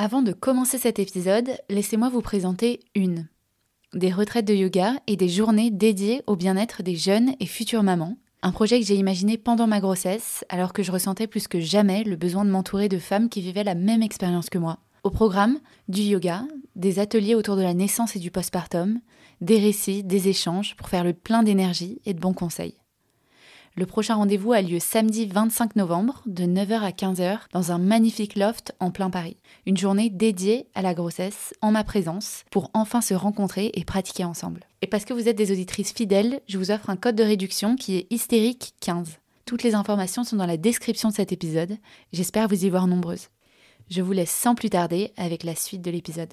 Avant 0.00 0.22
de 0.22 0.30
commencer 0.30 0.78
cet 0.78 1.00
épisode, 1.00 1.58
laissez-moi 1.68 2.08
vous 2.08 2.22
présenter 2.22 2.78
une. 2.94 3.26
Des 3.94 4.12
retraites 4.12 4.46
de 4.46 4.54
yoga 4.54 4.92
et 5.08 5.16
des 5.16 5.28
journées 5.28 5.72
dédiées 5.72 6.22
au 6.28 6.36
bien-être 6.36 6.84
des 6.84 6.94
jeunes 6.94 7.32
et 7.40 7.46
futures 7.46 7.82
mamans. 7.82 8.16
Un 8.42 8.52
projet 8.52 8.78
que 8.78 8.86
j'ai 8.86 8.94
imaginé 8.94 9.38
pendant 9.38 9.66
ma 9.66 9.80
grossesse, 9.80 10.44
alors 10.50 10.72
que 10.72 10.84
je 10.84 10.92
ressentais 10.92 11.26
plus 11.26 11.48
que 11.48 11.58
jamais 11.58 12.04
le 12.04 12.14
besoin 12.14 12.44
de 12.44 12.50
m'entourer 12.50 12.88
de 12.88 13.00
femmes 13.00 13.28
qui 13.28 13.40
vivaient 13.40 13.64
la 13.64 13.74
même 13.74 14.04
expérience 14.04 14.50
que 14.50 14.58
moi. 14.58 14.78
Au 15.02 15.10
programme, 15.10 15.58
du 15.88 16.02
yoga, 16.02 16.44
des 16.76 17.00
ateliers 17.00 17.34
autour 17.34 17.56
de 17.56 17.62
la 17.62 17.74
naissance 17.74 18.14
et 18.14 18.20
du 18.20 18.30
postpartum, 18.30 19.00
des 19.40 19.58
récits, 19.58 20.04
des 20.04 20.28
échanges 20.28 20.76
pour 20.76 20.88
faire 20.88 21.02
le 21.02 21.12
plein 21.12 21.42
d'énergie 21.42 22.00
et 22.06 22.14
de 22.14 22.20
bons 22.20 22.34
conseils. 22.34 22.76
Le 23.78 23.86
prochain 23.86 24.16
rendez-vous 24.16 24.52
a 24.52 24.60
lieu 24.60 24.80
samedi 24.80 25.26
25 25.26 25.76
novembre 25.76 26.20
de 26.26 26.42
9h 26.42 26.80
à 26.80 26.90
15h 26.90 27.38
dans 27.52 27.70
un 27.70 27.78
magnifique 27.78 28.34
loft 28.34 28.74
en 28.80 28.90
plein 28.90 29.08
Paris. 29.08 29.36
Une 29.66 29.76
journée 29.76 30.10
dédiée 30.10 30.66
à 30.74 30.82
la 30.82 30.94
grossesse 30.94 31.54
en 31.62 31.70
ma 31.70 31.84
présence 31.84 32.42
pour 32.50 32.72
enfin 32.74 33.00
se 33.00 33.14
rencontrer 33.14 33.70
et 33.74 33.84
pratiquer 33.84 34.24
ensemble. 34.24 34.64
Et 34.82 34.88
parce 34.88 35.04
que 35.04 35.12
vous 35.12 35.28
êtes 35.28 35.38
des 35.38 35.52
auditrices 35.52 35.92
fidèles, 35.92 36.40
je 36.48 36.58
vous 36.58 36.72
offre 36.72 36.90
un 36.90 36.96
code 36.96 37.14
de 37.14 37.22
réduction 37.22 37.76
qui 37.76 37.94
est 37.94 38.08
hystérique 38.10 38.74
15. 38.80 39.18
Toutes 39.44 39.62
les 39.62 39.76
informations 39.76 40.24
sont 40.24 40.34
dans 40.34 40.44
la 40.44 40.56
description 40.56 41.10
de 41.10 41.14
cet 41.14 41.30
épisode. 41.30 41.76
J'espère 42.12 42.48
vous 42.48 42.64
y 42.64 42.70
voir 42.70 42.88
nombreuses. 42.88 43.28
Je 43.90 44.02
vous 44.02 44.10
laisse 44.10 44.32
sans 44.32 44.56
plus 44.56 44.70
tarder 44.70 45.12
avec 45.16 45.44
la 45.44 45.54
suite 45.54 45.82
de 45.82 45.92
l'épisode. 45.92 46.32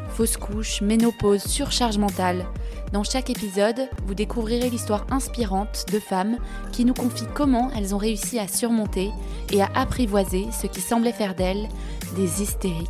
fausse 0.11 0.37
couche, 0.37 0.81
ménopause, 0.81 1.43
surcharge 1.43 1.97
mentale. 1.97 2.45
Dans 2.93 3.03
chaque 3.03 3.29
épisode, 3.29 3.87
vous 4.05 4.13
découvrirez 4.13 4.69
l'histoire 4.69 5.07
inspirante 5.09 5.85
de 5.91 5.99
femmes 5.99 6.37
qui 6.71 6.85
nous 6.85 6.93
confient 6.93 7.27
comment 7.33 7.71
elles 7.75 7.95
ont 7.95 7.97
réussi 7.97 8.37
à 8.37 8.47
surmonter 8.47 9.11
et 9.51 9.61
à 9.61 9.71
apprivoiser 9.73 10.45
ce 10.51 10.67
qui 10.67 10.81
semblait 10.81 11.13
faire 11.13 11.35
d'elles 11.35 11.69
des 12.15 12.41
hystériques. 12.41 12.87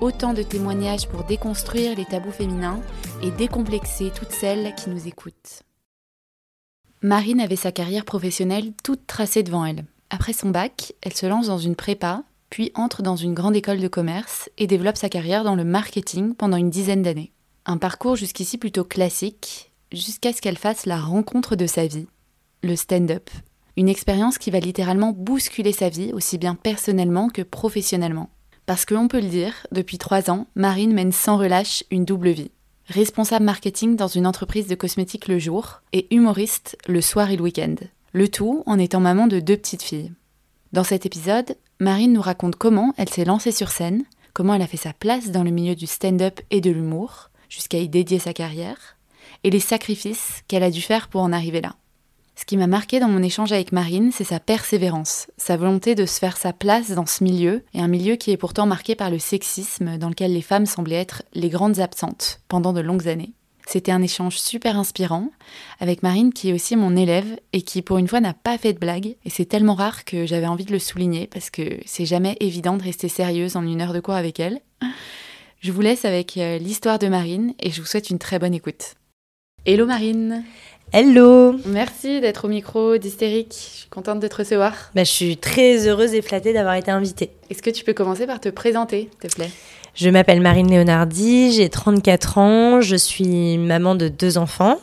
Autant 0.00 0.32
de 0.32 0.42
témoignages 0.42 1.08
pour 1.08 1.24
déconstruire 1.24 1.96
les 1.96 2.04
tabous 2.04 2.32
féminins 2.32 2.80
et 3.22 3.30
décomplexer 3.30 4.10
toutes 4.14 4.32
celles 4.32 4.74
qui 4.74 4.90
nous 4.90 5.08
écoutent. 5.08 5.62
Marine 7.02 7.40
avait 7.40 7.56
sa 7.56 7.72
carrière 7.72 8.04
professionnelle 8.04 8.72
toute 8.82 9.06
tracée 9.06 9.42
devant 9.42 9.64
elle. 9.64 9.84
Après 10.10 10.32
son 10.32 10.50
bac, 10.50 10.94
elle 11.02 11.14
se 11.14 11.26
lance 11.26 11.48
dans 11.48 11.58
une 11.58 11.76
prépa 11.76 12.22
puis 12.50 12.72
entre 12.74 13.02
dans 13.02 13.16
une 13.16 13.34
grande 13.34 13.56
école 13.56 13.80
de 13.80 13.88
commerce 13.88 14.48
et 14.58 14.66
développe 14.66 14.96
sa 14.96 15.08
carrière 15.08 15.44
dans 15.44 15.54
le 15.54 15.64
marketing 15.64 16.34
pendant 16.34 16.56
une 16.56 16.70
dizaine 16.70 17.02
d'années. 17.02 17.32
Un 17.66 17.76
parcours 17.76 18.16
jusqu'ici 18.16 18.58
plutôt 18.58 18.84
classique, 18.84 19.72
jusqu'à 19.92 20.32
ce 20.32 20.40
qu'elle 20.40 20.58
fasse 20.58 20.86
la 20.86 20.98
rencontre 20.98 21.56
de 21.56 21.66
sa 21.66 21.86
vie, 21.86 22.06
le 22.62 22.76
stand-up. 22.76 23.30
Une 23.76 23.88
expérience 23.88 24.38
qui 24.38 24.50
va 24.50 24.58
littéralement 24.58 25.12
bousculer 25.12 25.72
sa 25.72 25.88
vie, 25.88 26.12
aussi 26.12 26.38
bien 26.38 26.54
personnellement 26.54 27.28
que 27.28 27.42
professionnellement. 27.42 28.30
Parce 28.66 28.84
que, 28.84 28.94
on 28.94 29.08
peut 29.08 29.20
le 29.20 29.28
dire, 29.28 29.54
depuis 29.70 29.98
trois 29.98 30.30
ans, 30.30 30.46
Marine 30.54 30.92
mène 30.92 31.12
sans 31.12 31.36
relâche 31.36 31.84
une 31.90 32.04
double 32.04 32.30
vie. 32.30 32.50
Responsable 32.88 33.44
marketing 33.44 33.96
dans 33.96 34.08
une 34.08 34.26
entreprise 34.26 34.66
de 34.66 34.74
cosmétiques 34.74 35.28
le 35.28 35.38
jour 35.38 35.82
et 35.92 36.12
humoriste 36.14 36.76
le 36.88 37.00
soir 37.00 37.30
et 37.30 37.36
le 37.36 37.42
week-end. 37.42 37.76
Le 38.12 38.28
tout 38.28 38.62
en 38.66 38.78
étant 38.78 39.00
maman 39.00 39.26
de 39.26 39.40
deux 39.40 39.56
petites 39.56 39.82
filles. 39.82 40.12
Dans 40.72 40.84
cet 40.84 41.06
épisode, 41.06 41.56
Marine 41.80 42.12
nous 42.12 42.20
raconte 42.20 42.56
comment 42.56 42.92
elle 42.96 43.08
s'est 43.08 43.24
lancée 43.24 43.52
sur 43.52 43.70
scène, 43.70 44.02
comment 44.32 44.54
elle 44.54 44.62
a 44.62 44.66
fait 44.66 44.76
sa 44.76 44.92
place 44.92 45.30
dans 45.30 45.44
le 45.44 45.52
milieu 45.52 45.76
du 45.76 45.86
stand-up 45.86 46.40
et 46.50 46.60
de 46.60 46.72
l'humour, 46.72 47.30
jusqu'à 47.48 47.78
y 47.78 47.88
dédier 47.88 48.18
sa 48.18 48.32
carrière, 48.32 48.96
et 49.44 49.50
les 49.50 49.60
sacrifices 49.60 50.42
qu'elle 50.48 50.64
a 50.64 50.72
dû 50.72 50.80
faire 50.80 51.06
pour 51.06 51.20
en 51.20 51.32
arriver 51.32 51.60
là. 51.60 51.76
Ce 52.34 52.44
qui 52.44 52.56
m'a 52.56 52.66
marqué 52.66 52.98
dans 52.98 53.08
mon 53.08 53.22
échange 53.22 53.52
avec 53.52 53.70
Marine, 53.70 54.10
c'est 54.12 54.24
sa 54.24 54.40
persévérance, 54.40 55.28
sa 55.36 55.56
volonté 55.56 55.94
de 55.94 56.04
se 56.04 56.18
faire 56.18 56.36
sa 56.36 56.52
place 56.52 56.90
dans 56.90 57.06
ce 57.06 57.22
milieu, 57.22 57.64
et 57.74 57.80
un 57.80 57.88
milieu 57.88 58.16
qui 58.16 58.32
est 58.32 58.36
pourtant 58.36 58.66
marqué 58.66 58.96
par 58.96 59.10
le 59.10 59.20
sexisme 59.20 59.98
dans 59.98 60.08
lequel 60.08 60.32
les 60.32 60.42
femmes 60.42 60.66
semblaient 60.66 60.96
être 60.96 61.22
les 61.34 61.48
grandes 61.48 61.78
absentes 61.78 62.40
pendant 62.48 62.72
de 62.72 62.80
longues 62.80 63.06
années. 63.06 63.34
C'était 63.68 63.92
un 63.92 64.00
échange 64.00 64.38
super 64.38 64.78
inspirant 64.78 65.30
avec 65.78 66.02
Marine 66.02 66.32
qui 66.32 66.48
est 66.48 66.52
aussi 66.54 66.74
mon 66.74 66.96
élève 66.96 67.38
et 67.52 67.60
qui 67.60 67.82
pour 67.82 67.98
une 67.98 68.08
fois 68.08 68.22
n'a 68.22 68.32
pas 68.32 68.56
fait 68.56 68.72
de 68.72 68.78
blague. 68.78 69.16
Et 69.26 69.28
c'est 69.28 69.44
tellement 69.44 69.74
rare 69.74 70.06
que 70.06 70.24
j'avais 70.24 70.46
envie 70.46 70.64
de 70.64 70.72
le 70.72 70.78
souligner 70.78 71.26
parce 71.26 71.50
que 71.50 71.78
c'est 71.84 72.06
jamais 72.06 72.38
évident 72.40 72.78
de 72.78 72.82
rester 72.82 73.08
sérieuse 73.08 73.56
en 73.56 73.66
une 73.66 73.82
heure 73.82 73.92
de 73.92 74.00
cours 74.00 74.14
avec 74.14 74.40
elle. 74.40 74.60
Je 75.60 75.70
vous 75.70 75.82
laisse 75.82 76.06
avec 76.06 76.38
euh, 76.38 76.56
l'histoire 76.56 76.98
de 76.98 77.08
Marine 77.08 77.52
et 77.60 77.70
je 77.70 77.82
vous 77.82 77.86
souhaite 77.86 78.08
une 78.08 78.18
très 78.18 78.38
bonne 78.38 78.54
écoute. 78.54 78.94
Hello 79.66 79.84
Marine 79.84 80.44
Hello 80.94 81.54
Merci 81.66 82.22
d'être 82.22 82.46
au 82.46 82.48
micro 82.48 82.96
d'Hystérique. 82.96 83.52
Je 83.52 83.76
suis 83.80 83.88
contente 83.90 84.20
de 84.20 84.28
te 84.28 84.36
recevoir. 84.36 84.72
Bah, 84.94 85.04
je 85.04 85.10
suis 85.10 85.36
très 85.36 85.86
heureuse 85.86 86.14
et 86.14 86.22
flattée 86.22 86.54
d'avoir 86.54 86.76
été 86.76 86.90
invitée. 86.90 87.32
Est-ce 87.50 87.60
que 87.60 87.68
tu 87.68 87.84
peux 87.84 87.92
commencer 87.92 88.26
par 88.26 88.40
te 88.40 88.48
présenter, 88.48 89.10
s'il 89.20 89.28
te 89.28 89.34
plaît? 89.34 89.50
Je 89.94 90.08
m'appelle 90.10 90.40
Marine 90.40 90.70
Leonardi, 90.70 91.52
j'ai 91.52 91.68
34 91.68 92.38
ans, 92.38 92.80
je 92.80 92.96
suis 92.96 93.58
maman 93.58 93.94
de 93.94 94.08
deux 94.08 94.38
enfants. 94.38 94.78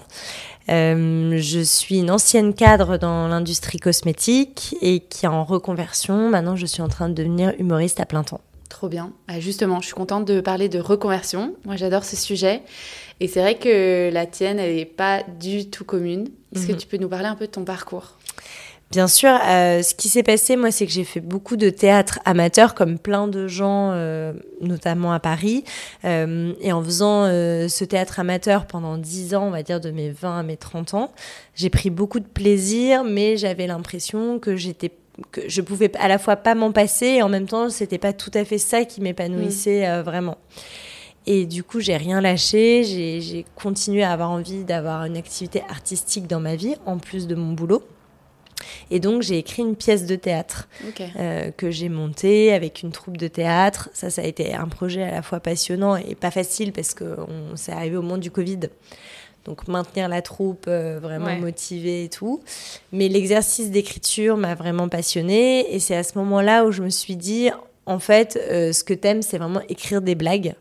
Euh, 0.67 1.38
je 1.39 1.59
suis 1.59 1.99
une 1.99 2.09
ancienne 2.11 2.53
cadre 2.53 2.97
dans 2.97 3.27
l'industrie 3.27 3.77
cosmétique 3.77 4.75
et 4.81 4.99
qui 4.99 5.25
est 5.25 5.29
en 5.29 5.43
reconversion. 5.43 6.29
Maintenant, 6.29 6.55
je 6.55 6.66
suis 6.66 6.81
en 6.81 6.88
train 6.88 7.07
de 7.07 7.13
devenir 7.13 7.53
humoriste 7.59 7.99
à 7.99 8.05
plein 8.05 8.23
temps. 8.23 8.41
Trop 8.67 8.89
bien. 8.89 9.11
Bah, 9.27 9.39
justement, 9.39 9.79
je 9.79 9.85
suis 9.85 9.93
contente 9.95 10.25
de 10.25 10.41
parler 10.41 10.67
de 10.67 10.79
reconversion. 10.79 11.53
Moi, 11.66 11.75
j'adore 11.75 12.03
ce 12.03 12.16
sujet. 12.16 12.61
Et 13.22 13.27
c'est 13.27 13.39
vrai 13.41 13.55
que 13.55 14.09
la 14.11 14.25
tienne, 14.25 14.59
elle 14.59 14.75
n'est 14.75 14.85
pas 14.85 15.22
du 15.39 15.69
tout 15.69 15.85
commune. 15.85 16.27
Est-ce 16.53 16.67
que 16.67 16.72
Mhm. 16.73 16.77
tu 16.79 16.87
peux 16.87 16.97
nous 16.97 17.07
parler 17.07 17.27
un 17.27 17.35
peu 17.35 17.45
de 17.45 17.51
ton 17.51 17.63
parcours? 17.63 18.17
Bien 18.95 19.09
sûr, 19.09 19.38
euh, 19.45 19.81
ce 19.81 19.94
qui 19.94 20.07
s'est 20.07 20.23
passé, 20.23 20.56
moi, 20.56 20.72
c'est 20.72 20.85
que 20.85 20.91
j'ai 20.94 21.03
fait 21.03 21.19
beaucoup 21.19 21.57
de 21.57 21.69
théâtre 21.69 22.19
amateur, 22.23 22.73
comme 22.73 22.97
plein 22.97 23.28
de 23.28 23.45
gens, 23.45 23.91
euh, 23.91 24.31
notamment 24.61 25.11
à 25.11 25.19
Paris. 25.19 25.66
Euh, 26.06 26.53
et 26.61 26.72
en 26.72 26.81
faisant 26.81 27.25
ce 27.25 27.84
théâtre 27.84 28.22
amateur 28.22 28.66
pendant 28.66 28.97
10 28.97 29.35
ans, 29.35 29.47
on 29.47 29.50
va 29.51 29.63
dire 29.63 29.81
de 29.81 29.91
mes 29.91 30.11
20 30.11 30.39
à 30.39 30.44
mes 30.44 30.55
30 30.55 30.94
ans, 30.94 31.11
j'ai 31.55 31.69
pris 31.69 31.89
beaucoup 31.89 32.22
de 32.22 32.25
plaisir, 32.25 33.03
mais 33.03 33.35
j'avais 33.35 33.67
l'impression 33.67 34.39
que 34.39 34.55
j'étais 34.55 34.94
que 35.34 35.41
je 35.45 35.59
pouvais 35.59 35.91
à 35.97 36.07
la 36.07 36.17
fois 36.17 36.38
pas 36.38 36.55
m'en 36.55 36.72
passer 36.72 37.07
et 37.07 37.22
en 37.22 37.29
même 37.29 37.47
temps 37.47 37.69
c'était 37.69 37.97
pas 37.97 38.13
tout 38.13 38.31
à 38.34 38.45
fait 38.45 38.57
ça 38.57 38.85
qui 38.85 39.01
m'épanouissait 39.01 39.89
euh, 39.89 40.03
vraiment. 40.03 40.38
Et 41.25 41.45
du 41.45 41.63
coup, 41.63 41.81
j'ai 41.81 41.97
rien 41.97 42.22
lâché. 42.22 42.84
J'ai 42.85 43.45
continué 43.55 44.03
à 44.03 44.13
avoir 44.13 44.29
envie 44.31 44.63
d'avoir 44.63 45.03
une 45.03 45.17
activité 45.17 45.63
artistique 45.69 46.28
dans 46.28 46.39
ma 46.39 46.55
vie, 46.55 46.75
en 46.85 46.97
plus 46.97 47.28
de 47.28 47.35
mon 47.35 47.51
boulot. 47.51 47.84
Et 48.91 48.99
donc, 48.99 49.21
j'ai 49.21 49.37
écrit 49.37 49.61
une 49.61 49.75
pièce 49.75 50.05
de 50.05 50.15
théâtre 50.15 50.67
euh, 51.17 51.51
que 51.55 51.71
j'ai 51.71 51.89
montée 51.89 52.53
avec 52.53 52.81
une 52.83 52.91
troupe 52.91 53.17
de 53.17 53.27
théâtre. 53.27 53.89
Ça, 53.93 54.09
ça 54.09 54.21
a 54.21 54.25
été 54.25 54.53
un 54.53 54.67
projet 54.67 55.03
à 55.03 55.11
la 55.11 55.21
fois 55.21 55.39
passionnant 55.39 55.95
et 55.95 56.15
pas 56.15 56.31
facile 56.31 56.71
parce 56.71 56.93
que 56.93 57.15
on 57.51 57.55
s'est 57.55 57.71
arrivé 57.71 57.97
au 57.97 58.01
moment 58.01 58.17
du 58.17 58.31
Covid. 58.31 58.59
Donc, 59.45 59.67
maintenir 59.67 60.09
la 60.09 60.21
troupe 60.23 60.65
euh, 60.67 60.99
vraiment 60.99 61.25
Ouais. 61.27 61.37
motivée 61.39 62.05
et 62.05 62.09
tout. 62.09 62.41
Mais 62.91 63.09
l'exercice 63.09 63.69
d'écriture 63.69 64.37
m'a 64.37 64.55
vraiment 64.55 64.90
passionnée. 64.90 65.73
Et 65.75 65.79
c'est 65.79 65.95
à 65.95 66.01
ce 66.03 66.17
moment-là 66.17 66.66
où 66.66 66.72
je 66.72 66.81
me 66.81 66.90
suis 66.90 67.16
dit, 67.16 67.49
en 67.85 67.99
fait, 67.99 68.40
euh, 68.49 68.73
ce 68.73 68.84
que 68.84 68.95
t'aimes, 68.95 69.22
c'est 69.22 69.37
vraiment 69.37 69.61
écrire 69.69 70.01
des 70.01 70.16
blagues. 70.16 70.55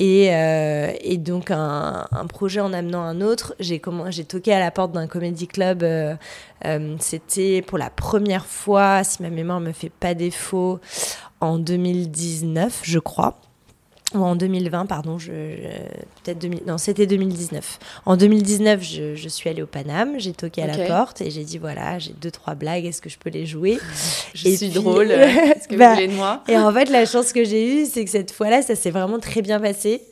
Et, 0.00 0.32
euh, 0.32 0.92
et 1.00 1.16
donc, 1.16 1.50
un, 1.50 2.06
projet 2.28 2.60
en 2.60 2.72
amenant 2.72 3.02
un 3.02 3.20
autre, 3.20 3.54
j'ai 3.58 3.80
toqué 3.80 4.52
à 4.52 4.60
la 4.60 4.70
porte 4.70 4.92
d'un 4.92 5.06
comédie 5.08 5.48
club. 5.48 5.82
euh, 5.82 6.14
euh, 6.64 6.96
C'était 7.00 7.62
pour 7.62 7.78
la 7.78 7.90
première 7.90 8.46
fois, 8.46 9.02
si 9.02 9.22
ma 9.22 9.30
mémoire 9.30 9.60
me 9.60 9.72
fait 9.72 9.90
pas 9.90 10.14
défaut, 10.14 10.78
en 11.40 11.58
2019, 11.58 12.80
je 12.84 12.98
crois. 12.98 13.38
Ou 14.14 14.18
en 14.24 14.36
2020, 14.36 14.86
pardon, 14.86 15.18
je- 15.18 15.30
peut-être 16.34 16.66
non, 16.66 16.78
c'était 16.78 17.06
2019. 17.06 17.78
En 18.06 18.16
2019, 18.16 18.82
je, 18.82 19.14
je 19.14 19.28
suis 19.28 19.48
allée 19.48 19.62
au 19.62 19.66
Paname, 19.66 20.18
j'ai 20.18 20.32
toqué 20.32 20.62
à 20.62 20.66
la 20.66 20.86
porte 20.86 21.20
et 21.20 21.30
j'ai 21.30 21.44
dit 21.44 21.58
voilà, 21.58 21.98
j'ai 21.98 22.12
deux 22.12 22.30
trois 22.30 22.54
blagues, 22.54 22.84
est-ce 22.84 23.02
que 23.02 23.10
je 23.10 23.18
peux 23.18 23.30
les 23.30 23.46
jouer? 23.46 23.78
Je 24.34 24.50
suis 24.50 24.68
drôle. 24.68 25.10
Est-ce 25.10 25.66
que 25.66 25.74
vous 25.74 25.78
bah, 25.80 25.94
voulez 25.94 26.06
de 26.06 26.12
moi 26.12 26.44
Et 26.48 26.56
en 26.56 26.72
fait, 26.72 26.90
la 26.90 27.06
chance 27.06 27.32
que 27.32 27.44
j'ai 27.44 27.66
eue, 27.66 27.86
c'est 27.86 28.04
que 28.04 28.10
cette 28.10 28.30
fois-là, 28.30 28.62
ça 28.62 28.76
s'est 28.76 28.90
vraiment 28.90 29.18
très 29.18 29.42
bien 29.42 29.58
passé. 29.58 30.02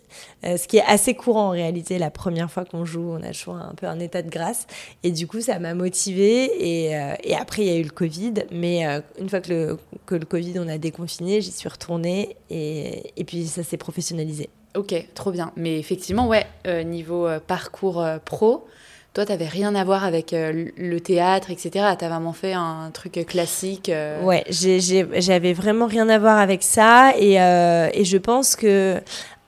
Euh, 0.45 0.57
ce 0.57 0.69
qui 0.69 0.77
est 0.79 0.85
assez 0.87 1.15
courant 1.15 1.49
en 1.49 1.51
réalité. 1.51 1.99
La 1.99 2.11
première 2.11 2.51
fois 2.51 2.65
qu'on 2.65 2.85
joue, 2.85 3.11
on 3.11 3.23
a 3.23 3.33
toujours 3.33 3.57
un 3.57 3.75
peu 3.77 3.87
un 3.87 3.99
état 4.01 4.23
de 4.23 4.31
grâce. 4.31 4.67
Et 5.03 5.11
du 5.11 5.27
coup, 5.27 5.41
ça 5.41 5.59
m'a 5.59 5.75
motivée. 5.75 6.51
Et, 6.59 6.97
euh, 6.97 7.15
et, 7.25 7.35
après, 7.35 7.63
il 7.63 7.69
y 7.69 7.73
a 7.73 7.79
eu 7.79 7.83
le 7.83 7.91
Covid. 7.91 8.35
Mais 8.51 8.87
euh, 8.87 9.01
une 9.19 9.29
fois 9.29 9.41
que 9.41 9.53
le, 9.53 9.79
que 10.07 10.15
le 10.15 10.25
Covid, 10.25 10.59
on 10.59 10.69
a 10.69 10.79
déconfiné, 10.79 11.41
j'y 11.41 11.53
suis 11.53 11.69
retournée. 11.69 12.37
Et, 12.51 13.13
et 13.17 13.25
puis, 13.25 13.47
ça 13.47 13.63
s'est 13.63 13.77
professionnalisé. 13.77 14.49
Ok, 14.77 14.95
trop 15.15 15.31
bien. 15.31 15.53
Mais 15.57 15.79
effectivement, 15.79 16.29
ouais, 16.29 16.47
niveau 16.85 17.27
parcours 17.47 18.05
pro, 18.25 18.67
toi, 19.15 19.25
tu 19.25 19.33
n'avais 19.33 19.47
rien 19.47 19.75
à 19.75 19.83
voir 19.83 20.05
avec 20.05 20.33
le 20.33 20.99
théâtre, 20.99 21.51
etc. 21.51 21.71
Tu 21.99 22.05
as 22.05 22.09
vraiment 22.09 22.35
fait 22.35 22.53
un 22.53 22.91
truc 22.93 23.25
classique. 23.27 23.91
Ouais, 24.23 24.45
j'avais 24.51 25.55
vraiment 25.55 25.87
rien 25.87 26.09
à 26.11 26.19
voir 26.19 26.39
avec 26.39 26.63
ça. 26.63 27.13
Et, 27.19 27.37
et 27.37 28.05
je 28.05 28.19
pense 28.19 28.55
que 28.57 29.01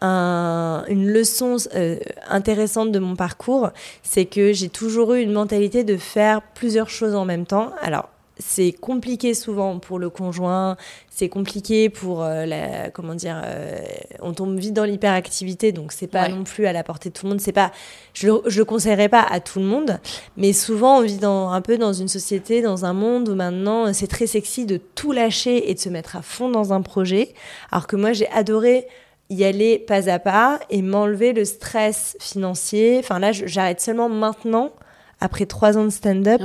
une 0.02 1.08
leçon 1.08 1.56
euh, 1.74 1.98
intéressante 2.28 2.92
de 2.92 2.98
mon 2.98 3.16
parcours, 3.16 3.70
c'est 4.02 4.26
que 4.26 4.52
j'ai 4.52 4.68
toujours 4.68 5.14
eu 5.14 5.22
une 5.22 5.32
mentalité 5.32 5.84
de 5.84 5.96
faire 5.96 6.42
plusieurs 6.42 6.90
choses 6.90 7.14
en 7.14 7.24
même 7.24 7.46
temps. 7.46 7.70
Alors, 7.82 8.08
c'est 8.38 8.72
compliqué 8.72 9.34
souvent 9.34 9.78
pour 9.78 9.98
le 9.98 10.10
conjoint, 10.10 10.76
c'est 11.10 11.28
compliqué 11.28 11.88
pour 11.90 12.22
euh, 12.22 12.46
la, 12.46 12.90
comment 12.90 13.14
dire, 13.14 13.40
euh, 13.44 13.78
on 14.20 14.32
tombe 14.32 14.56
vite 14.58 14.74
dans 14.74 14.84
l'hyperactivité, 14.84 15.72
donc 15.72 15.92
c'est 15.92 16.06
pas 16.06 16.28
non 16.28 16.44
plus 16.44 16.66
à 16.66 16.72
la 16.72 16.84
portée 16.84 17.08
de 17.08 17.14
tout 17.14 17.26
le 17.26 17.30
monde. 17.30 17.40
C'est 17.40 17.52
pas, 17.52 17.72
je, 18.14 18.28
je 18.46 18.58
le 18.58 18.64
conseillerais 18.64 19.08
pas 19.08 19.22
à 19.22 19.40
tout 19.40 19.58
le 19.58 19.64
monde, 19.64 19.98
mais 20.36 20.52
souvent 20.52 20.98
on 20.98 21.02
vit 21.02 21.18
dans, 21.18 21.50
un 21.50 21.60
peu 21.60 21.78
dans 21.78 21.92
une 21.92 22.08
société, 22.08 22.62
dans 22.62 22.84
un 22.84 22.92
monde 22.92 23.28
où 23.28 23.34
maintenant 23.34 23.92
c'est 23.92 24.06
très 24.06 24.26
sexy 24.26 24.66
de 24.66 24.76
tout 24.76 25.12
lâcher 25.12 25.70
et 25.70 25.74
de 25.74 25.80
se 25.80 25.88
mettre 25.88 26.16
à 26.16 26.22
fond 26.22 26.50
dans 26.50 26.72
un 26.72 26.82
projet, 26.82 27.34
alors 27.70 27.86
que 27.86 27.96
moi 27.96 28.12
j'ai 28.12 28.28
adoré 28.30 28.86
y 29.30 29.44
aller 29.44 29.78
pas 29.78 30.08
à 30.08 30.18
pas 30.18 30.58
et 30.70 30.82
m'enlever 30.82 31.32
le 31.32 31.44
stress 31.44 32.16
financier. 32.20 32.98
Enfin 33.00 33.18
là, 33.18 33.32
j'arrête 33.32 33.80
seulement 33.80 34.08
maintenant, 34.08 34.72
après 35.20 35.46
trois 35.46 35.76
ans 35.76 35.84
de 35.84 35.90
stand-up, 35.90 36.40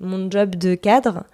mon 0.00 0.30
job 0.30 0.56
de 0.56 0.74
cadre. 0.74 1.24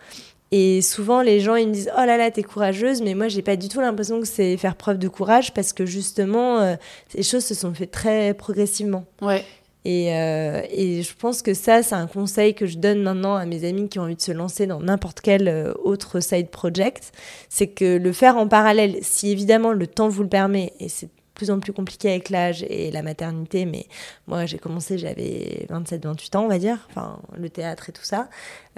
Et 0.53 0.81
souvent, 0.81 1.23
les 1.23 1.41
gens, 1.41 1.57
ils 1.57 1.69
me 1.69 1.73
disent 1.73 1.91
Oh 1.97 2.05
là 2.07 2.17
là, 2.17 2.31
t'es 2.31 2.43
courageuse, 2.43 3.03
mais 3.03 3.15
moi, 3.15 3.29
j'ai 3.29 3.43
pas 3.43 3.57
du 3.57 3.69
tout 3.69 3.81
l'impression 3.81 4.21
que 4.21 4.27
c'est 4.27 4.57
faire 4.57 4.77
preuve 4.77 4.99
de 4.99 5.09
courage 5.09 5.53
parce 5.53 5.73
que 5.73 5.87
justement, 5.87 6.61
euh, 6.61 6.77
les 7.15 7.25
choses 7.25 7.45
se 7.45 7.55
sont 7.55 7.75
faites 7.75 7.91
très 7.91 8.33
progressivement. 8.35 9.05
Ouais. 9.23 9.45
Euh, 9.87 10.63
et, 10.71 11.03
je 11.03 11.15
pense 11.15 11.43
que 11.43 11.55
ça, 11.55 11.83
c'est 11.83 11.95
un 11.95 12.07
conseil 12.07 12.55
que 12.55 12.67
je 12.67 12.79
donne 12.79 13.03
maintenant 13.03 13.37
à 13.37 13.47
mes 13.47 13.65
amis 13.65 13.89
qui 13.89 13.99
ont 13.99 14.03
envie 14.03 14.17
de 14.17 14.21
se 14.21 14.33
lancer 14.33 14.67
dans 14.67 14.81
n'importe 14.81 15.21
quel 15.21 15.49
euh, 15.49 15.73
autre 15.85 16.21
side 16.21 16.49
project. 16.49 17.13
C'est 17.49 17.69
que 17.69 17.97
le 17.97 18.13
faire 18.13 18.37
en 18.37 18.49
parallèle, 18.49 18.99
si 19.03 19.31
évidemment 19.31 19.73
le 19.73 19.87
temps 19.87 20.09
vous 20.09 20.23
le 20.23 20.29
permet, 20.29 20.73
et 20.81 20.89
c'est 20.89 21.09
plus 21.37 21.51
en 21.51 21.61
plus 21.61 21.73
compliqué 21.73 22.11
avec 22.11 22.31
l'âge 22.31 22.65
et 22.69 22.91
la 22.91 23.03
maternité, 23.03 23.67
mais 23.67 23.87
moi 24.27 24.47
j'ai 24.47 24.59
commencé, 24.59 24.99
j'avais 24.99 25.67
27-28 25.71 26.37
ans, 26.37 26.45
on 26.45 26.49
va 26.49 26.59
dire, 26.59 26.79
enfin 26.91 27.21
le 27.39 27.49
théâtre 27.49 27.91
et 27.91 27.93
tout 27.93 28.05
ça, 28.05 28.29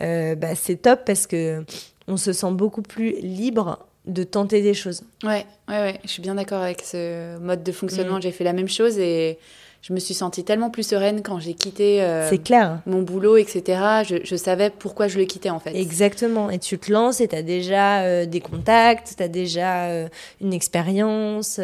euh, 0.00 0.34
bah, 0.34 0.54
c'est 0.54 0.76
top 0.76 1.00
parce 1.06 1.26
que 1.26 1.64
on 2.08 2.16
se 2.16 2.32
sent 2.32 2.50
beaucoup 2.52 2.82
plus 2.82 3.20
libre 3.20 3.86
de 4.06 4.24
tenter 4.24 4.60
des 4.62 4.74
choses. 4.74 5.02
Ouais, 5.22 5.46
ouais, 5.68 5.80
ouais, 5.80 6.00
je 6.02 6.08
suis 6.08 6.22
bien 6.22 6.34
d'accord 6.34 6.62
avec 6.62 6.82
ce 6.82 7.38
mode 7.38 7.62
de 7.62 7.72
fonctionnement. 7.72 8.18
Mm. 8.18 8.22
J'ai 8.22 8.32
fait 8.32 8.44
la 8.44 8.54
même 8.54 8.68
chose 8.68 8.98
et 8.98 9.38
je 9.80 9.92
me 9.92 10.00
suis 10.00 10.14
sentie 10.14 10.42
tellement 10.42 10.70
plus 10.70 10.82
sereine 10.82 11.22
quand 11.22 11.38
j'ai 11.38 11.54
quitté 11.54 12.02
euh, 12.02 12.28
clair. 12.38 12.80
mon 12.84 13.02
boulot, 13.02 13.36
etc. 13.36 13.80
Je, 14.06 14.16
je, 14.24 14.36
savais 14.36 14.70
pourquoi 14.70 15.06
je 15.06 15.18
le 15.18 15.24
quittais 15.24 15.50
en 15.50 15.60
fait. 15.60 15.74
Exactement. 15.74 16.50
Et 16.50 16.58
tu 16.58 16.78
te 16.78 16.92
lances 16.92 17.20
et 17.20 17.28
tu 17.28 17.36
as 17.36 17.42
déjà 17.42 18.00
euh, 18.00 18.26
des 18.26 18.40
contacts, 18.40 19.14
tu 19.16 19.22
as 19.22 19.28
déjà 19.28 19.84
euh, 19.84 20.08
une 20.40 20.52
expérience. 20.52 21.60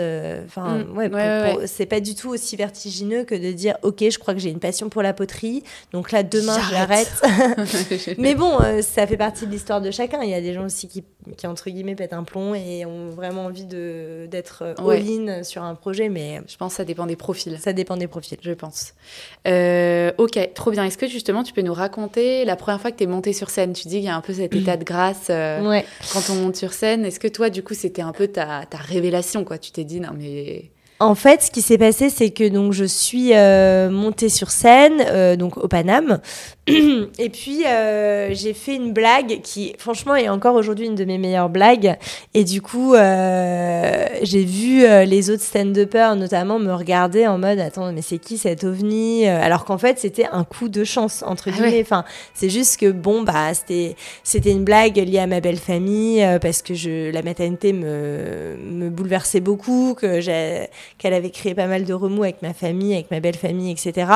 Enfin, 0.47 0.79
mm. 0.79 0.97
ouais, 0.97 1.67
c'est 1.67 1.87
pas 1.87 2.01
du 2.01 2.15
tout 2.15 2.31
aussi 2.31 2.55
vertigineux 2.55 3.25
que 3.25 3.35
de 3.35 3.51
dire 3.51 3.77
Ok, 3.83 4.05
je 4.09 4.19
crois 4.19 4.33
que 4.33 4.41
j'ai 4.41 4.51
une 4.51 4.61
passion 4.61 4.89
pour 4.89 5.03
la 5.03 5.13
poterie, 5.13 5.65
donc 5.93 6.13
là 6.13 6.23
demain 6.23 6.57
j'arrête. 6.71 7.13
Mais 8.19 8.37
bon, 8.37 8.59
ça 8.83 9.09
fait 9.09 9.17
partie 9.17 9.47
de 9.47 9.51
l'histoire 9.51 9.81
de 9.81 9.91
chacun. 9.91 10.23
Il 10.23 10.31
y 10.31 10.35
a 10.35 10.41
des 10.41 10.55
gens 10.55 10.67
aussi 10.67 10.87
qui, 10.87 11.03
qui 11.37 11.47
entre 11.49 11.69
guillemets 11.69 11.97
pètent 11.97 12.13
un 12.13 12.25
plomb 12.25 12.55
et 12.55 12.87
ont 12.87 13.11
vraiment 13.11 13.47
envie 13.47 13.67
d'être 13.67 14.75
all-in 14.79 15.43
sur 15.43 15.65
un 15.65 15.75
projet. 15.75 16.09
Mais 16.09 16.41
je 16.47 16.57
pense 16.57 16.75
que 16.75 16.77
ça 16.77 16.85
dépend 16.85 17.07
des 17.07 17.17
profils. 17.17 17.59
Ça 17.59 17.73
dépend 17.73 17.97
des 17.97 18.04
profils, 18.09 18.39
je 18.41 18.53
pense. 18.53 18.95
Euh, 19.47 20.13
ok, 20.19 20.39
trop 20.55 20.71
bien. 20.71 20.85
Est-ce 20.85 20.99
que 20.99 21.09
justement 21.09 21.43
tu 21.43 21.53
peux 21.53 21.63
nous 21.63 21.75
raconter 21.75 22.45
la 22.45 22.57
première 22.57 22.81
fois 22.81 22.91
que 22.91 22.97
tu 22.97 23.05
es 23.05 23.07
montée 23.07 23.33
sur 23.33 23.51
scène? 23.51 23.73
Tu 23.73 23.89
dis 23.89 23.97
qu'il 23.97 24.05
y 24.05 24.09
a 24.09 24.17
un 24.17 24.21
peu 24.21 24.33
cet 24.33 24.55
état 24.55 24.77
de 24.77 24.85
grâce 24.85 25.27
euh, 25.31 25.81
quand 26.13 26.31
on 26.31 26.35
monte 26.35 26.57
sur 26.57 26.73
scène. 26.73 27.05
Est-ce 27.05 27.21
que 27.21 27.29
toi, 27.29 27.51
du 27.51 27.63
coup, 27.63 27.75
c'était 27.75 28.03
un 28.03 28.13
peu 28.13 28.29
ta, 28.29 28.65
ta 28.69 28.79
révélation 28.79 29.45
quoi? 29.45 29.59
Tu 29.59 29.71
t'es 29.71 29.85
dit, 29.85 30.01
non 30.01 30.11
mais 30.17 30.71
en 31.01 31.17
fait, 31.17 31.43
ce 31.43 31.51
qui 31.51 31.61
s'est 31.61 31.77
passé, 31.77 32.09
c'est 32.09 32.31
que 32.31 32.49
donc 32.49 32.73
je 32.73 32.85
suis 32.85 33.35
euh, 33.35 33.91
montée 33.91 34.29
sur 34.29 34.51
scène, 34.51 35.05
euh, 35.09 35.35
donc 35.35 35.57
au 35.57 35.67
Paname, 35.67 36.21
et 37.19 37.29
puis 37.29 37.65
euh, 37.67 38.33
j'ai 38.33 38.55
fait 38.55 38.75
une 38.75 38.93
blague 38.93 39.41
qui, 39.43 39.75
franchement, 39.79 40.15
est 40.17 40.29
encore 40.29 40.55
aujourd'hui 40.55 40.87
une 40.87 40.95
de 40.95 41.05
mes 41.05 41.19
meilleures 41.19 41.51
blagues. 41.51 41.97
Et 42.33 42.45
du 42.45 42.63
coup, 42.63 42.95
j'ai 42.95 44.45
vu 44.45 44.83
les 45.07 45.31
autres 45.31 45.43
stand-uppers, 45.43 46.17
notamment, 46.17 46.59
me 46.59 46.73
regarder 46.73 47.27
en 47.27 47.39
mode 47.39 47.59
"Attends, 47.59 47.93
mais 47.93 48.03
c'est 48.03 48.19
qui 48.19 48.39
cet 48.39 48.65
ovni 48.65 49.27
Alors 49.27 49.65
qu'en 49.65 49.79
fait, 49.79 49.99
c'était 49.99 50.27
un 50.31 50.45
coup 50.45 50.69
de 50.69 50.85
chance 50.85 51.23
entre 51.27 51.49
ah 51.49 51.53
guillemets. 51.53 51.83
Enfin, 51.83 52.05
c'est 52.33 52.49
juste 52.51 52.81
que 52.81 52.91
bon, 52.91 53.23
bah, 53.23 53.53
c'était 53.55 53.97
c'était 54.23 54.51
une 54.51 54.65
blague 54.65 54.97
liée 54.97 55.19
à 55.19 55.27
ma 55.27 55.41
belle 55.41 55.59
famille 55.59 56.25
parce 56.41 56.63
que 56.63 56.75
je 56.75 57.11
la 57.11 57.23
maternité 57.23 57.73
me 57.73 58.57
me 58.57 58.91
bouleversait 58.91 59.41
beaucoup, 59.41 59.95
que 59.95 60.21
j'ai 60.21 60.69
qu'elle 60.99 61.15
avait 61.15 61.31
créé 61.31 61.55
pas 61.55 61.67
mal 61.67 61.85
de 61.85 61.95
remous 61.95 62.23
avec 62.25 62.43
ma 62.43 62.55
famille, 62.55 62.95
avec 62.95 63.11
ma 63.11 63.21
belle 63.21 63.37
famille, 63.37 63.71
etc. 63.71 64.11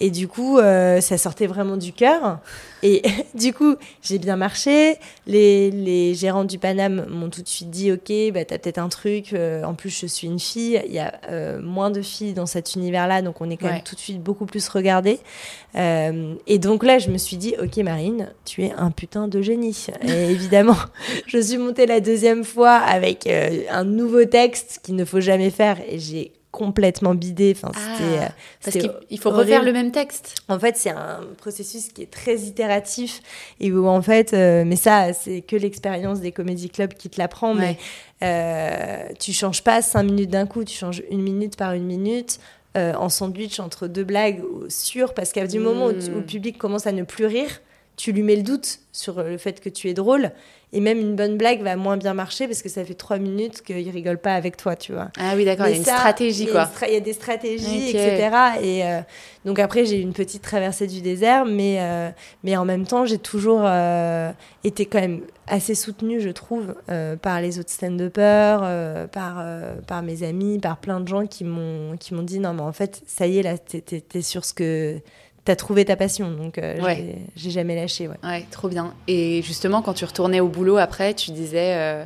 Et 0.00 0.10
du 0.10 0.28
coup, 0.28 0.58
euh, 0.58 1.00
ça 1.00 1.18
sortait 1.18 1.46
vraiment 1.46 1.76
du 1.76 1.91
cœur. 1.92 2.38
Et 2.82 3.02
du 3.34 3.52
coup, 3.52 3.76
j'ai 4.02 4.18
bien 4.18 4.36
marché. 4.36 4.96
Les, 5.26 5.70
les, 5.70 6.14
gérants 6.14 6.44
du 6.44 6.58
Paname 6.58 7.06
m'ont 7.08 7.30
tout 7.30 7.42
de 7.42 7.48
suite 7.48 7.70
dit, 7.70 7.92
OK, 7.92 8.12
bah, 8.32 8.44
t'as 8.44 8.58
peut-être 8.58 8.78
un 8.78 8.88
truc. 8.88 9.32
Euh, 9.32 9.62
en 9.64 9.74
plus, 9.74 9.90
je 9.90 10.06
suis 10.06 10.26
une 10.26 10.40
fille. 10.40 10.82
Il 10.86 10.92
y 10.92 10.98
a 10.98 11.12
euh, 11.28 11.60
moins 11.60 11.90
de 11.90 12.02
filles 12.02 12.32
dans 12.32 12.46
cet 12.46 12.74
univers-là, 12.74 13.22
donc 13.22 13.40
on 13.40 13.50
est 13.50 13.56
quand 13.56 13.68
même 13.68 13.82
tout 13.82 13.94
de 13.94 14.00
suite 14.00 14.22
beaucoup 14.22 14.46
plus 14.46 14.68
regardé. 14.68 15.20
et 15.74 16.58
donc 16.58 16.84
là, 16.84 16.98
je 16.98 17.10
me 17.10 17.18
suis 17.18 17.36
dit, 17.36 17.54
OK, 17.62 17.76
Marine, 17.78 18.32
tu 18.44 18.64
es 18.64 18.72
un 18.72 18.90
putain 18.90 19.28
de 19.28 19.40
génie. 19.40 19.86
Et 20.06 20.10
évidemment, 20.30 20.76
je 21.26 21.38
suis 21.38 21.58
montée 21.58 21.86
la 21.86 22.00
deuxième 22.00 22.44
fois 22.44 22.74
avec 22.74 23.26
un 23.26 23.84
nouveau 23.84 24.24
texte 24.24 24.80
qu'il 24.82 24.96
ne 24.96 25.04
faut 25.04 25.20
jamais 25.20 25.50
faire. 25.50 25.78
Et 25.88 25.98
j'ai 25.98 26.32
complètement 26.52 27.14
bidé. 27.16 27.54
Enfin, 27.56 27.72
ah, 27.74 28.02
euh, 28.02 28.28
parce 28.62 28.76
qu'il 28.76 29.18
faut 29.18 29.30
refaire 29.30 29.64
le 29.64 29.72
même 29.72 29.90
texte. 29.90 30.36
En 30.48 30.58
fait, 30.58 30.76
c'est 30.76 30.90
un 30.90 31.20
processus 31.38 31.88
qui 31.88 32.02
est 32.02 32.10
très 32.10 32.36
itératif 32.36 33.20
et 33.58 33.72
où 33.72 33.88
en 33.88 34.02
fait, 34.02 34.32
euh, 34.34 34.62
mais 34.64 34.76
ça, 34.76 35.12
c'est 35.12 35.40
que 35.40 35.56
l'expérience 35.56 36.20
des 36.20 36.30
comédie 36.30 36.70
clubs 36.70 36.94
qui 36.94 37.10
te 37.10 37.18
l'apprend. 37.18 37.54
Mais 37.54 37.78
euh, 38.22 39.08
tu 39.18 39.32
changes 39.32 39.64
pas 39.64 39.82
cinq 39.82 40.04
minutes 40.04 40.30
d'un 40.30 40.46
coup, 40.46 40.62
tu 40.62 40.76
changes 40.76 41.02
une 41.10 41.22
minute 41.22 41.56
par 41.56 41.72
une 41.72 41.86
minute. 41.86 42.38
Euh, 42.74 42.94
en 42.94 43.10
sandwich 43.10 43.60
entre 43.60 43.86
deux 43.86 44.02
blagues 44.02 44.40
sûr 44.70 45.12
parce 45.12 45.32
qu'à 45.32 45.46
du 45.46 45.58
moment 45.58 45.88
où, 45.88 45.90
où, 45.90 46.14
le 46.14 46.24
public 46.24 46.56
commence 46.56 46.86
à 46.86 46.92
ne 46.92 47.02
plus 47.02 47.26
rire 47.26 47.60
tu 47.96 48.12
lui 48.12 48.22
mets 48.22 48.36
le 48.36 48.42
doute 48.42 48.80
sur 48.92 49.22
le 49.22 49.38
fait 49.38 49.60
que 49.60 49.68
tu 49.68 49.88
es 49.88 49.94
drôle 49.94 50.32
et 50.74 50.80
même 50.80 50.98
une 50.98 51.16
bonne 51.16 51.36
blague 51.36 51.62
va 51.62 51.76
moins 51.76 51.98
bien 51.98 52.14
marcher 52.14 52.46
parce 52.46 52.62
que 52.62 52.70
ça 52.70 52.82
fait 52.82 52.94
trois 52.94 53.18
minutes 53.18 53.60
qu'il 53.60 53.90
rigole 53.90 54.16
pas 54.16 54.34
avec 54.34 54.56
toi, 54.56 54.74
tu 54.74 54.92
vois. 54.92 55.10
Ah 55.18 55.34
oui, 55.36 55.44
d'accord, 55.44 55.66
il 55.66 55.72
y 55.72 55.74
a 55.74 55.76
une 55.76 55.84
stratégie, 55.84 56.46
quoi. 56.46 56.70
Il 56.88 56.94
y 56.94 56.96
a 56.96 57.00
des 57.00 57.12
stratégies, 57.12 57.90
etc. 57.90 58.30
Et 58.62 58.84
euh, 58.84 59.00
donc 59.44 59.58
après, 59.58 59.84
j'ai 59.84 59.98
eu 59.98 60.00
une 60.00 60.14
petite 60.14 60.40
traversée 60.40 60.86
du 60.86 61.02
désert, 61.02 61.44
mais, 61.44 61.76
euh, 61.80 62.08
mais 62.42 62.56
en 62.56 62.64
même 62.64 62.86
temps, 62.86 63.04
j'ai 63.04 63.18
toujours 63.18 63.62
euh, 63.64 64.32
été 64.64 64.86
quand 64.86 65.00
même 65.00 65.20
assez 65.46 65.74
soutenue, 65.74 66.22
je 66.22 66.30
trouve, 66.30 66.74
par 67.20 67.42
les 67.42 67.58
autres 67.58 67.70
stand-uppers, 67.70 69.08
par, 69.10 69.44
par 69.86 70.02
mes 70.02 70.22
amis, 70.22 70.58
par 70.58 70.78
plein 70.78 71.00
de 71.00 71.08
gens 71.08 71.26
qui 71.26 71.44
m'ont 71.44 71.96
dit 72.22 72.38
non, 72.38 72.54
mais 72.54 72.62
en 72.62 72.72
fait, 72.72 73.02
ça 73.06 73.26
y 73.26 73.38
est, 73.38 73.42
là, 73.42 73.58
t'es 73.58 73.82
es, 74.14 74.22
sur 74.22 74.46
ce 74.46 74.54
que 74.54 74.98
t'as 75.44 75.56
trouvé 75.56 75.84
ta 75.84 75.96
passion, 75.96 76.30
donc 76.30 76.58
euh, 76.58 76.76
j'ai 77.36 77.50
jamais 77.50 77.74
lâché. 77.74 78.08
Ouais. 78.08 78.16
ouais. 78.22 78.46
trop 78.50 78.68
bien. 78.68 78.94
Et 79.08 79.42
justement, 79.42 79.82
quand 79.82 79.94
tu 79.94 80.04
retournais 80.04 80.40
au 80.40 80.48
boulot 80.48 80.76
après, 80.76 81.14
tu 81.14 81.32
disais, 81.32 81.74
euh, 81.76 82.04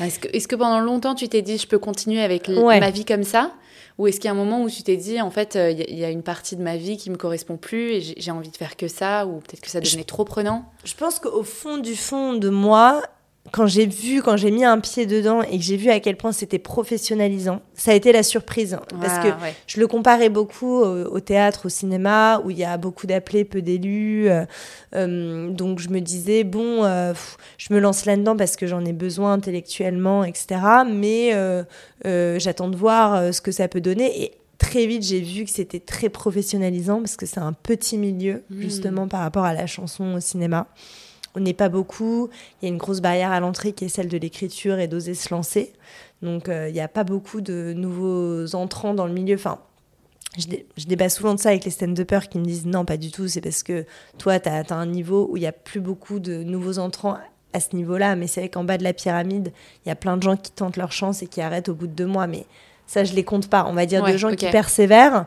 est-ce 0.00 0.18
que, 0.18 0.28
est 0.28 0.46
que, 0.46 0.56
pendant 0.56 0.80
longtemps 0.80 1.14
tu 1.14 1.28
t'es 1.28 1.42
dit, 1.42 1.58
je 1.58 1.66
peux 1.66 1.78
continuer 1.78 2.22
avec 2.22 2.48
ma 2.48 2.90
vie 2.90 3.04
comme 3.04 3.24
ça? 3.24 3.52
Ou 3.98 4.06
est-ce 4.06 4.18
qu'il 4.18 4.26
y 4.26 4.28
a 4.28 4.32
un 4.32 4.36
moment 4.36 4.62
où 4.62 4.70
tu 4.70 4.82
t'es 4.82 4.96
dit, 4.96 5.20
en 5.20 5.30
fait, 5.30 5.56
euh, 5.56 5.70
il 5.72 5.98
y, 5.98 6.04
a 6.06 6.10
une 6.10 6.22
partie 6.22 6.56
de 6.56 6.62
ma 6.62 6.78
vie 6.78 6.96
qui 6.96 7.10
me 7.10 7.16
correspond 7.16 7.58
plus 7.58 7.90
et 7.90 8.14
j'ai 8.16 8.30
envie 8.30 8.48
de 8.48 8.56
faire 8.56 8.78
que 8.78 8.88
ça, 8.88 9.26
ou 9.26 9.40
peut-être 9.40 9.60
que 9.60 9.68
ça 9.68 9.78
devenait 9.78 10.04
trop 10.04 10.24
prenant? 10.24 10.64
Je 10.84 10.94
pense 10.94 11.18
qu'au 11.18 11.42
fond 11.42 11.76
du 11.76 11.94
fond 11.94 12.32
de 12.32 12.48
moi, 12.48 13.02
quand 13.52 13.66
j'ai 13.66 13.86
vu, 13.86 14.22
quand 14.22 14.36
j'ai 14.36 14.50
mis 14.50 14.64
un 14.64 14.78
pied 14.78 15.06
dedans 15.06 15.42
et 15.42 15.56
que 15.58 15.64
j'ai 15.64 15.76
vu 15.76 15.90
à 15.90 15.98
quel 15.98 16.16
point 16.16 16.30
c'était 16.30 16.58
professionnalisant, 16.58 17.60
ça 17.74 17.90
a 17.90 17.94
été 17.94 18.12
la 18.12 18.22
surprise. 18.22 18.78
parce 19.00 19.18
que 19.18 19.32
je 19.66 19.80
le 19.80 19.86
comparais 19.86 20.28
beaucoup 20.28 20.80
au, 20.82 21.20
théâtre, 21.20 21.66
au 21.66 21.68
cinéma, 21.68 22.40
où 22.44 22.50
il 22.50 22.58
y 22.58 22.64
a 22.64 22.76
beaucoup 22.76 23.06
d'appelés, 23.06 23.44
peu 23.44 23.62
d'élus. 23.62 24.28
Euh, 24.28 24.44
euh, 24.94 25.50
donc 25.50 25.80
je 25.80 25.88
me 25.88 26.00
disais, 26.00 26.44
bon, 26.44 26.84
euh, 26.84 27.14
je 27.58 27.72
me 27.72 27.80
lance 27.80 28.04
là-dedans 28.04 28.36
parce 28.36 28.56
que 28.56 28.66
j'en 28.66 28.84
ai 28.84 28.92
besoin 28.92 29.32
intellectuellement, 29.32 30.22
etc. 30.22 30.60
Mais 30.86 31.34
j'attends 32.38 32.68
de 32.68 32.76
voir 32.76 33.34
ce 33.34 33.40
que 33.40 33.52
ça 33.52 33.68
peut 33.68 33.80
donner. 33.80 34.22
Et 34.22 34.32
très 34.58 34.86
vite, 34.86 35.02
j'ai 35.02 35.20
vu 35.20 35.44
que 35.44 35.50
c'était 35.50 35.80
très 35.80 36.10
professionnalisant 36.10 36.98
parce 36.98 37.16
que 37.16 37.26
c'est 37.26 37.40
un 37.40 37.54
petit 37.54 37.96
milieu, 37.96 38.42
hmm. 38.50 38.60
justement, 38.60 39.08
par 39.08 39.20
rapport 39.20 39.44
à 39.44 39.54
la 39.54 39.66
chanson 39.66 40.14
au 40.14 40.20
cinéma. 40.20 40.68
On 41.34 41.40
n'est 41.40 41.54
pas 41.54 41.68
beaucoup. 41.68 42.28
Il 42.60 42.66
y 42.66 42.68
a 42.68 42.72
une 42.72 42.78
grosse 42.78 43.00
barrière 43.00 43.30
à 43.30 43.40
l'entrée 43.40 43.72
qui 43.72 43.84
est 43.84 43.88
celle 43.88 44.08
de 44.08 44.18
l'écriture 44.18 44.78
et 44.78 44.88
d'oser 44.88 45.14
se 45.14 45.32
lancer. 45.32 45.72
Donc, 46.22 46.48
euh, 46.48 46.68
il 46.68 46.74
n'y 46.74 46.80
a 46.80 46.88
pas 46.88 47.04
beaucoup 47.04 47.40
de 47.40 47.72
nouveaux 47.72 48.54
entrants 48.54 48.94
dans 48.94 49.06
le 49.06 49.12
milieu. 49.12 49.36
Enfin, 49.36 49.58
je, 50.38 50.86
débat 50.86 51.08
souvent 51.08 51.34
de 51.34 51.40
ça 51.40 51.50
avec 51.50 51.64
les 51.64 51.70
stand-uppers 51.70 52.28
qui 52.28 52.38
me 52.38 52.44
disent 52.44 52.66
non, 52.66 52.84
pas 52.84 52.96
du 52.96 53.10
tout. 53.10 53.28
C'est 53.28 53.40
parce 53.40 53.62
que 53.62 53.84
toi, 54.18 54.38
tu 54.40 54.48
as 54.48 54.56
atteint 54.56 54.78
un 54.78 54.86
niveau 54.86 55.28
où 55.30 55.36
il 55.36 55.40
n'y 55.40 55.46
a 55.46 55.52
plus 55.52 55.80
beaucoup 55.80 56.18
de 56.18 56.42
nouveaux 56.42 56.78
entrants 56.78 57.16
à 57.52 57.60
ce 57.60 57.74
niveau-là. 57.74 58.16
Mais 58.16 58.26
c'est 58.26 58.40
vrai 58.40 58.48
qu'en 58.48 58.64
bas 58.64 58.78
de 58.78 58.84
la 58.84 58.92
pyramide, 58.92 59.52
il 59.84 59.88
y 59.88 59.92
a 59.92 59.96
plein 59.96 60.16
de 60.16 60.22
gens 60.22 60.36
qui 60.36 60.50
tentent 60.50 60.76
leur 60.76 60.92
chance 60.92 61.22
et 61.22 61.26
qui 61.26 61.40
arrêtent 61.40 61.68
au 61.68 61.74
bout 61.74 61.86
de 61.86 61.92
deux 61.92 62.06
mois. 62.06 62.26
Mais 62.26 62.44
ça, 62.86 63.04
je 63.04 63.14
les 63.14 63.24
compte 63.24 63.48
pas. 63.48 63.66
On 63.68 63.72
va 63.72 63.86
dire 63.86 64.04
de 64.04 64.16
gens 64.16 64.34
qui 64.34 64.50
persévèrent. 64.50 65.26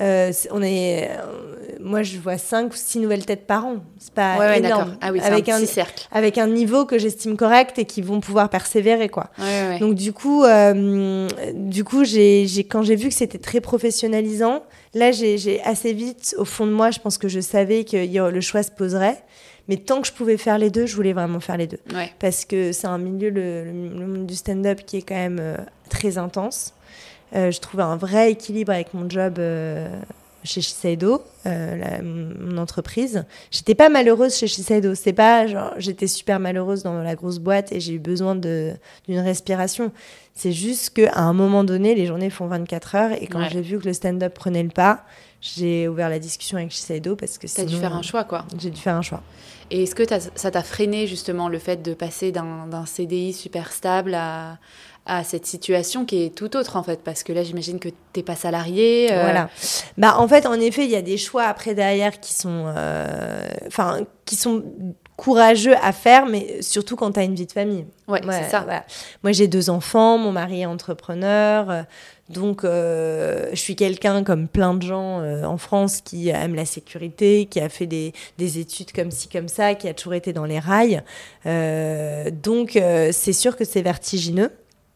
Euh, 0.00 0.32
on 0.50 0.60
est, 0.60 1.08
euh, 1.08 1.78
moi, 1.80 2.02
je 2.02 2.18
vois 2.18 2.36
5 2.36 2.72
ou 2.72 2.76
6 2.76 2.98
nouvelles 2.98 3.24
têtes 3.24 3.46
par 3.46 3.64
an. 3.64 3.76
C'est 3.98 4.12
pas 4.12 4.56
énorme. 4.56 4.96
Ah 5.00 5.12
oui, 5.12 5.20
avec 5.20 5.48
un, 5.48 5.64
cercle. 5.66 6.08
Avec 6.10 6.36
un 6.36 6.48
niveau 6.48 6.84
que 6.84 6.98
j'estime 6.98 7.36
correct 7.36 7.78
et 7.78 7.84
qui 7.84 8.02
vont 8.02 8.20
pouvoir 8.20 8.48
persévérer, 8.48 9.08
quoi. 9.08 9.30
Donc, 9.78 9.94
du 9.94 10.12
coup, 10.12 10.44
euh, 10.44 11.28
du 11.54 11.84
coup 11.84 12.04
j'ai, 12.04 12.46
quand 12.68 12.82
j'ai 12.82 12.96
vu 12.96 13.08
que 13.08 13.14
c'était 13.14 13.38
très 13.38 13.60
professionnalisant, 13.60 14.64
là, 14.94 15.12
j'ai, 15.12 15.60
assez 15.64 15.92
vite, 15.92 16.34
au 16.38 16.44
fond 16.44 16.66
de 16.66 16.72
moi, 16.72 16.90
je 16.90 16.98
pense 16.98 17.16
que 17.16 17.28
je 17.28 17.40
savais 17.40 17.84
que 17.84 18.30
le 18.30 18.40
choix 18.40 18.62
se 18.62 18.70
poserait. 18.70 19.22
Mais 19.66 19.76
tant 19.76 20.02
que 20.02 20.06
je 20.06 20.12
pouvais 20.12 20.36
faire 20.36 20.58
les 20.58 20.68
deux, 20.68 20.84
je 20.84 20.94
voulais 20.94 21.14
vraiment 21.14 21.40
faire 21.40 21.56
les 21.56 21.66
deux. 21.66 21.78
Parce 22.18 22.44
que 22.44 22.72
c'est 22.72 22.86
un 22.86 22.98
milieu, 22.98 23.30
le, 23.30 23.64
le 23.64 24.06
monde 24.06 24.26
du 24.26 24.34
stand-up, 24.34 24.80
qui 24.84 24.98
est 24.98 25.02
quand 25.02 25.14
même 25.14 25.40
très 25.88 26.18
intense. 26.18 26.73
Euh, 27.34 27.50
je 27.50 27.60
trouvais 27.60 27.82
un 27.82 27.96
vrai 27.96 28.32
équilibre 28.32 28.72
avec 28.72 28.94
mon 28.94 29.08
job 29.10 29.36
euh, 29.38 29.88
chez 30.44 30.60
Shiseido, 30.60 31.22
euh, 31.46 32.00
mon 32.02 32.58
entreprise. 32.58 33.24
J'étais 33.50 33.74
pas 33.74 33.88
malheureuse 33.88 34.36
chez 34.36 34.46
Shiseido. 34.46 34.94
C'est 34.94 35.12
pas 35.12 35.46
genre 35.46 35.72
j'étais 35.78 36.06
super 36.06 36.38
malheureuse 36.38 36.82
dans 36.82 37.02
la 37.02 37.14
grosse 37.14 37.38
boîte 37.38 37.72
et 37.72 37.80
j'ai 37.80 37.94
eu 37.94 37.98
besoin 37.98 38.36
d'une 38.36 38.78
respiration. 39.08 39.90
C'est 40.34 40.52
juste 40.52 40.90
qu'à 40.90 41.18
un 41.18 41.32
moment 41.32 41.64
donné, 41.64 41.94
les 41.94 42.06
journées 42.06 42.30
font 42.30 42.46
24 42.46 42.94
heures 42.94 43.12
et 43.12 43.26
quand 43.26 43.48
j'ai 43.48 43.62
vu 43.62 43.78
que 43.78 43.86
le 43.86 43.92
stand-up 43.92 44.34
prenait 44.34 44.62
le 44.62 44.68
pas, 44.68 45.04
j'ai 45.40 45.88
ouvert 45.88 46.08
la 46.08 46.18
discussion 46.18 46.56
avec 46.56 46.70
Shiseido 46.70 47.16
parce 47.16 47.38
que 47.38 47.46
T'as 47.46 47.64
dû 47.64 47.76
faire 47.76 47.94
un 47.94 48.02
choix, 48.02 48.24
quoi. 48.24 48.44
J'ai 48.58 48.70
dû 48.70 48.80
faire 48.80 48.96
un 48.96 49.02
choix. 49.02 49.22
Et 49.70 49.84
est-ce 49.84 49.94
que 49.94 50.04
ça 50.34 50.50
t'a 50.50 50.62
freiné 50.62 51.06
justement 51.06 51.48
le 51.48 51.58
fait 51.58 51.82
de 51.82 51.94
passer 51.94 52.32
d'un 52.32 52.86
CDI 52.86 53.32
super 53.32 53.72
stable 53.72 54.14
à, 54.14 54.58
à 55.06 55.22
cette 55.22 55.44
situation 55.44 56.06
qui 56.06 56.24
est 56.24 56.34
tout 56.34 56.56
autre 56.56 56.76
en 56.76 56.82
fait 56.82 57.00
parce 57.02 57.22
que 57.22 57.32
là 57.32 57.44
j'imagine 57.44 57.78
que 57.78 57.90
t'es 58.12 58.22
pas 58.22 58.36
salarié 58.36 59.12
euh. 59.12 59.22
voilà. 59.22 59.50
Bah 59.98 60.16
en 60.18 60.26
fait 60.26 60.46
en 60.46 60.54
effet 60.54 60.84
il 60.84 60.90
y 60.90 60.96
a 60.96 61.02
des 61.02 61.18
choix 61.18 61.44
après 61.44 61.74
derrière 61.74 62.20
qui 62.20 62.32
sont 62.32 62.64
euh, 62.74 63.46
enfin 63.66 64.00
qui 64.24 64.36
sont 64.36 64.64
courageux 65.16 65.76
à 65.82 65.92
faire 65.92 66.24
mais 66.26 66.62
surtout 66.62 66.96
quand 66.96 67.12
tu 67.12 67.20
as 67.20 67.24
une 67.24 67.34
vie 67.34 67.46
de 67.46 67.52
famille. 67.52 67.84
Ouais, 68.08 68.20
c'est 68.30 68.50
ça. 68.50 68.66
moi 69.22 69.32
j'ai 69.32 69.46
deux 69.46 69.68
enfants 69.68 70.16
mon 70.16 70.32
mari 70.32 70.62
est 70.62 70.66
entrepreneur 70.66 71.70
euh, 71.70 71.82
donc 72.30 72.62
je 72.64 73.50
suis 73.54 73.76
quelqu'un 73.76 74.24
comme 74.24 74.48
plein 74.48 74.72
de 74.72 74.80
gens 74.80 75.22
en 75.44 75.58
France 75.58 76.00
qui 76.00 76.30
aime 76.30 76.54
la 76.54 76.64
sécurité 76.64 77.44
qui 77.44 77.60
a 77.60 77.68
fait 77.68 77.86
des, 77.86 78.14
des, 78.38 78.58
études 78.58 78.92
comme 78.92 79.10
ci 79.10 79.28
comme 79.28 79.48
ça 79.48 79.74
qui 79.74 79.86
a 79.88 79.92
toujours 79.92 80.14
été 80.14 80.32
dans 80.32 80.46
les 80.46 80.58
rails. 80.58 81.02
Donc 81.44 82.78
c'est 83.12 83.34
sûr 83.34 83.58
que 83.58 83.66
c'est 83.66 83.82
vertigineux 83.82 84.50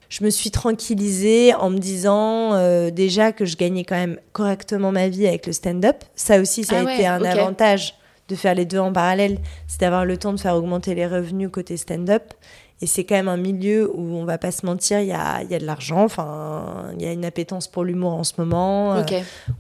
je 0.09 0.25
me 0.25 0.31
suis 0.31 0.51
tranquillisée 0.51 1.55
en 1.55 1.71
me 1.71 1.79
disant 1.79 2.55
euh, 2.55 2.91
déjà 2.91 3.33
que 3.33 3.45
je 3.45 3.57
gagnais 3.57 3.85
quand 3.85 3.97
même 3.97 4.19
correctement 4.33 4.91
ma 4.91 5.09
vie 5.09 5.27
avec 5.27 5.47
le 5.47 5.53
stand-up. 5.53 6.05
Ça 6.15 6.41
aussi, 6.41 6.65
ça 6.65 6.81
a 6.81 6.85
ah 6.87 6.95
été 6.95 7.07
un 7.07 7.23
avantage 7.25 7.95
de 8.29 8.35
faire 8.35 8.55
les 8.55 8.67
deux 8.67 8.79
en 8.79 8.93
parallèle, 8.93 9.39
c'est 9.67 9.81
d'avoir 9.81 10.05
le 10.05 10.17
temps 10.17 10.33
de 10.33 10.41
faire 10.41 10.55
augmenter 10.55 10.95
les 10.95 11.07
revenus 11.07 11.51
côté 11.51 11.77
stand-up. 11.77 12.35
Et 12.81 12.87
c'est 12.87 13.03
quand 13.03 13.17
même 13.17 13.29
un 13.29 13.37
milieu 13.37 13.91
où 13.93 14.15
on 14.17 14.25
va 14.25 14.39
pas 14.39 14.53
se 14.53 14.65
mentir, 14.65 15.01
il 15.01 15.09
y 15.09 15.13
a, 15.13 15.43
y 15.43 15.55
a, 15.55 15.59
de 15.59 15.67
l'argent, 15.67 16.05
enfin, 16.05 16.93
il 16.95 17.03
y 17.03 17.09
a 17.09 17.13
une 17.13 17.25
appétence 17.25 17.67
pour 17.67 17.83
l'humour 17.83 18.13
en 18.13 18.23
ce 18.23 18.35
moment. 18.39 18.95
Euh, 18.95 19.03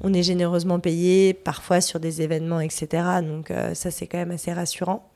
on 0.02 0.14
est 0.14 0.22
généreusement 0.22 0.78
payé, 0.78 1.34
parfois 1.34 1.80
sur 1.80 1.98
des 1.98 2.22
événements, 2.22 2.60
etc. 2.60 2.86
Donc 3.22 3.50
euh, 3.50 3.74
ça, 3.74 3.90
c'est 3.90 4.06
quand 4.06 4.18
même 4.18 4.30
assez 4.30 4.52
rassurant. 4.52 5.10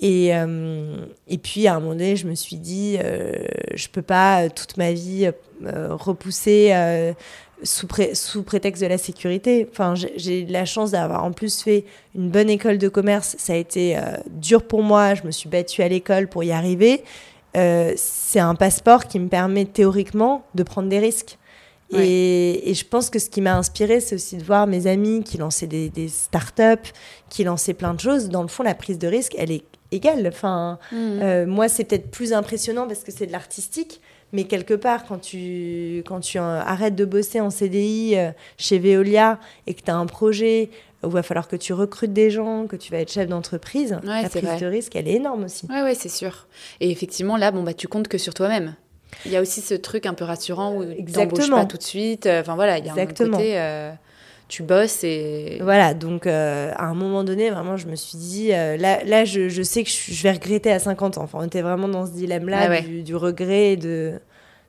Et, 0.00 0.30
euh, 0.32 1.06
et 1.26 1.38
puis 1.38 1.66
à 1.66 1.74
un 1.74 1.80
moment 1.80 1.92
donné, 1.92 2.16
je 2.16 2.26
me 2.26 2.34
suis 2.34 2.56
dit, 2.56 2.98
euh, 3.02 3.32
je 3.74 3.88
peux 3.88 4.02
pas 4.02 4.44
euh, 4.44 4.48
toute 4.54 4.76
ma 4.76 4.92
vie 4.92 5.30
euh, 5.66 5.88
repousser 5.94 6.72
sous, 7.64 7.88
sous, 8.14 8.42
prétexte 8.44 8.82
de 8.82 8.86
la 8.86 8.98
sécurité. 8.98 9.66
Enfin, 9.70 9.94
j'ai 9.94 10.46
la 10.46 10.64
chance 10.64 10.92
d'avoir 10.92 11.24
en 11.24 11.32
plus 11.32 11.62
fait 11.62 11.84
une 12.14 12.30
bonne 12.30 12.48
école 12.48 12.78
de 12.78 12.88
commerce. 12.88 13.34
Ça 13.38 13.54
a 13.54 13.56
été 13.56 13.98
dur 14.30 14.62
pour 14.62 14.82
moi. 14.82 15.14
Je 15.14 15.24
me 15.24 15.32
suis 15.32 15.48
battue 15.48 15.82
à 15.82 15.88
l'école 15.88 16.28
pour 16.28 16.44
y 16.44 16.52
arriver. 16.52 17.02
c'est 17.54 18.38
un 18.38 18.54
passeport 18.54 19.06
qui 19.06 19.18
me 19.18 19.28
permet 19.28 19.64
théoriquement 19.64 20.44
de 20.54 20.62
prendre 20.62 20.88
des 20.88 21.00
risques. 21.00 21.38
Et, 21.90 22.70
et, 22.70 22.74
je 22.74 22.84
pense 22.84 23.08
que 23.08 23.18
ce 23.18 23.30
qui 23.30 23.40
m'a 23.40 23.56
inspiré, 23.56 24.00
c'est 24.00 24.14
aussi 24.14 24.36
de 24.36 24.44
voir 24.44 24.66
mes 24.66 24.86
amis 24.86 25.24
qui 25.24 25.38
lançaient 25.38 25.66
des, 25.66 25.88
des 25.88 26.08
startups, 26.08 26.92
qui 27.30 27.44
lançaient 27.44 27.72
plein 27.72 27.94
de 27.94 28.00
choses. 28.00 28.28
Dans 28.28 28.42
le 28.42 28.48
fond, 28.48 28.62
la 28.62 28.74
prise 28.74 28.98
de 28.98 29.08
risque, 29.08 29.34
elle 29.38 29.50
est 29.50 29.64
égal. 29.92 30.26
Enfin, 30.26 30.78
mm. 30.92 30.96
euh, 30.96 31.46
moi, 31.46 31.68
c'est 31.68 31.84
peut-être 31.84 32.10
plus 32.10 32.32
impressionnant 32.32 32.86
parce 32.86 33.04
que 33.04 33.12
c'est 33.12 33.26
de 33.26 33.32
l'artistique. 33.32 34.00
Mais 34.32 34.44
quelque 34.44 34.74
part, 34.74 35.06
quand 35.06 35.18
tu, 35.18 36.02
quand 36.06 36.20
tu 36.20 36.36
arrêtes 36.38 36.94
de 36.94 37.06
bosser 37.06 37.40
en 37.40 37.48
CDI 37.48 38.14
euh, 38.16 38.30
chez 38.58 38.78
Veolia 38.78 39.38
et 39.66 39.72
que 39.72 39.80
tu 39.80 39.90
as 39.90 39.96
un 39.96 40.04
projet 40.04 40.68
où 41.02 41.06
il 41.06 41.12
va 41.12 41.22
falloir 41.22 41.48
que 41.48 41.56
tu 41.56 41.72
recrutes 41.72 42.12
des 42.12 42.30
gens, 42.30 42.66
que 42.66 42.76
tu 42.76 42.92
vas 42.92 42.98
être 42.98 43.10
chef 43.10 43.28
d'entreprise, 43.28 43.98
la 44.02 44.28
prise 44.28 44.60
de 44.60 44.66
risque, 44.66 44.96
elle 44.96 45.08
est 45.08 45.14
énorme 45.14 45.44
aussi. 45.44 45.66
Oui, 45.70 45.80
ouais, 45.80 45.94
c'est 45.94 46.10
sûr. 46.10 46.46
Et 46.80 46.90
effectivement, 46.90 47.36
là, 47.36 47.52
bon, 47.52 47.62
bah, 47.62 47.72
tu 47.72 47.88
comptes 47.88 48.08
que 48.08 48.18
sur 48.18 48.34
toi-même. 48.34 48.74
Il 49.24 49.32
y 49.32 49.36
a 49.36 49.40
aussi 49.40 49.62
ce 49.62 49.74
truc 49.74 50.04
un 50.04 50.12
peu 50.12 50.24
rassurant 50.24 50.76
où 50.76 50.84
tu 50.84 51.12
n'embauches 51.12 51.50
pas 51.50 51.64
tout 51.64 51.78
de 51.78 51.82
suite. 51.82 52.26
Enfin, 52.26 52.54
voilà, 52.56 52.78
il 52.78 52.84
y 52.84 52.88
a 52.88 52.92
Exactement. 52.92 53.36
un 53.36 53.40
côté... 53.40 53.58
Euh, 53.58 53.92
tu 54.48 54.62
bosses 54.62 55.04
et... 55.04 55.58
Voilà, 55.60 55.94
donc 55.94 56.26
euh, 56.26 56.72
à 56.74 56.86
un 56.86 56.94
moment 56.94 57.22
donné, 57.22 57.50
vraiment, 57.50 57.76
je 57.76 57.86
me 57.86 57.96
suis 57.96 58.16
dit, 58.16 58.52
euh, 58.52 58.76
là, 58.78 59.04
là 59.04 59.24
je, 59.24 59.48
je, 59.48 59.62
sais 59.62 59.84
que 59.84 59.90
je, 59.90 60.22
vais 60.22 60.32
regretter 60.32 60.72
à 60.72 60.78
50 60.78 61.18
ans. 61.18 61.22
Enfin, 61.22 61.38
on 61.42 61.46
était 61.46 61.60
vraiment 61.60 61.88
dans 61.88 62.06
ce 62.06 62.12
dilemme-là 62.12 62.70
ah 62.70 62.80
du, 62.80 63.14
regret 63.14 63.72
et 63.72 63.76
de 63.76 64.14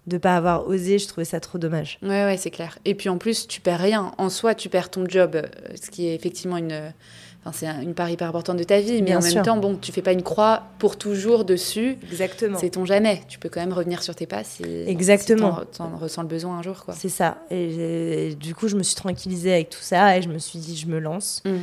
ne 0.07 0.17
pas 0.17 0.36
avoir 0.36 0.67
osé. 0.67 1.00
Je 1.00 1.07
trouvais 1.07 1.25
ça 1.25 1.39
trop 1.39 1.57
dommage. 1.57 1.98
Ouais, 2.03 2.25
ouais, 2.25 2.36
c'est 2.36 2.51
clair. 2.51 2.77
Et 2.83 2.93
puis 2.93 3.07
en 3.07 3.17
plus, 3.17 3.48
tu 3.48 3.62
perds 3.62 3.79
rien. 3.79 4.12
En 4.17 4.29
soi, 4.29 4.53
tu 4.53 4.67
perds 4.67 4.91
ton 4.91 5.07
job, 5.07 5.36
euh, 5.36 5.48
ce 5.81 5.89
qui 5.89 6.07
est 6.07 6.15
effectivement 6.15 6.57
une 6.57 6.93
c'est 7.53 7.68
une 7.68 7.94
part 7.94 8.10
hyper 8.10 8.27
importante 8.27 8.58
de 8.58 8.63
ta 8.63 8.79
vie, 8.79 9.01
mais 9.01 9.15
en 9.15 9.22
même 9.22 9.44
temps, 9.44 9.58
bon, 9.58 9.75
tu 9.75 9.91
fais 9.91 10.01
pas 10.01 10.12
une 10.12 10.24
croix 10.24 10.63
pour 10.79 10.98
toujours 10.98 11.46
dessus. 11.46 11.98
Exactement. 12.12 12.58
C'est 12.60 12.72
ton 12.72 12.86
jamais. 12.86 13.22
Tu 13.27 13.39
peux 13.39 13.50
quand 13.50 13.60
même 13.60 13.74
revenir 13.74 14.03
sur 14.03 14.15
tes 14.15 14.25
pas 14.25 14.44
si, 14.44 14.63
Exactement. 14.63 15.60
tu 15.72 15.82
en, 15.82 15.98
ressens 15.98 16.24
le 16.24 16.27
besoin 16.27 16.60
un 16.60 16.62
jour. 16.62 16.84
quoi. 16.86 16.94
C'est 16.94 17.10
ça. 17.10 17.38
Et, 17.51 18.36
du 18.39 18.56
coup, 18.56 18.68
je 18.68 18.75
me 18.75 18.84
suis 18.84 18.96
tranquillisée 18.96 19.53
avec 19.53 19.70
tout 19.70 19.82
ça 19.82 20.18
et 20.18 20.22
je 20.22 20.29
me 20.29 20.39
suis 20.39 20.60
dit, 20.60 20.77
je 20.77 20.88
me 20.88 21.00
lance. 21.00 21.41
Mm. 21.46 21.58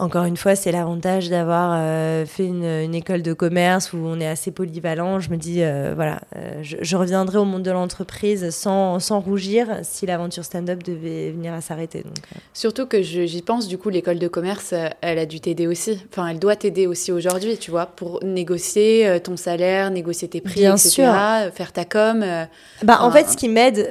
Encore 0.00 0.26
une 0.26 0.36
fois, 0.36 0.54
c'est 0.54 0.70
l'avantage 0.70 1.28
d'avoir 1.28 1.72
euh, 1.74 2.24
fait 2.24 2.46
une, 2.46 2.94
école 2.94 3.22
de 3.22 3.32
commerce 3.32 3.92
où 3.92 3.96
on 3.96 4.20
est 4.20 4.28
assez 4.28 4.52
polyvalent. 4.52 5.18
Je 5.18 5.28
me 5.28 5.36
dis, 5.36 5.60
euh, 5.60 5.92
voilà, 5.92 6.20
euh, 6.36 6.62
je, 6.62 6.96
reviendrai 6.96 7.38
au 7.38 7.44
monde 7.44 7.64
de 7.64 7.72
l'entreprise 7.72 8.50
sans, 8.50 9.00
sans, 9.00 9.18
rougir 9.18 9.66
si 9.82 10.06
l'aventure 10.06 10.44
stand-up 10.44 10.84
devait 10.84 11.32
venir 11.32 11.52
à 11.52 11.60
s'arrêter. 11.60 12.04
Surtout 12.54 12.86
que 12.86 13.02
j'y 13.02 13.42
pense, 13.42 13.66
du 13.66 13.76
coup, 13.76 13.88
l'école 13.88 14.20
de 14.20 14.28
commerce, 14.28 14.72
elle 15.00 15.18
a 15.18 15.26
dû 15.26 15.40
t'aider 15.40 15.66
aussi. 15.66 16.00
Enfin, 16.12 16.28
elle 16.28 16.38
doit 16.38 16.54
t'aider 16.54 16.86
aussi 16.86 17.10
aujourd'hui, 17.10 17.58
tu 17.58 17.72
vois, 17.72 17.86
pour 17.86 18.22
négocier 18.22 19.18
ton 19.24 19.36
salaire, 19.36 19.90
négocier 19.90 20.28
tes 20.28 20.40
prix, 20.40 20.60
Bien 20.60 20.76
etc., 20.76 20.90
sûr. 20.90 21.12
faire 21.52 21.72
ta 21.72 21.84
com. 21.84 22.24
bah, 22.84 22.98
en 23.00 23.10
fait, 23.10 23.28
ce 23.28 23.36
qui 23.36 23.48
m'aide, 23.48 23.90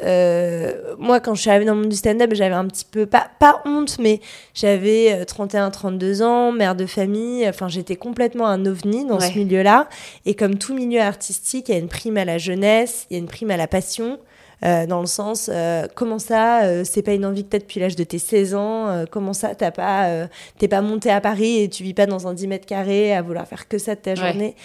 moi, 1.00 1.20
quand 1.20 1.36
je 1.36 1.42
suis 1.42 1.50
arrivée 1.50 1.66
dans 1.66 1.76
le 1.76 1.82
monde 1.82 1.90
du 1.90 1.98
stand-up, 1.98 2.30
j'avais 2.34 2.56
un 2.56 2.66
petit 2.66 2.86
peu, 2.90 3.06
pas, 3.06 3.28
pas 3.40 3.62
honte, 3.66 3.98
mais 4.00 4.22
j'avais 4.54 5.26
31, 5.26 5.70
32 5.70 5.97
ans, 6.22 6.52
mère 6.52 6.76
de 6.76 6.86
famille. 6.86 7.48
Enfin, 7.48 7.68
j'étais 7.68 7.96
complètement 7.96 8.48
un 8.48 8.66
ovni 8.66 9.06
dans 9.06 9.20
ce 9.20 9.38
milieu-là. 9.38 9.88
Et 10.26 10.36
comme 10.36 10.58
tout 10.58 10.74
milieu 10.74 11.02
artistique, 11.02 11.70
il 11.70 11.74
y 11.74 11.76
a 11.76 11.80
une 11.80 11.90
prime 11.90 12.18
à 12.18 12.26
la 12.26 12.38
jeunesse, 12.38 13.08
il 13.10 13.14
y 13.14 13.16
a 13.18 13.20
une 13.20 13.28
prime 13.28 13.52
à 13.52 13.58
la 13.58 13.68
passion. 13.68 14.20
Euh, 14.66 14.88
dans 14.88 15.02
le 15.02 15.06
sens, 15.06 15.52
euh, 15.54 15.86
comment 15.94 16.18
ça, 16.18 16.64
euh, 16.64 16.84
c'est 16.84 17.04
pas 17.04 17.14
une 17.14 17.26
envie 17.26 17.44
que 17.44 17.50
t'as 17.50 17.60
depuis 17.60 17.80
l'âge 17.80 17.96
de 17.96 18.04
tes 18.04 18.18
16 18.18 18.56
ans, 18.56 19.06
comment 19.12 19.34
ça, 19.34 19.54
t'as 19.54 19.72
pas, 19.72 20.28
t'es 20.58 20.68
pas 20.68 20.82
monté 20.82 21.12
à 21.12 21.22
Paris 21.22 21.62
et 21.62 21.70
tu 21.70 21.84
vis 21.84 21.94
pas 21.94 22.06
dans 22.06 22.28
un 22.28 22.34
10 22.34 22.48
mètres 22.48 22.66
carrés 22.66 23.16
à 23.16 23.22
vouloir 23.22 23.48
faire 23.48 23.68
que 23.68 23.78
ça 23.78 23.96
de 23.96 24.00
ta 24.00 24.16
journée. 24.16 24.56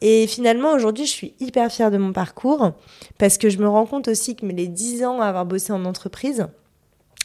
Et 0.00 0.26
finalement, 0.26 0.72
aujourd'hui, 0.72 1.06
je 1.06 1.12
suis 1.12 1.34
hyper 1.38 1.70
fière 1.70 1.90
de 1.90 1.98
mon 1.98 2.12
parcours 2.12 2.72
parce 3.18 3.38
que 3.38 3.50
je 3.50 3.58
me 3.58 3.68
rends 3.68 3.86
compte 3.86 4.08
aussi 4.08 4.34
que 4.34 4.44
les 4.46 4.66
10 4.66 5.04
ans 5.04 5.20
à 5.20 5.26
avoir 5.26 5.46
bossé 5.46 5.72
en 5.72 5.84
entreprise, 5.84 6.46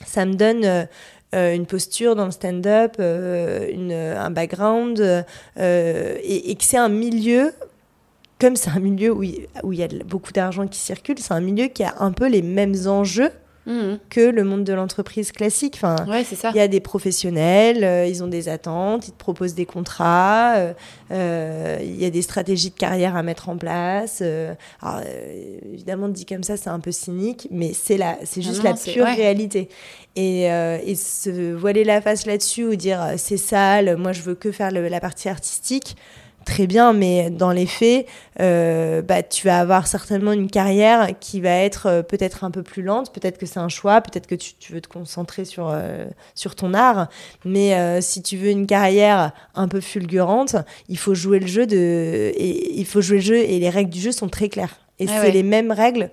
ça 0.05 0.25
me 0.25 0.33
donne 0.33 0.87
euh, 1.33 1.37
euh, 1.37 1.55
une 1.55 1.65
posture 1.65 2.15
dans 2.15 2.25
le 2.25 2.31
stand-up, 2.31 2.95
euh, 2.99 4.17
un 4.17 4.29
background, 4.31 5.25
et, 5.57 6.51
et, 6.51 6.55
que 6.55 6.63
c'est 6.63 6.77
un 6.77 6.89
milieu, 6.89 7.53
comme 8.39 8.55
c'est 8.55 8.69
un 8.69 8.79
milieu 8.79 9.11
où 9.11 9.23
il, 9.23 9.47
où 9.63 9.73
il 9.73 9.79
y 9.79 9.83
a 9.83 9.87
beaucoup 10.05 10.31
d'argent 10.31 10.67
qui 10.67 10.79
circule, 10.79 11.19
c'est 11.19 11.33
un 11.33 11.41
milieu 11.41 11.67
qui 11.67 11.83
a 11.83 11.95
un 11.99 12.11
peu 12.11 12.27
les 12.27 12.41
mêmes 12.41 12.75
enjeux 12.87 13.31
Mhm. 13.67 13.99
que 14.09 14.21
le 14.21 14.45
monde 14.45 14.63
de 14.63 14.71
l'entreprise 14.71 15.33
classique. 15.33 15.75
Enfin, 15.75 15.97
il 16.07 16.55
y 16.55 16.59
a 16.61 16.69
des 16.69 16.79
professionnels, 16.79 17.83
euh, 17.83 18.05
ils 18.05 18.23
ont 18.23 18.27
des 18.27 18.47
attentes, 18.47 19.09
ils 19.09 19.11
te 19.11 19.17
proposent 19.17 19.55
des 19.55 19.65
contrats, 19.65 20.55
euh, 20.55 20.73
euh, 21.11 21.77
il 21.81 22.01
y 22.01 22.05
a 22.05 22.09
des 22.09 22.21
stratégies 22.21 22.69
de 22.69 22.75
carrière 22.75 23.17
à 23.17 23.23
mettre 23.23 23.49
en 23.49 23.57
place. 23.57 24.23
alors, 24.81 25.01
évidemment, 25.73 26.07
dit 26.07 26.25
comme 26.25 26.43
ça, 26.43 26.55
c'est 26.55 26.69
un 26.69 26.79
peu 26.79 26.93
cynique, 26.93 27.49
mais 27.51 27.73
c'est 27.73 27.97
la, 27.97 28.17
c'est 28.23 28.41
juste 28.41 28.63
la 28.63 28.73
pure 28.73 29.05
réalité. 29.05 29.67
Et, 30.15 30.43
et, 30.43 30.95
se 30.95 31.53
voiler 31.53 31.83
la 31.83 32.01
face 32.01 32.25
là-dessus 32.25 32.63
ou 32.63 32.75
dire 32.75 33.15
c'est 33.17 33.37
sale, 33.37 33.97
moi 33.97 34.13
je 34.13 34.21
veux 34.21 34.33
que 34.33 34.51
faire 34.51 34.71
la 34.71 34.99
partie 34.99 35.29
artistique 35.29 35.95
très 36.47 36.65
bien, 36.65 36.93
mais 36.93 37.29
dans 37.29 37.51
les 37.51 37.65
faits, 37.65 38.07
euh, 38.39 39.01
bah, 39.01 39.21
tu 39.21 39.45
vas 39.45 39.59
avoir 39.59 39.85
certainement 39.85 40.31
une 40.31 40.49
carrière 40.49 41.09
qui 41.19 41.41
va 41.41 41.51
être 41.51 41.87
euh, 41.87 42.01
peut-être 42.01 42.45
un 42.45 42.51
peu 42.51 42.63
plus 42.63 42.81
lente, 42.81 43.13
peut-être 43.13 43.37
que 43.37 43.45
c'est 43.45 43.59
un 43.59 43.67
choix, 43.67 43.99
peut-être 43.99 44.27
que 44.27 44.35
tu, 44.35 44.55
veux 44.71 44.79
te 44.79 44.87
concentrer 44.87 45.43
sur, 45.43 45.69
euh, 45.69 46.05
sur 46.35 46.55
ton 46.55 46.73
art, 46.73 47.09
mais 47.43 48.01
si 48.01 48.21
tu 48.23 48.37
veux 48.37 48.49
une 48.49 48.65
carrière 48.65 49.33
un 49.55 49.67
peu 49.67 49.81
fulgurante, 49.81 50.55
il 50.87 50.97
faut 50.97 51.13
jouer 51.13 51.39
le 51.39 51.47
jeu 51.47 51.67
de, 51.67 52.31
et, 52.35 52.79
il 52.79 52.85
faut 52.85 53.01
jouer 53.01 53.17
le 53.17 53.23
jeu 53.23 53.37
et 53.37 53.59
les 53.59 53.69
règles 53.69 53.91
du 53.91 53.99
jeu 53.99 54.11
sont 54.11 54.29
très 54.29 54.47
claires. 54.47 54.79
Et 54.99 55.07
ah 55.09 55.21
c'est 55.21 55.31
les 55.31 55.43
mêmes 55.43 55.71
règles 55.71 56.09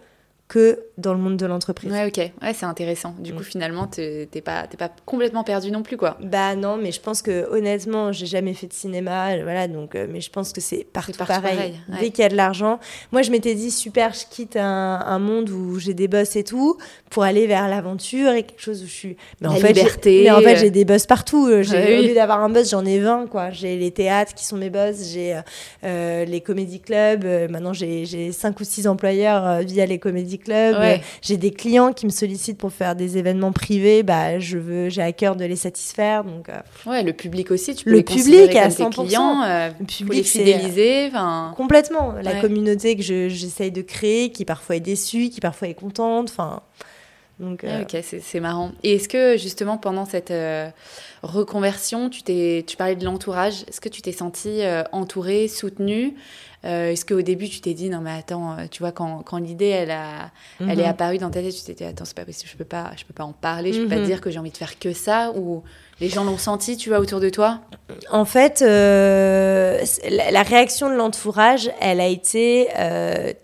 que 0.48 0.80
dans 0.96 1.12
le 1.12 1.18
monde 1.18 1.36
de 1.36 1.46
l'entreprise. 1.46 1.90
Ouais, 1.90 2.06
ok. 2.06 2.18
Ouais, 2.18 2.54
c'est 2.54 2.66
intéressant. 2.66 3.14
Du 3.18 3.32
coup, 3.32 3.40
mm. 3.40 3.44
finalement, 3.44 3.86
t'es 3.88 4.28
pas, 4.44 4.66
pas 4.78 4.90
complètement 5.04 5.42
perdu 5.42 5.72
non 5.72 5.82
plus, 5.82 5.96
quoi. 5.96 6.16
Bah 6.20 6.54
non, 6.54 6.76
mais 6.76 6.92
je 6.92 7.00
pense 7.00 7.20
que 7.20 7.50
honnêtement, 7.50 8.12
j'ai 8.12 8.26
jamais 8.26 8.54
fait 8.54 8.68
de 8.68 8.72
cinéma, 8.72 9.36
voilà, 9.42 9.66
donc, 9.66 9.94
euh, 9.94 10.06
mais 10.08 10.20
je 10.20 10.30
pense 10.30 10.52
que 10.52 10.60
c'est 10.60 10.86
partout, 10.92 11.12
pareil. 11.26 11.74
Dès 12.00 12.10
qu'il 12.10 12.22
y 12.22 12.26
a 12.26 12.28
de 12.28 12.36
l'argent. 12.36 12.78
Moi, 13.10 13.22
je 13.22 13.32
m'étais 13.32 13.54
dit, 13.54 13.72
super, 13.72 14.12
je 14.14 14.24
quitte 14.30 14.56
un, 14.56 15.00
un 15.04 15.18
monde 15.18 15.50
où 15.50 15.78
j'ai 15.80 15.94
des 15.94 16.06
boss 16.06 16.36
et 16.36 16.44
tout, 16.44 16.78
pour 17.10 17.24
aller 17.24 17.46
vers 17.48 17.68
l'aventure 17.68 18.32
et 18.32 18.44
quelque 18.44 18.62
chose 18.62 18.82
où 18.82 18.86
je 18.86 18.92
suis. 18.92 19.16
Mais 19.40 19.48
en, 19.48 19.54
fait, 19.56 19.72
liberté. 19.72 20.22
Mais 20.24 20.30
en 20.30 20.40
fait, 20.40 20.56
j'ai 20.56 20.70
des 20.70 20.84
boss 20.84 21.06
partout. 21.06 21.48
Euh, 21.48 21.62
j'ai, 21.62 21.98
Au 21.98 22.02
lieu 22.02 22.14
d'avoir 22.14 22.40
un 22.40 22.50
boss, 22.50 22.70
j'en 22.70 22.84
ai 22.84 23.00
20, 23.00 23.26
quoi. 23.26 23.50
J'ai 23.50 23.76
les 23.76 23.90
théâtres 23.90 24.34
qui 24.34 24.44
sont 24.44 24.56
mes 24.56 24.70
boss, 24.70 25.10
j'ai 25.12 25.40
euh, 25.82 26.24
les 26.24 26.40
comédie 26.40 26.80
clubs. 26.80 27.24
maintenant, 27.50 27.72
j'ai, 27.72 28.04
j'ai 28.04 28.30
5 28.30 28.60
ou 28.60 28.64
6 28.64 28.86
employeurs 28.86 29.60
via 29.62 29.86
les 29.86 29.98
comédie 29.98 30.38
J'ai 31.22 31.36
des 31.36 31.50
clients 31.50 31.92
qui 31.92 32.06
me 32.06 32.10
sollicitent 32.10 32.58
pour 32.58 32.72
faire 32.72 32.94
des 32.94 33.18
événements 33.18 33.52
privés. 33.52 34.02
Bah, 34.02 34.38
je 34.38 34.58
veux, 34.58 34.88
j'ai 34.88 35.02
à 35.02 35.12
cœur 35.12 35.36
de 35.36 35.44
les 35.44 35.56
satisfaire. 35.56 36.24
Donc, 36.24 36.48
euh, 36.48 36.60
ouais, 36.86 37.02
le 37.02 37.12
public 37.12 37.50
aussi. 37.50 37.74
Tu 37.74 37.84
peux 37.84 37.90
le 37.90 38.02
public 38.02 38.54
à 38.56 38.68
100%. 38.68 38.90
clients, 38.90 39.42
euh, 39.42 39.70
le 39.78 39.86
public, 39.86 40.18
les 40.18 40.22
fidéliser. 40.22 41.10
Complètement. 41.56 42.14
La 42.22 42.40
communauté 42.40 42.96
que 42.96 43.02
j'essaye 43.02 43.70
de 43.70 43.82
créer, 43.82 44.30
qui 44.30 44.44
parfois 44.44 44.76
est 44.76 44.80
déçue, 44.80 45.30
qui 45.30 45.40
parfois 45.40 45.68
est 45.68 45.74
contente. 45.74 46.30
Enfin. 46.30 46.60
Donc, 47.40 47.64
euh, 47.64 47.82
Ok, 47.82 47.96
c'est 48.02 48.40
marrant. 48.40 48.70
Et 48.84 48.94
est-ce 48.94 49.08
que 49.08 49.36
justement 49.36 49.76
pendant 49.76 50.04
cette 50.04 50.32
reconversion, 51.22 52.08
tu, 52.08 52.22
tu 52.22 52.76
parlais 52.76 52.94
de 52.94 53.04
l'entourage, 53.04 53.64
est-ce 53.68 53.80
que 53.80 53.88
tu 53.88 54.02
t'es 54.02 54.12
sentie 54.12 54.60
entourée, 54.92 55.48
soutenue? 55.48 56.14
Euh, 56.64 56.92
est-ce 56.92 57.04
qu'au 57.04 57.20
début, 57.20 57.48
tu 57.48 57.60
t'es 57.60 57.74
dit, 57.74 57.90
non, 57.90 58.00
mais 58.00 58.12
attends, 58.12 58.52
euh, 58.52 58.64
tu 58.70 58.80
vois, 58.80 58.92
quand, 58.92 59.22
quand 59.22 59.38
l'idée, 59.38 59.68
elle, 59.68 59.90
a, 59.90 60.30
elle 60.60 60.80
est 60.80 60.84
mhm. 60.84 60.88
apparue 60.88 61.18
dans 61.18 61.30
ta 61.30 61.42
tête, 61.42 61.54
tu 61.54 61.62
t'es 61.62 61.74
dit, 61.74 61.84
attends, 61.84 62.04
c'est 62.04 62.16
pas 62.16 62.24
possible, 62.24 62.50
je 62.50 62.56
peux 62.56 62.64
pas, 62.64 62.92
je 62.96 63.04
peux 63.04 63.12
pas 63.12 63.24
en 63.24 63.32
parler, 63.32 63.72
je 63.72 63.82
peux 63.82 63.88
pas 63.88 63.96
mhm. 63.96 64.06
dire 64.06 64.20
que 64.20 64.30
j'ai 64.30 64.38
envie 64.38 64.50
de 64.50 64.56
faire 64.56 64.78
que 64.78 64.92
ça, 64.92 65.32
ou 65.36 65.62
les 66.00 66.08
gens 66.08 66.24
l'ont 66.24 66.38
senti, 66.38 66.76
tu 66.76 66.88
vois, 66.88 67.00
autour 67.00 67.20
de 67.20 67.28
toi? 67.28 67.60
En 68.10 68.24
fait, 68.24 68.62
euh, 68.62 69.78
la, 70.08 70.42
réaction 70.42 70.88
de 70.88 70.94
l'entourage, 70.94 71.70
elle 71.80 72.00
a 72.00 72.08
été 72.08 72.68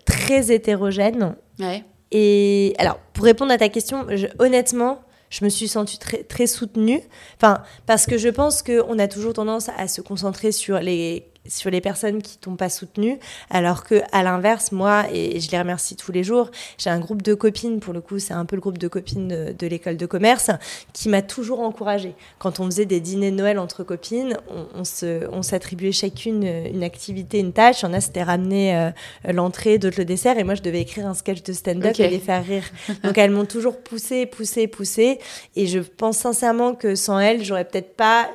très 0.05 0.51
hétérogène. 0.51 1.35
Ouais. 1.59 1.83
Et 2.11 2.73
alors, 2.77 2.97
pour 3.13 3.25
répondre 3.25 3.51
à 3.51 3.57
ta 3.57 3.69
question, 3.69 4.05
honnêtement, 4.39 4.99
je 5.29 5.45
me 5.45 5.49
suis 5.49 5.67
sentie 5.67 5.97
très, 5.97 6.23
très 6.23 6.45
soutenue. 6.45 7.01
Enfin, 7.37 7.63
parce 7.85 8.05
que 8.05 8.17
je 8.17 8.29
pense 8.29 8.61
qu'on 8.61 8.99
a 8.99 9.07
toujours 9.07 9.33
tendance 9.33 9.69
à 9.77 9.87
se 9.87 10.01
concentrer 10.01 10.51
sur 10.51 10.79
les 10.79 11.30
sur 11.47 11.71
les 11.71 11.81
personnes 11.81 12.21
qui 12.21 12.37
t'ont 12.37 12.55
pas 12.55 12.69
soutenu, 12.69 13.17
alors 13.49 13.83
que 13.83 14.01
à 14.11 14.23
l'inverse, 14.23 14.71
moi, 14.71 15.05
et 15.11 15.39
je 15.39 15.49
les 15.51 15.59
remercie 15.59 15.95
tous 15.95 16.11
les 16.11 16.23
jours, 16.23 16.51
j'ai 16.77 16.89
un 16.89 16.99
groupe 16.99 17.21
de 17.21 17.33
copines, 17.33 17.79
pour 17.79 17.93
le 17.93 18.01
coup, 18.01 18.19
c'est 18.19 18.33
un 18.33 18.45
peu 18.45 18.55
le 18.55 18.61
groupe 18.61 18.77
de 18.77 18.87
copines 18.87 19.53
de, 19.57 19.67
l'école 19.67 19.97
de 19.97 20.05
commerce, 20.05 20.51
qui 20.93 21.09
m'a 21.09 21.21
toujours 21.21 21.61
encouragée. 21.61 22.15
Quand 22.39 22.59
on 22.59 22.65
faisait 22.65 22.85
des 22.85 22.99
dîners 22.99 23.31
de 23.31 23.37
Noël 23.37 23.59
entre 23.59 23.83
copines, 23.83 24.37
on, 24.75 24.83
se, 24.83 25.27
on 25.31 25.41
s'attribuait 25.41 25.91
chacune 25.91 26.43
une 26.43 26.83
activité, 26.83 27.39
une 27.39 27.53
tâche. 27.53 27.83
en 27.83 27.93
a, 27.93 28.01
c'était 28.01 28.23
ramener 28.23 28.75
euh, 28.75 28.91
l'entrée, 29.31 29.77
d'autres 29.77 29.97
le 29.99 30.05
dessert, 30.05 30.37
et 30.37 30.43
moi, 30.43 30.55
je 30.55 30.61
devais 30.61 30.81
écrire 30.81 31.07
un 31.07 31.13
sketch 31.13 31.43
de 31.43 31.53
stand-up 31.53 31.99
et 31.99 32.07
les 32.07 32.19
faire 32.19 32.45
rire. 32.45 32.63
Donc, 33.03 33.17
elles 33.17 33.31
m'ont 33.31 33.45
toujours 33.45 33.79
poussée, 33.79 34.25
poussée, 34.25 34.67
poussée, 34.67 35.19
et 35.55 35.67
je 35.67 35.79
pense 35.79 36.17
sincèrement 36.17 36.75
que 36.75 36.95
sans 36.95 37.19
elles, 37.19 37.43
j'aurais 37.43 37.65
peut-être 37.65 37.95
pas 37.95 38.29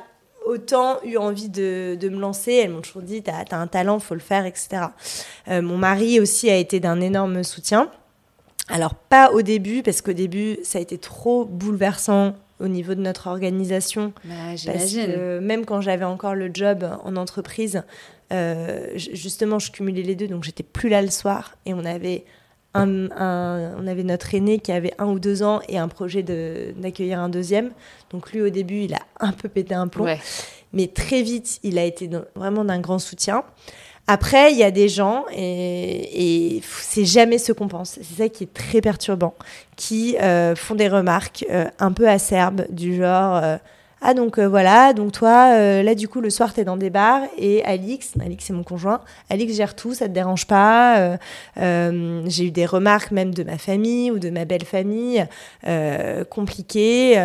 autant 0.47 0.99
eu 1.03 1.17
envie 1.17 1.49
de, 1.49 1.97
me 2.01 2.19
lancer. 2.19 2.53
Elles 2.53 2.69
m'ont 2.69 2.81
toujours 2.81 3.01
dit, 3.01 3.21
t'as 3.21 3.43
as 3.49 3.57
un 3.57 3.67
talent, 3.67 3.99
faut 3.99 4.13
le 4.13 4.19
faire, 4.19 4.45
etc. 4.45 4.87
Euh, 5.47 5.61
mon 5.61 5.77
mari 5.77 6.19
aussi 6.19 6.49
a 6.49 6.55
été 6.55 6.79
d'un 6.79 7.01
énorme 7.01 7.43
soutien. 7.43 7.91
Alors 8.69 8.95
pas 8.95 9.31
au 9.31 9.41
début, 9.41 9.83
parce 9.83 10.01
qu'au 10.01 10.13
début, 10.13 10.57
ça 10.63 10.79
a 10.79 10.81
été 10.81 10.97
trop 10.97 11.45
bouleversant 11.45 12.35
au 12.59 12.67
niveau 12.67 12.95
de 12.95 13.01
notre 13.01 13.27
organisation. 13.27 14.13
Bah, 14.25 14.33
parce 14.65 14.93
que 14.93 15.39
même 15.39 15.65
quand 15.65 15.81
j'avais 15.81 16.05
encore 16.05 16.35
le 16.35 16.49
job 16.53 16.87
en 17.03 17.15
entreprise, 17.15 17.83
euh, 18.33 18.87
justement, 18.95 19.59
je 19.59 19.71
cumulais 19.71 20.01
les 20.01 20.15
deux, 20.15 20.27
donc 20.27 20.43
j'étais 20.43 20.63
plus 20.63 20.89
là 20.89 21.01
le 21.01 21.09
soir 21.09 21.55
et 21.65 21.73
on 21.73 21.85
avait 21.85 22.25
on 22.85 23.87
avait 23.87 24.03
notre 24.03 24.33
aîné 24.35 24.59
qui 24.59 24.71
avait 24.71 24.93
un 24.97 25.07
ou 25.07 25.19
deux 25.19 25.43
ans 25.43 25.61
et 25.67 25.77
un 25.77 25.87
projet 25.87 26.23
d'accueillir 26.23 27.19
un 27.19 27.29
deuxième. 27.29 27.71
Donc 28.11 28.31
lui, 28.31 28.41
au 28.41 28.49
début, 28.49 28.81
il 28.81 28.93
a 28.93 29.01
un 29.19 29.31
peu 29.31 29.49
pété 29.49 29.73
un 29.73 29.87
plomb. 29.87 30.07
Mais 30.73 30.87
très 30.87 31.21
vite, 31.21 31.59
il 31.63 31.77
a 31.79 31.83
été 31.83 32.09
vraiment 32.35 32.65
d'un 32.65 32.79
grand 32.79 32.99
soutien. 32.99 33.43
Après, 34.09 34.53
il 34.53 34.57
y 34.57 34.63
a 34.63 34.71
des 34.71 34.87
gens, 34.87 35.25
et, 35.33 36.55
et 36.55 36.61
c'est 36.63 37.03
jamais 37.03 37.37
ce 37.37 37.51
qu'on 37.51 37.67
pense, 37.67 37.99
c'est 38.01 38.17
ça 38.17 38.29
qui 38.29 38.45
est 38.45 38.53
très 38.53 38.79
perturbant, 38.79 39.35
qui 39.75 40.17
euh, 40.17 40.55
font 40.55 40.75
des 40.75 40.87
remarques 40.87 41.45
euh, 41.51 41.65
un 41.79 41.91
peu 41.91 42.07
acerbes, 42.07 42.65
du 42.69 42.95
genre 42.95 43.35
euh, 43.43 43.57
ah 44.09 44.13
donc 44.13 44.39
euh, 44.39 44.47
voilà, 44.47 44.93
donc 44.93 45.11
toi, 45.11 45.51
euh, 45.51 45.83
là 45.83 45.93
du 45.93 46.07
coup 46.07 46.21
le 46.21 46.29
soir 46.29 46.53
tu 46.53 46.61
es 46.61 46.63
dans 46.63 46.77
des 46.77 46.89
bars 46.89 47.23
et 47.37 47.61
Alix, 47.65 48.13
Alix 48.23 48.45
c'est 48.45 48.53
mon 48.53 48.63
conjoint, 48.63 49.01
Alix 49.29 49.53
gère 49.53 49.75
tout, 49.75 49.93
ça 49.93 50.07
te 50.07 50.13
dérange 50.13 50.47
pas. 50.47 51.17
Euh, 51.57 52.21
j'ai 52.25 52.45
eu 52.45 52.51
des 52.51 52.65
remarques 52.65 53.11
même 53.11 53.33
de 53.33 53.43
ma 53.43 53.57
famille 53.57 54.09
ou 54.09 54.17
de 54.17 54.29
ma 54.29 54.45
belle 54.45 54.63
famille 54.63 55.27
compliquées. 56.29 57.21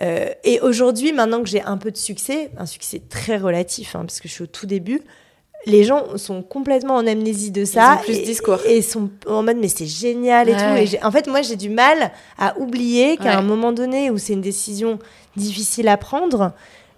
et 0.00 0.60
aujourd'hui, 0.60 1.12
maintenant 1.12 1.40
que 1.40 1.48
j'ai 1.48 1.62
un 1.62 1.76
peu 1.76 1.92
de 1.92 1.96
succès, 1.96 2.50
un 2.58 2.66
succès 2.66 3.00
très 3.08 3.36
relatif 3.36 3.94
hein, 3.94 4.00
parce 4.00 4.18
que 4.18 4.26
je 4.26 4.32
suis 4.32 4.42
au 4.42 4.48
tout 4.48 4.66
début, 4.66 5.02
les 5.66 5.84
gens 5.84 6.16
sont 6.16 6.42
complètement 6.42 6.94
en 6.94 7.06
amnésie 7.06 7.50
de 7.50 7.64
ça. 7.64 8.00
plus 8.02 8.16
et, 8.16 8.22
discours. 8.22 8.58
Et 8.66 8.82
sont 8.82 9.10
en 9.26 9.42
mode, 9.42 9.58
mais 9.58 9.68
c'est 9.68 9.86
génial 9.86 10.48
et 10.48 10.52
tout. 10.52 10.96
Et 10.96 11.02
en 11.04 11.10
fait, 11.10 11.26
moi, 11.26 11.42
j'ai 11.42 11.56
du 11.56 11.68
mal 11.68 12.12
à 12.38 12.58
oublier 12.58 13.16
qu'à 13.16 13.38
un 13.38 13.42
moment 13.42 13.72
donné 13.72 14.10
où 14.10 14.18
c'est 14.18 14.32
une 14.32 14.40
décision 14.40 14.98
difficile 15.36 15.88
à 15.88 15.96
prendre, 15.96 16.52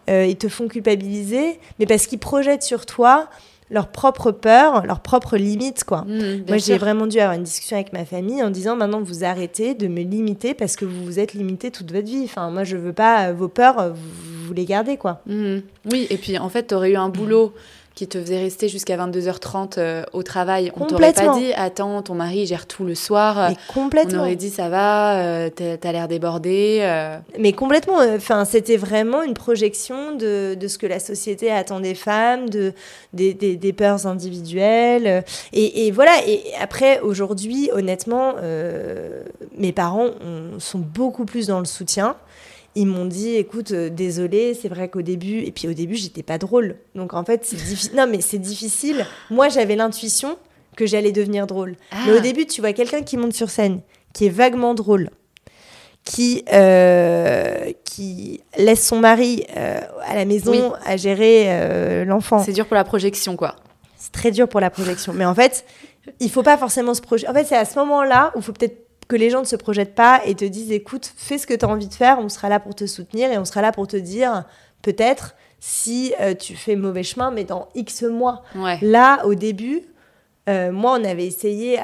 euh, 0.08 0.26
ils 0.26 0.36
te 0.36 0.48
font 0.48 0.68
culpabiliser, 0.68 1.58
mais 1.78 1.86
parce 1.86 2.06
qu'ils 2.06 2.18
projettent 2.18 2.62
sur 2.62 2.86
toi 2.86 3.28
leur 3.70 3.88
propre 3.88 4.32
peur, 4.32 4.84
leurs 4.84 4.98
propres 4.98 5.36
limites, 5.36 5.84
quoi. 5.84 6.02
Mmh, 6.02 6.48
moi, 6.48 6.58
j'ai 6.58 6.76
vraiment 6.76 7.06
dû 7.06 7.20
avoir 7.20 7.36
une 7.36 7.44
discussion 7.44 7.76
avec 7.76 7.92
ma 7.92 8.04
famille 8.04 8.42
en 8.42 8.50
disant 8.50 8.74
maintenant, 8.74 9.00
vous 9.00 9.22
arrêtez 9.22 9.74
de 9.74 9.86
me 9.86 10.02
limiter 10.02 10.54
parce 10.54 10.74
que 10.74 10.84
vous 10.84 11.04
vous 11.04 11.20
êtes 11.20 11.34
limité 11.34 11.70
toute 11.70 11.92
votre 11.92 12.08
vie. 12.08 12.22
Enfin, 12.24 12.50
moi, 12.50 12.64
je 12.64 12.76
veux 12.76 12.92
pas 12.92 13.28
euh, 13.28 13.32
vos 13.32 13.46
peurs, 13.46 13.94
vous, 13.94 14.46
vous 14.46 14.52
les 14.52 14.64
gardez, 14.64 14.96
quoi. 14.96 15.20
Mmh. 15.26 15.58
Oui, 15.90 16.08
et 16.10 16.16
puis 16.16 16.36
en 16.36 16.48
fait, 16.48 16.66
tu 16.66 16.74
aurais 16.74 16.90
eu 16.90 16.96
un 16.96 17.10
boulot 17.10 17.54
qui 17.94 18.06
te 18.06 18.20
faisait 18.20 18.38
rester 18.38 18.68
jusqu'à 18.68 18.96
22h30 18.96 19.74
euh, 19.78 20.04
au 20.12 20.22
travail, 20.22 20.72
on 20.76 20.86
t'aurait 20.86 21.12
pas 21.12 21.36
dit 21.36 21.52
attends, 21.54 22.02
ton 22.02 22.14
mari 22.14 22.46
gère 22.46 22.66
tout 22.66 22.84
le 22.84 22.94
soir. 22.94 23.50
Mais 23.50 23.56
complètement. 23.72 24.18
On 24.18 24.20
aurait 24.22 24.36
dit 24.36 24.50
ça 24.50 24.68
va, 24.68 25.18
euh, 25.18 25.50
t'as 25.50 25.92
l'air 25.92 26.08
débordé. 26.08 26.78
Euh. 26.82 27.18
Mais 27.38 27.52
complètement. 27.52 27.98
Enfin, 27.98 28.44
c'était 28.44 28.76
vraiment 28.76 29.22
une 29.22 29.34
projection 29.34 30.14
de, 30.16 30.54
de, 30.54 30.68
ce 30.68 30.78
que 30.78 30.86
la 30.86 31.00
société 31.00 31.50
attend 31.50 31.80
des 31.80 31.94
femmes, 31.94 32.48
de, 32.48 32.72
des, 33.12 33.34
des, 33.34 33.56
des 33.56 33.72
peurs 33.72 34.06
individuelles. 34.06 35.24
Et, 35.52 35.86
et, 35.86 35.90
voilà. 35.90 36.12
Et 36.26 36.42
après, 36.60 37.00
aujourd'hui, 37.00 37.70
honnêtement, 37.72 38.34
mes 39.56 39.72
parents 39.72 40.10
sont 40.58 40.78
beaucoup 40.78 41.24
plus 41.24 41.48
dans 41.48 41.58
le 41.58 41.64
soutien. 41.64 42.16
Ils 42.76 42.86
m'ont 42.86 43.04
dit 43.06 43.34
écoute 43.36 43.72
euh, 43.72 43.88
désolé 43.90 44.54
c'est 44.54 44.68
vrai 44.68 44.88
qu'au 44.88 45.02
début 45.02 45.40
et 45.40 45.50
puis 45.52 45.66
au 45.68 45.72
début 45.72 45.96
j'étais 45.96 46.22
pas 46.22 46.38
drôle 46.38 46.76
donc 46.94 47.14
en 47.14 47.24
fait 47.24 47.44
c'est 47.44 47.56
difficile 47.56 47.96
non 47.96 48.06
mais 48.08 48.20
c'est 48.20 48.38
difficile 48.38 49.04
moi 49.30 49.48
j'avais 49.48 49.74
l'intuition 49.76 50.38
que 50.76 50.86
j'allais 50.86 51.10
devenir 51.12 51.46
drôle 51.48 51.74
mais 52.06 52.12
au 52.12 52.18
Ah. 52.18 52.20
début 52.20 52.46
tu 52.46 52.60
vois 52.60 52.72
quelqu'un 52.72 53.02
qui 53.02 53.16
monte 53.16 53.32
sur 53.34 53.50
scène 53.50 53.80
qui 54.12 54.26
est 54.26 54.30
vaguement 54.30 54.74
drôle 54.74 55.10
qui 56.04 56.44
euh, 56.52 57.72
qui 57.84 58.40
laisse 58.56 58.86
son 58.86 59.00
mari 59.00 59.44
euh, 59.56 59.80
à 60.06 60.14
la 60.14 60.24
maison 60.24 60.50
Oui. 60.52 60.62
à 60.86 60.96
gérer 60.96 62.04
l'enfant 62.06 62.38
C'est 62.42 62.52
dur 62.52 62.66
pour 62.66 62.76
la 62.76 62.84
projection, 62.84 63.36
quoi. 63.36 63.56
c'est 63.96 64.12
très 64.12 64.30
dur 64.30 64.48
pour 64.48 64.60
la 64.60 64.70
projection. 64.70 65.12
Mais 65.12 65.26
en 65.26 65.34
fait, 65.34 65.64
il 66.20 66.30
faut 66.30 66.42
pas 66.42 66.56
forcément 66.56 66.94
se 66.94 67.02
projeter. 67.02 67.28
En 67.28 67.34
fait, 67.34 67.44
c'est 67.44 67.56
à 67.56 67.64
ce 67.66 67.78
moment-là 67.80 68.32
où 68.34 68.38
il 68.38 68.42
faut 68.42 68.52
peut-être 68.52 68.78
que 69.10 69.16
les 69.16 69.28
gens 69.28 69.40
ne 69.40 69.44
se 69.44 69.56
projettent 69.56 69.96
pas 69.96 70.22
et 70.24 70.36
te 70.36 70.44
disent 70.44 70.70
écoute, 70.70 71.12
fais 71.16 71.36
ce 71.36 71.44
que 71.44 71.52
tu 71.52 71.64
as 71.64 71.68
envie 71.68 71.88
de 71.88 71.94
faire, 71.94 72.20
on 72.20 72.28
sera 72.28 72.48
là 72.48 72.60
pour 72.60 72.76
te 72.76 72.86
soutenir 72.86 73.32
et 73.32 73.38
on 73.38 73.44
sera 73.44 73.60
là 73.60 73.72
pour 73.72 73.88
te 73.88 73.96
dire 73.96 74.44
peut-être 74.82 75.34
si 75.58 76.14
euh, 76.20 76.32
tu 76.32 76.54
fais 76.54 76.76
mauvais 76.76 77.02
chemin, 77.02 77.32
mais 77.32 77.42
dans 77.42 77.68
X 77.74 78.04
mois. 78.04 78.44
Ouais. 78.54 78.78
Là, 78.82 79.26
au 79.26 79.34
début, 79.34 79.82
euh, 80.48 80.70
moi, 80.70 80.96
on 80.96 81.02
avait 81.02 81.26
essayé, 81.26 81.80
euh, 81.80 81.82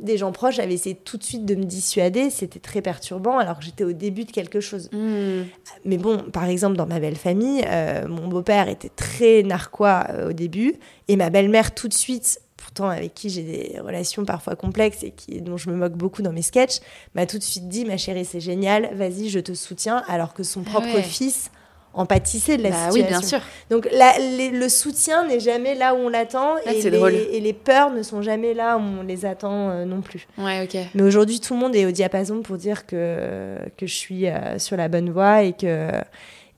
des 0.00 0.16
gens 0.16 0.30
proches 0.30 0.60
avaient 0.60 0.74
essayé 0.74 0.94
tout 0.94 1.16
de 1.16 1.24
suite 1.24 1.44
de 1.44 1.56
me 1.56 1.64
dissuader, 1.64 2.30
c'était 2.30 2.60
très 2.60 2.82
perturbant 2.82 3.38
alors 3.38 3.58
que 3.58 3.64
j'étais 3.64 3.82
au 3.82 3.92
début 3.92 4.22
de 4.22 4.30
quelque 4.30 4.60
chose. 4.60 4.88
Hmm. 4.92 5.42
Mais 5.84 5.98
bon, 5.98 6.18
par 6.18 6.44
exemple, 6.44 6.76
dans 6.76 6.86
ma 6.86 7.00
belle 7.00 7.16
famille, 7.16 7.64
mon 8.08 8.28
beau-père 8.28 8.68
était 8.68 8.92
très 8.94 9.42
narquois 9.42 10.06
au 10.28 10.32
début, 10.32 10.76
et 11.08 11.16
ma 11.16 11.30
belle-mère 11.30 11.74
tout 11.74 11.88
de 11.88 11.94
suite, 11.94 12.40
pourtant 12.74 12.88
avec 12.90 13.14
qui 13.14 13.30
j'ai 13.30 13.42
des 13.42 13.80
relations 13.80 14.24
parfois 14.24 14.54
complexes 14.56 15.02
et 15.02 15.10
qui, 15.10 15.40
dont 15.40 15.56
je 15.56 15.70
me 15.70 15.76
moque 15.76 15.94
beaucoup 15.94 16.22
dans 16.22 16.32
mes 16.32 16.42
sketchs, 16.42 16.78
m'a 17.14 17.26
tout 17.26 17.38
de 17.38 17.42
suite 17.42 17.68
dit, 17.68 17.84
ma 17.84 17.96
chérie, 17.96 18.24
c'est 18.24 18.40
génial, 18.40 18.90
vas-y, 18.94 19.28
je 19.28 19.40
te 19.40 19.54
soutiens, 19.54 20.02
alors 20.08 20.34
que 20.34 20.42
son 20.42 20.62
Ah 20.66 20.70
propre 20.70 20.94
ouais. 20.94 21.02
fils 21.02 21.50
en 21.92 22.06
pâtissait 22.06 22.56
de 22.56 22.62
la 22.62 22.70
Bah 22.70 22.76
situation. 22.90 23.02
oui, 23.02 23.08
bien 23.08 23.20
sûr. 23.22 23.40
Donc 23.68 23.88
la- 23.92 24.16
les- 24.20 24.50
le 24.50 24.68
soutien 24.68 25.26
n'est 25.26 25.40
jamais 25.40 25.74
là 25.74 25.94
où 25.94 25.98
on 25.98 26.08
l'attend, 26.08 26.54
Ah, 26.64 26.72
et, 26.72 26.80
les- 26.82 26.90
drôle. 26.90 27.14
et 27.14 27.40
les 27.40 27.52
peurs 27.52 27.90
ne 27.90 28.04
sont 28.04 28.22
jamais 28.22 28.54
là 28.54 28.76
où 28.78 28.80
on 28.80 29.02
les 29.02 29.24
attend 29.26 29.70
euh, 29.70 29.84
non 29.84 30.00
plus. 30.00 30.28
Ouais. 30.38 30.68
Mais 30.94 31.02
aujourd'hui, 31.02 31.40
tout 31.40 31.54
le 31.54 31.58
monde 31.60 31.74
est 31.74 31.86
au 31.86 31.90
diapason 31.90 32.42
pour 32.42 32.56
dire 32.58 32.86
que, 32.86 33.58
que 33.76 33.86
je 33.88 33.94
suis 33.94 34.28
euh, 34.28 34.60
sur 34.60 34.76
la 34.76 34.86
bonne 34.86 35.10
voie 35.10 35.42
et 35.42 35.52
que, 35.52 35.90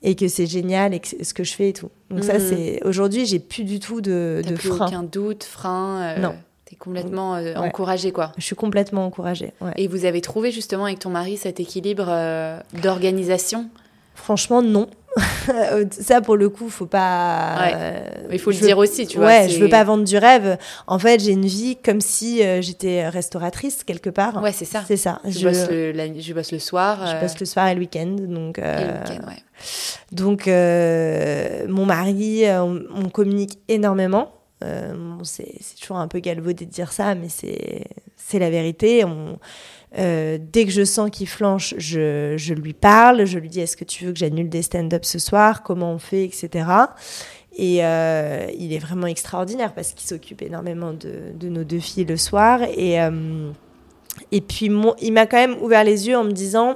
et 0.03 0.15
que 0.15 0.27
c'est 0.27 0.45
génial 0.45 0.93
et 0.93 0.99
que 0.99 1.07
c'est 1.07 1.23
ce 1.23 1.33
que 1.33 1.43
je 1.43 1.53
fais 1.53 1.69
et 1.69 1.73
tout. 1.73 1.89
Donc 2.11 2.23
ça, 2.23 2.33
Mhm. 2.33 2.39
c'est 2.39 2.83
aujourd'hui, 2.85 3.25
j'ai 3.25 3.39
plus 3.39 3.63
du 3.63 3.79
tout 3.79 4.01
de, 4.01 4.41
de 4.47 4.53
plus 4.55 4.67
frein. 4.69 4.87
aucun 4.87 5.03
doute, 5.03 5.43
frein. 5.43 6.01
euh, 6.01 6.19
Non. 6.19 6.35
T'es 6.65 6.75
complètement 6.75 7.35
euh, 7.35 7.41
Ouais. 7.53 7.55
encouragé, 7.57 8.11
quoi. 8.11 8.31
Je 8.37 8.43
suis 8.43 8.55
complètement 8.55 9.05
encouragée. 9.05 9.51
ouais. 9.61 9.71
Et 9.77 9.87
vous 9.87 10.05
avez 10.05 10.21
trouvé 10.21 10.51
justement 10.51 10.85
avec 10.85 10.99
ton 10.99 11.09
mari 11.09 11.37
cet 11.37 11.59
équilibre 11.59 12.05
euh, 12.09 12.59
d'organisation? 12.81 13.69
Franchement, 14.15 14.61
non. 14.61 14.87
Ça, 15.91 16.21
pour 16.21 16.35
le 16.35 16.49
coup, 16.49 16.69
faut 16.69 16.85
pas. 16.85 17.55
Ouais. 17.59 17.71
euh, 17.75 17.99
Il 18.31 18.39
faut 18.39 18.49
le 18.51 18.55
veux- 18.57 18.65
dire 18.65 18.77
aussi, 18.77 19.05
tu 19.07 19.17
vois. 19.17 19.27
Ouais, 19.27 19.49
je 19.49 19.59
veux 19.59 19.69
pas 19.69 19.83
vendre 19.83 20.03
du 20.03 20.17
rêve. 20.17 20.57
En 20.87 20.97
fait, 20.99 21.19
j'ai 21.19 21.31
une 21.31 21.45
vie 21.45 21.77
comme 21.83 22.01
si 22.01 22.43
euh, 22.43 22.61
j'étais 22.61 23.07
restauratrice 23.09 23.83
quelque 23.83 24.09
part. 24.09 24.41
Ouais, 24.41 24.51
c'est 24.51 24.65
ça. 24.65 24.83
C'est 24.87 24.97
ça. 24.97 25.19
Je, 25.25 25.31
Je, 25.39 25.47
bosse 25.47 25.69
le, 25.69 25.91
la- 25.91 26.19
je 26.19 26.33
bosse 26.33 26.51
le 26.51 26.59
soir. 26.59 27.05
je 27.07 27.15
euh, 27.15 27.19
bosse 27.21 27.39
le 27.39 27.45
soir 27.45 27.67
et 27.67 27.73
le 27.75 27.79
week-end. 27.81 28.15
Donc, 28.19 28.57
et 28.57 28.61
le 28.61 28.67
euh, 28.67 28.99
week-end, 29.03 29.27
ouais. 29.27 29.43
Donc, 30.11 30.47
euh, 30.47 31.65
mon 31.67 31.85
mari, 31.85 32.45
euh, 32.45 32.63
on, 32.63 32.81
on 32.95 33.09
communique 33.09 33.59
énormément. 33.67 34.31
Euh, 34.63 34.93
bon, 34.93 35.23
c'est 35.23 35.45
toujours 35.79 35.97
un 35.97 36.07
peu 36.07 36.19
galvaudé 36.19 36.65
de 36.65 36.71
dire 36.71 36.91
ça, 36.91 37.15
mais 37.15 37.27
c'est 37.29 37.83
c'est 38.15 38.39
la 38.39 38.49
vérité. 38.49 39.03
On, 39.03 39.37
euh, 39.97 40.39
dès 40.41 40.65
que 40.65 40.71
je 40.71 40.83
sens 40.83 41.09
qu'il 41.11 41.27
flanche, 41.27 41.75
je, 41.77 42.35
je 42.37 42.53
lui 42.53 42.73
parle, 42.73 43.25
je 43.25 43.37
lui 43.37 43.49
dis 43.49 43.59
est-ce 43.59 43.77
que 43.77 43.83
tu 43.83 44.05
veux 44.05 44.11
que 44.11 44.17
j'annule 44.17 44.49
des 44.49 44.63
stand-up 44.63 45.05
ce 45.05 45.19
soir, 45.19 45.61
comment 45.61 45.91
on 45.91 45.99
fait, 45.99 46.23
etc. 46.23 46.65
Et 47.55 47.85
euh, 47.85 48.47
il 48.57 48.73
est 48.73 48.79
vraiment 48.79 49.05
extraordinaire 49.05 49.73
parce 49.73 49.91
qu'il 49.91 50.07
s'occupe 50.07 50.41
énormément 50.41 50.93
de, 50.93 51.31
de 51.35 51.47
nos 51.47 51.63
deux 51.63 51.79
filles 51.79 52.05
le 52.05 52.17
soir. 52.17 52.61
Et, 52.75 52.99
euh, 52.99 53.51
et 54.31 54.41
puis, 54.41 54.69
mon, 54.69 54.95
il 54.99 55.13
m'a 55.13 55.27
quand 55.27 55.37
même 55.37 55.61
ouvert 55.61 55.83
les 55.83 56.07
yeux 56.07 56.17
en 56.17 56.23
me 56.23 56.31
disant 56.31 56.75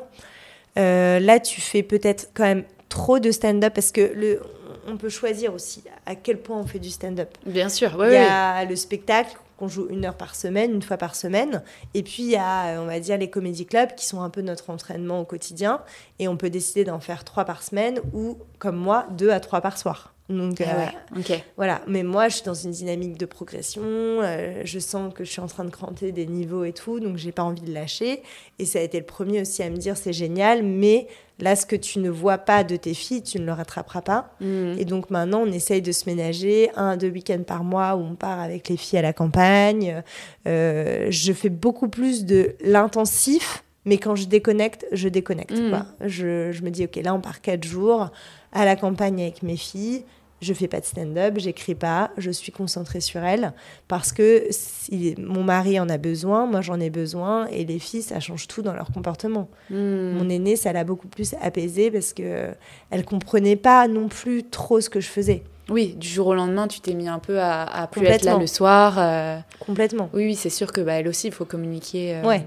là, 0.75 1.39
tu 1.39 1.59
fais 1.59 1.81
peut-être 1.81 2.29
quand 2.35 2.43
même 2.43 2.63
trop 2.87 3.17
de 3.17 3.31
stand-up 3.31 3.73
parce 3.73 3.91
que 3.91 4.11
le, 4.13 4.41
on 4.87 4.95
peut 4.95 5.09
choisir 5.09 5.55
aussi 5.55 5.83
à 6.05 6.13
quel 6.13 6.37
point 6.37 6.59
on 6.59 6.67
fait 6.67 6.77
du 6.77 6.91
stand-up. 6.91 7.29
Bien 7.47 7.69
sûr, 7.69 7.91
Il 8.05 8.13
y 8.13 8.15
a 8.15 8.63
le 8.63 8.75
spectacle 8.75 9.37
qu'on 9.57 9.67
joue 9.67 9.87
une 9.89 10.05
heure 10.05 10.15
par 10.15 10.35
semaine, 10.35 10.71
une 10.73 10.81
fois 10.81 10.97
par 10.97 11.15
semaine. 11.15 11.63
Et 11.93 12.03
puis, 12.03 12.23
il 12.23 12.29
y 12.29 12.35
a, 12.37 12.75
euh, 12.75 12.81
on 12.81 12.85
va 12.85 12.99
dire, 12.99 13.17
les 13.17 13.29
comédie 13.29 13.65
clubs 13.65 13.93
qui 13.95 14.05
sont 14.05 14.21
un 14.21 14.29
peu 14.29 14.41
notre 14.41 14.69
entraînement 14.69 15.19
au 15.19 15.25
quotidien. 15.25 15.81
Et 16.19 16.27
on 16.27 16.37
peut 16.37 16.49
décider 16.49 16.83
d'en 16.83 16.99
faire 16.99 17.23
trois 17.23 17.45
par 17.45 17.63
semaine 17.63 17.99
ou, 18.13 18.37
comme 18.59 18.77
moi, 18.77 19.07
deux 19.11 19.31
à 19.31 19.39
trois 19.39 19.61
par 19.61 19.77
soir. 19.77 20.13
Donc, 20.29 20.59
Ah 20.59 20.89
euh, 21.15 21.17
ouais, 21.17 21.43
voilà, 21.55 21.81
mais 21.87 22.03
moi 22.03 22.27
je 22.27 22.35
suis 22.35 22.43
dans 22.43 22.53
une 22.53 22.71
dynamique 22.71 23.17
de 23.17 23.25
progression, 23.25 23.81
euh, 23.85 24.61
je 24.65 24.77
sens 24.77 25.13
que 25.13 25.23
je 25.23 25.31
suis 25.31 25.39
en 25.39 25.47
train 25.47 25.63
de 25.63 25.69
cranter 25.69 26.11
des 26.11 26.25
niveaux 26.25 26.65
et 26.65 26.73
tout, 26.73 26.99
donc 26.99 27.15
j'ai 27.15 27.31
pas 27.31 27.43
envie 27.43 27.61
de 27.61 27.73
lâcher. 27.73 28.21
Et 28.59 28.65
ça 28.65 28.79
a 28.79 28.81
été 28.81 28.99
le 28.99 29.05
premier 29.05 29.41
aussi 29.41 29.63
à 29.63 29.69
me 29.69 29.77
dire 29.77 29.95
c'est 29.95 30.11
génial, 30.11 30.63
mais 30.63 31.07
là 31.39 31.55
ce 31.55 31.65
que 31.65 31.77
tu 31.77 31.99
ne 31.99 32.09
vois 32.09 32.39
pas 32.39 32.65
de 32.65 32.75
tes 32.75 32.93
filles, 32.93 33.23
tu 33.23 33.39
ne 33.39 33.45
le 33.45 33.53
rattraperas 33.53 34.01
pas. 34.01 34.35
Mhm. 34.41 34.75
Et 34.77 34.83
donc 34.83 35.09
maintenant 35.11 35.43
on 35.43 35.51
essaye 35.51 35.81
de 35.81 35.93
se 35.93 36.09
ménager 36.09 36.71
un 36.75 36.89
à 36.89 36.97
deux 36.97 37.09
week-ends 37.09 37.43
par 37.47 37.63
mois 37.63 37.95
où 37.95 38.01
on 38.01 38.15
part 38.15 38.41
avec 38.41 38.67
les 38.67 38.75
filles 38.75 38.99
à 38.99 39.03
la 39.03 39.13
campagne. 39.13 40.03
Euh, 40.45 41.07
je 41.09 41.31
fais 41.31 41.49
beaucoup 41.49 41.87
plus 41.87 42.25
de 42.25 42.55
l'intensif. 42.61 43.63
Mais 43.85 43.99
quand 43.99 44.17
je 44.17 44.25
déconnecte, 44.25 44.85
je 44.91 45.07
déconnecte. 45.07 45.53
Quoi. 45.69 45.85
Je, 46.05 46.51
je 46.51 46.61
me 46.61 46.69
dis, 46.71 46.83
OK, 46.83 46.97
là, 46.97 47.13
on 47.13 47.21
part 47.21 47.39
quatre 47.39 47.63
jours 47.63 48.09
à 48.51 48.65
la 48.65 48.75
campagne 48.75 49.21
avec 49.21 49.43
mes 49.43 49.55
filles 49.55 50.03
je 50.41 50.53
fais 50.53 50.67
pas 50.67 50.79
de 50.79 50.85
stand-up, 50.85 51.35
j'écris 51.37 51.73
pas, 51.75 52.11
je 52.17 52.29
suis 52.31 52.51
concentrée 52.51 53.01
sur 53.01 53.23
elles 53.23 53.53
parce 53.87 54.11
que 54.11 54.45
si 54.51 55.15
mon 55.17 55.43
mari 55.43 55.79
en 55.79 55.89
a 55.89 55.97
besoin, 55.97 56.45
moi 56.45 56.61
j'en 56.61 56.79
ai 56.79 56.89
besoin 56.91 57.47
et 57.47 57.65
les 57.65 57.79
filles 57.79 58.03
ça 58.03 58.19
change 58.19 58.47
tout 58.47 58.61
dans 58.61 58.73
leur 58.73 58.91
comportement. 58.91 59.49
Mhm. 59.71 60.13
Mon 60.17 60.29
aînée 60.29 60.55
ça 60.55 60.71
l'a 60.73 60.83
beaucoup 60.83 61.07
plus 61.07 61.33
apaisée 61.41 61.89
parce 61.89 62.13
que 62.13 62.49
elle 62.91 63.03
comprenait 63.05 63.55
pas 63.55 63.87
non 63.87 64.07
plus 64.09 64.43
trop 64.43 64.79
ce 64.79 64.89
que 64.89 64.99
je 64.99 65.07
faisais 65.07 65.43
Oui, 65.69 65.95
du 65.95 66.07
jour 66.07 66.27
au 66.27 66.35
lendemain, 66.35 66.67
tu 66.67 66.81
t'es 66.81 66.93
mis 66.93 67.07
un 67.07 67.19
peu 67.19 67.39
à, 67.39 67.63
à 67.63 67.87
plus 67.87 68.05
être 68.05 68.23
là 68.23 68.37
le 68.37 68.47
soir. 68.47 68.95
euh, 68.99 69.37
complètement. 69.59 70.09
Oui, 70.13 70.25
oui, 70.25 70.35
c'est 70.35 70.49
sûr 70.51 70.71
que 70.71 70.81
bah, 70.81 70.93
elle 70.93 71.07
aussi, 71.07 71.27
il 71.27 71.33
faut 71.33 71.45
communiquer 71.45 72.15
euh, 72.15 72.27
Ouais. 72.27 72.45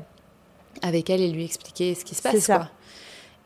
avec 0.82 1.10
elle 1.10 1.20
et 1.20 1.28
lui 1.28 1.44
expliquer 1.44 1.94
ce 1.94 2.04
qui 2.04 2.14
se 2.14 2.22
C'est 2.22 2.30
passe. 2.32 2.40
ça. 2.42 2.56
quoi. 2.56 2.70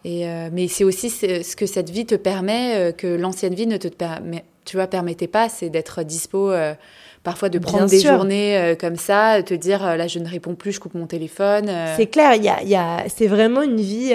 Et, 0.05 0.29
euh, 0.29 0.49
mais 0.53 0.69
c'est 0.69 0.85
aussi 0.85 1.09
ce 1.11 1.57
que 1.57 1.67
cette 1.67 1.91
vie 1.91 2.05
te 2.07 2.15
permet, 2.15 2.75
euh, 2.77 2.93
que 2.93 3.07
l'ancienne 3.07 3.55
vie 3.55 3.67
ne 3.67 3.77
te 3.79 3.89
permet, 3.89 4.45
tu 4.65 4.77
vois, 4.77 4.87
permettait 4.87 5.27
pas, 5.29 5.49
c'est 5.49 5.71
d'être 5.71 6.03
dispo, 6.03 6.51
euh, 6.51 6.75
parfois 7.23 7.49
de 7.49 7.59
Bien 7.59 7.69
prendre 7.69 7.87
des 7.89 8.01
sûr. 8.01 8.13
journées 8.15 8.59
euh, 8.59 8.75
comme 8.75 8.97
ça, 8.97 9.43
te 9.43 9.55
dire 9.55 9.97
là 9.97 10.07
je 10.07 10.19
ne 10.19 10.29
réponds 10.29 10.55
plus, 10.57 10.73
je 10.73 10.81
coupe 10.81 10.95
mon 10.95 11.07
téléphone. 11.07 11.71
C'est 11.97 12.07
clair, 12.09 12.35
il 12.35 12.45
y 12.45 12.49
a, 12.51 12.63
il 12.63 12.69
y 12.69 12.75
a, 12.77 13.05
c'est 13.09 13.27
vraiment 13.29 13.63
une 13.63 13.81
vie. 13.81 14.13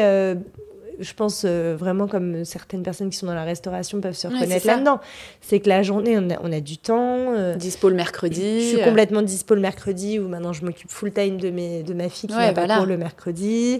je 1.00 1.14
pense 1.16 1.44
euh, 1.46 1.76
vraiment 1.80 2.08
comme 2.08 2.44
certaines 2.46 2.84
personnes 2.84 3.10
qui 3.10 3.18
sont 3.18 3.26
dans 3.26 3.34
la 3.34 3.46
restauration 3.46 4.02
peuvent 4.02 4.16
se 4.18 4.28
reconnaître 4.28 4.68
là-dedans. 4.68 5.00
C'est 5.42 5.60
que 5.62 5.70
la 5.70 5.82
journée, 5.82 6.18
on 6.20 6.30
a, 6.30 6.36
on 6.44 6.52
a 6.52 6.60
du 6.60 6.78
temps. 6.78 7.34
euh, 7.36 7.56
dispo 7.56 7.88
le 7.90 7.96
mercredi. 7.96 8.60
Je 8.62 8.76
suis 8.76 8.84
complètement 8.84 9.22
dispo 9.22 9.56
le 9.56 9.62
mercredi 9.62 10.20
où 10.20 10.28
maintenant 10.28 10.52
je 10.54 10.64
m'occupe 10.66 10.92
full 10.92 11.12
time 11.14 11.38
de, 11.38 11.50
mes, 11.52 11.84
de 11.84 11.94
ma 11.94 12.10
fille 12.10 12.30
qui 12.30 12.36
Ouais, 12.36 12.52
va 12.52 12.66
voilà. 12.66 12.86
le 12.86 12.98
mercredi. 12.98 13.80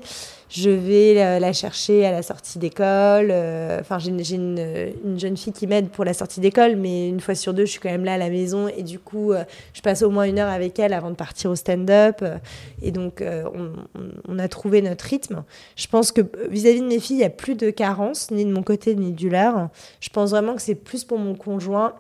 Je 0.50 0.72
vais 0.72 1.14
la, 1.40 1.54
chercher 1.54 2.06
à 2.08 2.12
la 2.12 2.24
sortie 2.24 2.58
d'école. 2.58 3.30
euh, 3.30 3.78
Enfin, 3.80 4.00
j'ai 4.00 4.10
une, 4.36 5.18
jeune 5.18 5.38
fille 5.38 5.54
qui 5.54 5.68
m'aide 5.68 5.90
pour 5.90 6.04
la 6.06 6.14
sortie 6.16 6.40
d'école, 6.40 6.76
mais 6.76 7.08
une 7.08 7.20
fois 7.20 7.36
sur 7.36 7.54
deux, 7.54 7.66
je 7.66 7.72
suis 7.72 7.80
quand 7.80 7.92
même 7.92 8.04
là 8.04 8.14
à 8.16 8.18
la 8.18 8.30
maison 8.32 8.68
et 8.68 8.82
du 8.82 8.98
coup, 8.98 9.32
euh, 9.32 9.44
je 9.74 9.82
passe 9.82 10.02
au 10.02 10.10
moins 10.10 10.24
une 10.24 10.40
heure 10.40 10.50
avec 10.50 10.80
elle 10.80 10.94
avant 10.94 11.12
de 11.12 11.16
partir 11.16 11.52
au 11.52 11.56
stand-up. 11.56 12.18
euh, 12.24 12.38
Et 12.82 12.92
donc, 12.92 13.22
on, 13.24 13.74
on- 14.28 14.40
a 14.40 14.48
trouvé 14.48 14.82
notre 14.82 15.06
rythme. 15.06 15.44
Je 15.76 15.86
pense 15.88 16.12
que 16.12 16.22
vis-à-vis 16.50 16.82
de 16.82 16.88
mes 16.88 17.00
filles, 17.00 17.18
il 17.18 17.20
n'y 17.20 17.26
a 17.26 17.30
plus 17.30 17.56
de 17.56 17.70
carence, 17.70 18.32
ni 18.32 18.44
de 18.46 18.52
mon 18.52 18.64
côté, 18.64 18.96
ni 18.96 19.12
du 19.12 19.30
leur. 19.30 19.68
Je 20.00 20.10
pense 20.10 20.32
vraiment 20.32 20.56
que 20.56 20.62
c'est 20.62 20.76
plus 20.76 21.04
pour 21.04 21.20
mon 21.20 21.36
conjoint. 21.36 21.94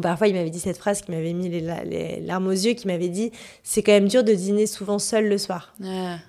Parfois, 0.00 0.28
il 0.28 0.34
m'avait 0.34 0.50
dit 0.50 0.60
cette 0.60 0.78
phrase 0.78 1.02
qui 1.02 1.10
m'avait 1.10 1.32
mis 1.32 1.48
les, 1.48 1.60
la- 1.60 1.84
les 1.84 2.20
larmes 2.20 2.46
aux 2.46 2.50
yeux, 2.52 2.72
qui 2.72 2.86
m'avait 2.86 3.08
dit 3.08 3.30
c'est 3.62 3.82
quand 3.82 3.92
même 3.92 4.08
dur 4.08 4.24
de 4.24 4.32
dîner 4.32 4.66
souvent 4.66 4.98
seul 4.98 5.28
le 5.28 5.38
soir. 5.38 5.74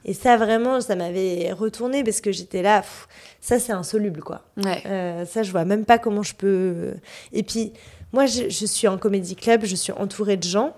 Et 0.06 0.14
ça, 0.14 0.36
vraiment, 0.38 0.82
ça 0.82 0.96
m'avait 0.96 1.52
retourné 1.54 2.04
parce 2.04 2.20
que 2.22 2.32
j'étais 2.32 2.62
là, 2.62 2.82
pff, 2.82 3.08
ça 3.40 3.60
c'est 3.60 3.72
insoluble 3.74 4.22
quoi. 4.22 4.42
ouais. 4.64 4.82
Euh, 4.86 5.26
ça, 5.26 5.44
je 5.44 5.52
vois 5.52 5.66
même 5.66 5.86
pas 5.86 5.98
comment 6.00 6.24
je 6.24 6.34
peux. 6.36 6.94
Et 7.32 7.44
puis, 7.44 7.72
moi, 8.12 8.26
je, 8.26 8.50
je 8.50 8.66
suis 8.66 8.88
en 8.88 8.98
comédie 8.98 9.36
club, 9.36 9.62
je 9.66 9.76
suis 9.76 9.92
entourée 9.94 10.38
de 10.38 10.44
gens. 10.44 10.74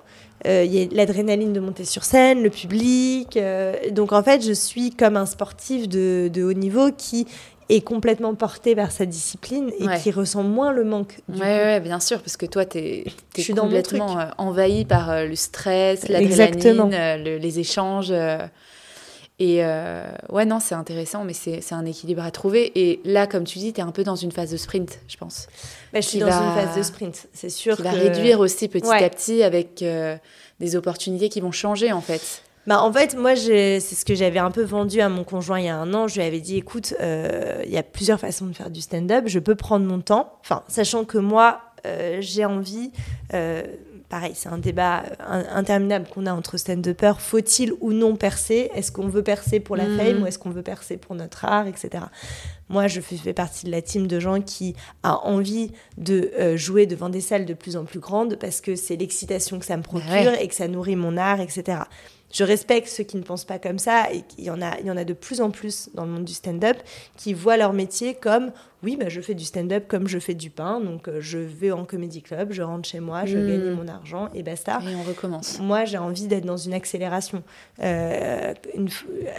Euh, 0.47 0.63
Il 0.65 0.73
y 0.75 0.83
a 0.83 0.87
l'adrénaline 0.91 1.53
de 1.53 1.59
monter 1.59 1.85
sur 1.85 2.03
scène, 2.03 2.43
le 2.43 2.49
public. 2.49 3.35
euh, 3.37 3.73
donc, 3.91 4.11
en 4.13 4.21
fait, 4.21 4.45
je 4.45 4.51
suis 4.53 4.91
comme 4.91 5.17
un 5.17 5.25
sportif 5.25 5.87
de, 5.89 6.29
de 6.31 6.43
haut 6.43 6.53
niveau 6.53 6.91
qui 6.91 7.25
est 7.69 7.81
complètement 7.81 8.35
porté 8.35 8.75
vers 8.75 8.91
sa 8.91 9.05
discipline 9.05 9.71
et 9.79 9.87
Ouais. 9.87 9.99
qui 9.99 10.11
ressent 10.11 10.43
moins 10.43 10.71
le 10.71 10.83
manque. 10.83 11.19
Du 11.27 11.39
Ouais, 11.41 11.45
ouais, 11.47 11.79
bien 11.79 11.99
sûr, 11.99 12.21
parce 12.21 12.37
que 12.37 12.45
toi, 12.45 12.65
tu 12.65 12.77
es, 12.77 13.03
Je 13.35 13.41
suis 13.41 13.53
dans 13.53 13.63
mon 13.65 13.69
complètement 13.69 14.19
euh, 14.19 14.25
envahi 14.37 14.85
par 14.85 15.09
euh, 15.09 15.25
le 15.25 15.35
stress, 15.35 16.07
l'adrénaline, 16.07 16.93
euh, 16.93 17.17
le- 17.17 17.37
les 17.37 17.59
échanges. 17.59 18.13
Et 19.37 19.65
euh, 19.65 20.05
ouais, 20.29 20.45
non, 20.45 20.61
c'est 20.61 20.75
intéressant, 20.75 21.25
mais 21.25 21.33
c'est 21.33 21.73
un 21.73 21.85
équilibre 21.85 22.23
à 22.23 22.31
trouver. 22.31 22.71
Et 22.79 23.01
là, 23.03 23.27
comme 23.27 23.43
tu 23.43 23.59
dis, 23.59 23.73
tu 23.73 23.81
es 23.81 23.83
un 23.83 23.91
peu 23.91 24.03
dans 24.05 24.15
une 24.15 24.31
phase 24.31 24.51
de 24.51 24.55
sprint, 24.57 24.99
je 25.09 25.17
pense. 25.17 25.47
Bah, 25.91 25.99
je 25.99 26.07
suis 26.07 26.19
dans 26.19 26.27
une 26.31 26.53
phase 26.53 26.77
de 26.77 26.83
sprint, 26.83 27.27
c'est 27.33 27.49
sûr. 27.49 27.75
Qui 27.75 27.81
va 27.81 27.91
réduire 27.91 28.39
aussi 28.39 28.69
petit 28.69 28.87
à 28.89 29.09
petit 29.09 29.43
avec 29.43 29.81
euh, 29.81 30.15
des 30.61 30.77
opportunités 30.77 31.27
qui 31.27 31.41
vont 31.41 31.51
changer, 31.51 31.91
en 31.91 31.99
fait. 31.99 32.43
Bah, 32.67 32.81
en 32.81 32.91
fait, 32.91 33.15
moi, 33.15 33.35
c'est 33.35 33.79
ce 33.79 34.05
que 34.05 34.15
j'avais 34.15 34.39
un 34.39 34.51
peu 34.51 34.63
vendu 34.63 35.01
à 35.01 35.09
mon 35.09 35.23
conjoint 35.23 35.59
il 35.59 35.65
y 35.65 35.69
a 35.69 35.77
un 35.77 35.93
an. 35.93 36.07
Je 36.07 36.15
lui 36.15 36.23
avais 36.23 36.39
dit, 36.39 36.57
écoute, 36.57 36.93
euh, 37.01 37.61
il 37.65 37.71
y 37.71 37.77
a 37.77 37.83
plusieurs 37.83 38.19
façons 38.19 38.45
de 38.45 38.53
faire 38.53 38.69
du 38.69 38.81
stand-up. 38.81 39.25
Je 39.27 39.39
peux 39.39 39.55
prendre 39.55 39.85
mon 39.85 39.99
temps. 39.99 40.33
Enfin, 40.41 40.63
sachant 40.67 41.05
que 41.05 41.17
moi, 41.17 41.61
j'ai 42.19 42.45
envie 42.45 42.91
pareil, 44.09 44.33
c'est 44.35 44.49
un 44.49 44.57
débat 44.57 45.03
interminable 45.19 46.07
qu'on 46.07 46.25
a 46.25 46.33
entre 46.33 46.57
stand-uppers. 46.57 47.19
Faut-il 47.19 47.73
ou 47.81 47.93
non 47.93 48.15
percer? 48.15 48.69
Est-ce 48.75 48.91
qu'on 48.91 49.07
veut 49.07 49.23
percer 49.23 49.59
pour 49.59 49.75
la 49.75 49.85
mm. 49.85 49.97
fame 49.97 50.23
ou 50.23 50.25
est-ce 50.25 50.39
qu'on 50.39 50.51
veut 50.51 50.61
percer 50.61 50.97
pour 50.97 51.15
notre 51.15 51.45
art, 51.45 51.67
etc. 51.67 52.05
Moi, 52.69 52.87
je 52.87 53.01
fais, 53.01 53.33
partie 53.33 53.65
de 53.65 53.71
la 53.71 53.81
team 53.81 54.07
de 54.07 54.19
gens 54.19 54.41
qui 54.41 54.75
a 55.03 55.25
envie 55.25 55.71
de 55.97 56.31
euh, 56.39 56.57
jouer 56.57 56.85
devant 56.85 57.09
des 57.09 57.21
salles 57.21 57.45
de 57.45 57.53
plus 57.53 57.77
en 57.77 57.85
plus 57.85 57.99
grandes 57.99 58.37
parce 58.37 58.61
que 58.61 58.75
c'est 58.75 58.95
l'excitation 58.95 59.59
que 59.59 59.65
ça 59.65 59.77
me 59.77 59.83
procure 59.83 60.33
et 60.39 60.47
que 60.47 60.55
ça 60.55 60.67
nourrit 60.67 60.95
mon 60.95 61.17
art, 61.17 61.39
etc 61.39 61.79
je 62.33 62.43
respecte 62.43 62.87
ceux 62.87 63.03
qui 63.03 63.17
ne 63.17 63.23
pensent 63.23 63.45
pas 63.45 63.59
comme 63.59 63.79
ça 63.79 64.11
et 64.11 64.23
il 64.37 64.43
y 64.43 64.49
en 64.49 64.61
a, 64.61 64.79
il 64.79 64.85
y 64.85 64.91
en 64.91 64.97
a 64.97 65.05
de 65.05 65.13
plus 65.13 65.41
en 65.41 65.51
plus 65.51 65.89
dans 65.93 66.05
le 66.05 66.11
monde 66.11 66.25
du 66.25 66.33
stand-up 66.33 66.77
qui 67.15 67.33
voient 67.33 67.57
leur 67.57 67.73
métier 67.73 68.15
comme 68.15 68.51
oui, 68.83 68.97
bah, 68.97 69.09
je 69.09 69.19
fais 69.19 69.33
du 69.33 69.43
stand-up 69.43 69.85
comme 69.87 70.07
je 70.07 70.19
fais 70.19 70.35
du 70.35 70.51
pain, 70.51 70.79
donc 70.79 71.07
euh, 71.07 71.19
je 71.19 71.39
vais 71.39 71.71
en 71.71 71.85
comédie 71.85 72.21
club, 72.21 72.51
je 72.51 72.61
rentre 72.61 72.87
chez 72.87 72.99
moi, 72.99 73.25
je 73.25 73.37
gagne 73.37 73.71
mon 73.71 73.87
argent 73.87 74.29
et 74.35 74.43
basta. 74.43 74.79
Et 74.87 74.95
on 74.95 75.01
recommence. 75.01 75.59
Moi, 75.59 75.85
j'ai 75.85 75.97
envie 75.97 76.27
d'être 76.27 76.45
dans 76.45 76.57
une 76.57 76.73
accélération. 76.73 77.41
Euh, 77.81 78.53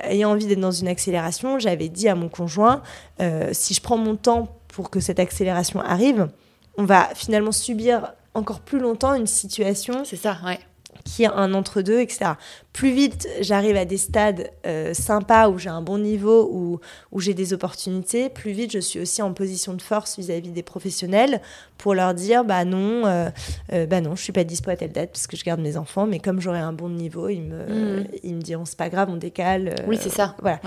ayant 0.03 0.33
envie 0.33 0.47
d'être 0.47 0.61
dans 0.61 0.73
une 0.73 0.89
accélération, 0.89 1.61
j'avais 1.61 1.89
dit 1.89 2.09
à 2.09 2.17
mon 2.17 2.29
conjoint 2.29 2.83
euh, 3.21 3.51
si 3.53 3.73
je 3.73 3.81
prends 3.81 3.99
mon 3.99 4.17
temps 4.17 4.57
pour 4.67 4.91
que 4.91 4.99
cette 4.99 5.21
accélération 5.21 5.81
arrive, 5.81 6.29
on 6.77 6.85
va 6.85 7.11
finalement 7.15 7.53
subir 7.53 8.15
encore 8.35 8.61
plus 8.61 8.81
longtemps 8.81 9.15
une 9.15 9.29
situation. 9.29 10.05
C'est 10.05 10.17
ça, 10.17 10.39
ouais 10.45 10.59
qui 11.07 11.23
est 11.23 11.29
un 11.29 11.55
entre-deux, 11.55 12.01
etc. 12.01 12.33
Plus 12.73 12.91
vite 12.91 13.29
j'arrive 13.41 13.77
à 13.77 13.85
des 13.85 13.97
stades 13.97 14.51
euh, 14.67 14.93
sympas 14.93 15.49
où 15.49 15.57
j'ai 15.57 15.71
un 15.71 15.81
bon 15.81 15.99
niveau, 15.99 16.51
où, 16.53 16.81
où 17.13 17.21
j'ai 17.21 17.33
des 17.33 17.53
opportunités, 17.53 18.29
plus 18.29 18.51
vite 18.51 18.73
je 18.73 18.81
suis 18.81 19.01
aussi 19.01 19.23
en 19.23 19.33
position 19.33 19.75
de 19.75 19.81
force 19.81 20.19
vis-à-vis 20.19 20.51
des 20.51 20.65
professionnels 20.65 21.41
pour 21.79 21.95
leur 21.95 22.13
dire 22.13 22.45
bah 22.45 22.65
non, 22.65 23.07
euh, 23.07 23.31
euh, 23.73 23.87
bah 23.87 24.01
non, 24.01 24.17
je 24.17 24.23
suis 24.23 24.33
pas 24.33 24.45
dispo 24.45 24.71
à 24.71 24.77
telle 24.77 24.93
date 24.93 25.11
parce 25.13 25.29
que 25.29 25.37
je 25.37 25.45
garde 25.45 25.61
mes 25.61 25.77
enfants, 25.77 26.07
mais 26.07 26.19
comme 26.19 26.41
j'aurai 26.41 26.59
un 26.59 26.73
bon 26.73 26.91
niveau, 26.91 27.29
ils 27.29 27.43
me, 27.43 28.01
mmh. 28.01 28.07
ils 28.25 28.35
me 28.35 28.43
diront 28.43 28.65
c'est 28.65 28.79
pas 28.79 28.89
grave, 28.89 29.09
on 29.11 29.17
décale. 29.17 29.75
oui, 29.87 29.97
c'est 30.01 30.11
ça. 30.11 30.35
Voilà. 30.43 30.59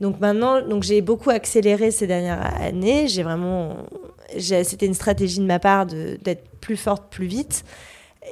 Donc 0.00 0.20
maintenant, 0.20 0.62
donc 0.62 0.84
j'ai 0.84 1.02
beaucoup 1.02 1.30
accéléré 1.30 1.90
ces 1.90 2.06
dernières 2.06 2.54
années. 2.62 3.08
J'ai 3.08 3.24
vraiment, 3.24 3.76
c'était 4.38 4.86
une 4.86 4.94
stratégie 4.94 5.40
de 5.40 5.46
ma 5.46 5.58
part 5.58 5.86
d'être 5.86 6.44
plus 6.60 6.76
forte 6.76 7.10
plus 7.10 7.26
vite. 7.26 7.64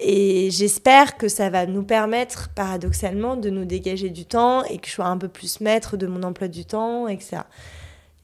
Et 0.00 0.50
j'espère 0.50 1.16
que 1.16 1.28
ça 1.28 1.50
va 1.50 1.66
nous 1.66 1.82
permettre, 1.82 2.50
paradoxalement, 2.54 3.37
de 3.37 3.50
nous 3.50 3.64
dégager 3.64 4.11
du 4.11 4.24
temps 4.24 4.64
et 4.64 4.78
que 4.78 4.87
je 4.87 4.92
sois 4.92 5.06
un 5.06 5.18
peu 5.18 5.28
plus 5.28 5.61
maître 5.61 5.96
de 5.96 6.06
mon 6.06 6.22
emploi 6.22 6.48
du 6.48 6.64
temps, 6.64 7.08
etc. 7.08 7.38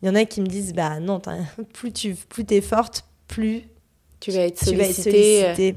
Il 0.03 0.09
y 0.09 0.11
en 0.11 0.15
a 0.15 0.25
qui 0.25 0.41
me 0.41 0.47
disent, 0.47 0.75
bah 0.75 1.01
non, 1.01 1.21
plus 1.73 1.93
tu 1.93 2.15
plus 2.15 2.45
es 2.51 2.61
forte, 2.61 3.05
plus 3.27 3.65
tu 4.21 4.31
vas 4.31 4.41
être 4.41 4.65
sollicité. 4.65 5.75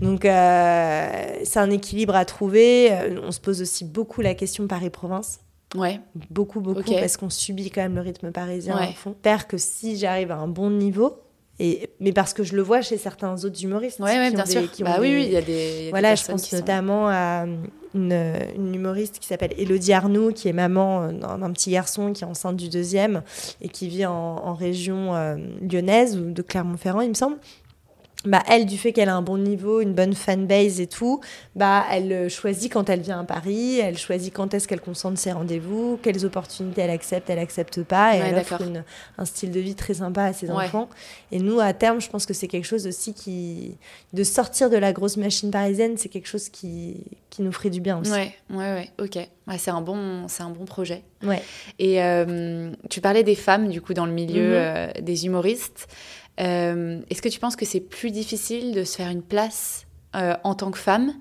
Donc, 0.00 0.24
euh, 0.24 1.36
c'est 1.44 1.58
un 1.58 1.70
équilibre 1.70 2.14
à 2.14 2.24
trouver. 2.24 2.90
Euh, 2.92 3.20
on 3.22 3.30
se 3.30 3.40
pose 3.40 3.60
aussi 3.60 3.84
beaucoup 3.84 4.22
la 4.22 4.34
question 4.34 4.66
Paris-Province. 4.66 5.40
Ouais. 5.74 6.00
Beaucoup, 6.30 6.60
beaucoup, 6.60 6.94
parce 6.94 7.16
qu'on 7.16 7.30
subit 7.30 7.70
quand 7.70 7.82
même 7.82 7.94
le 7.94 8.00
rythme 8.00 8.32
parisien 8.32 8.76
à 8.76 8.86
fond. 8.92 9.10
J'espère 9.10 9.46
que 9.46 9.58
si 9.58 9.98
j'arrive 9.98 10.30
à 10.30 10.36
un 10.36 10.48
bon 10.48 10.70
niveau, 10.70 11.20
mais 12.00 12.12
parce 12.12 12.32
que 12.32 12.42
je 12.42 12.56
le 12.56 12.62
vois 12.62 12.80
chez 12.80 12.96
certains 12.96 13.44
autres 13.44 13.62
humoristes. 13.62 13.98
Oui, 14.00 14.10
ouais, 14.10 14.30
bien 14.30 14.46
sûr. 14.46 14.62
bah 14.80 14.96
oui, 15.00 15.14
oui, 15.14 15.24
il 15.26 15.32
y 15.32 15.36
a 15.36 15.42
des. 15.42 15.88
voilà, 15.90 16.14
je 16.14 16.24
pense 16.24 16.52
notamment 16.52 17.08
à 17.08 17.44
une, 17.94 18.12
une, 18.56 18.74
humoriste 18.74 19.18
qui 19.18 19.26
s'appelle 19.26 19.52
Elodie 19.58 19.92
Arnoux, 19.92 20.32
qui 20.32 20.48
est 20.48 20.52
maman 20.52 21.02
euh, 21.02 21.12
d'un 21.12 21.50
petit 21.52 21.70
garçon 21.70 22.12
qui 22.12 22.24
est 22.24 22.26
enceinte 22.26 22.56
du 22.56 22.68
deuxième 22.68 23.22
et 23.60 23.68
qui 23.68 23.88
vit 23.88 24.06
en, 24.06 24.54
région 24.54 25.14
euh, 25.14 25.36
lyonnaise 25.60 26.16
ou 26.16 26.32
de 26.32 26.42
Clermont-Ferrand, 26.42 27.00
il 27.00 27.10
me 27.10 27.14
semble 27.14 27.36
bah, 28.26 28.42
elle, 28.48 28.66
du 28.66 28.76
fait 28.76 28.92
qu'elle 28.92 29.08
a 29.08 29.14
un 29.14 29.22
bon 29.22 29.38
niveau, 29.38 29.80
une 29.80 29.94
bonne 29.94 30.14
fanbase 30.14 30.80
et 30.80 30.86
tout, 30.86 31.20
bah, 31.54 31.86
elle 31.90 32.12
euh, 32.12 32.28
choisit 32.28 32.70
quand 32.70 32.90
elle 32.90 33.00
vient 33.00 33.20
à 33.20 33.24
Paris, 33.24 33.78
elle 33.78 33.96
choisit 33.96 34.32
quand 34.32 34.52
est-ce 34.52 34.68
qu'elle 34.68 34.80
concentre 34.80 35.18
ses 35.18 35.32
rendez-vous, 35.32 35.98
quelles 36.02 36.26
opportunités 36.26 36.82
elle 36.82 36.90
accepte, 36.90 37.30
elle 37.30 37.38
accepte 37.38 37.82
pas, 37.82 38.16
et 38.16 38.18
elle 38.18 38.36
offre 38.36 38.60
un 39.16 39.24
style 39.24 39.50
de 39.50 39.60
vie 39.60 39.74
très 39.74 39.94
sympa 39.94 40.24
à 40.24 40.32
ses 40.34 40.50
enfants. 40.50 40.90
Et 41.32 41.38
nous, 41.38 41.60
à 41.60 41.72
terme, 41.72 42.00
je 42.00 42.10
pense 42.10 42.26
que 42.26 42.34
c'est 42.34 42.48
quelque 42.48 42.66
chose 42.66 42.86
aussi 42.86 43.14
qui. 43.14 43.76
de 44.12 44.22
sortir 44.24 44.68
de 44.68 44.76
la 44.76 44.92
grosse 44.92 45.16
machine 45.16 45.50
parisienne, 45.50 45.96
c'est 45.96 46.10
quelque 46.10 46.28
chose 46.28 46.50
qui, 46.50 47.04
qui 47.30 47.42
nous 47.42 47.52
ferait 47.52 47.70
du 47.70 47.80
bien 47.80 48.00
aussi. 48.00 48.12
Ouais, 48.12 48.34
ouais, 48.50 48.56
ouais, 48.56 48.90
ok. 48.98 49.18
Ouais, 49.50 49.58
c'est 49.58 49.72
un, 49.72 49.80
bon, 49.80 50.26
un 50.38 50.50
bon 50.50 50.64
projet. 50.64 51.02
Ouais. 51.24 51.42
Et 51.80 52.02
euh, 52.02 52.70
tu 52.88 53.00
parlais 53.00 53.24
des 53.24 53.34
femmes, 53.34 53.68
du 53.68 53.82
coup, 53.82 53.94
dans 53.94 54.06
le 54.06 54.12
milieu 54.12 54.50
mhm. 54.50 54.54
euh, 54.54 54.92
des 55.00 55.26
humoristes. 55.26 55.88
Euh, 56.40 57.00
est-ce 57.10 57.20
que 57.20 57.28
tu 57.28 57.40
penses 57.40 57.56
que 57.56 57.66
c'est 57.66 57.80
plus 57.80 58.12
difficile 58.12 58.72
de 58.72 58.84
se 58.84 58.96
faire 58.96 59.10
une 59.10 59.22
place 59.22 59.86
en 60.14 60.54
tant 60.54 60.70
que 60.70 60.78
femme? 60.78 61.12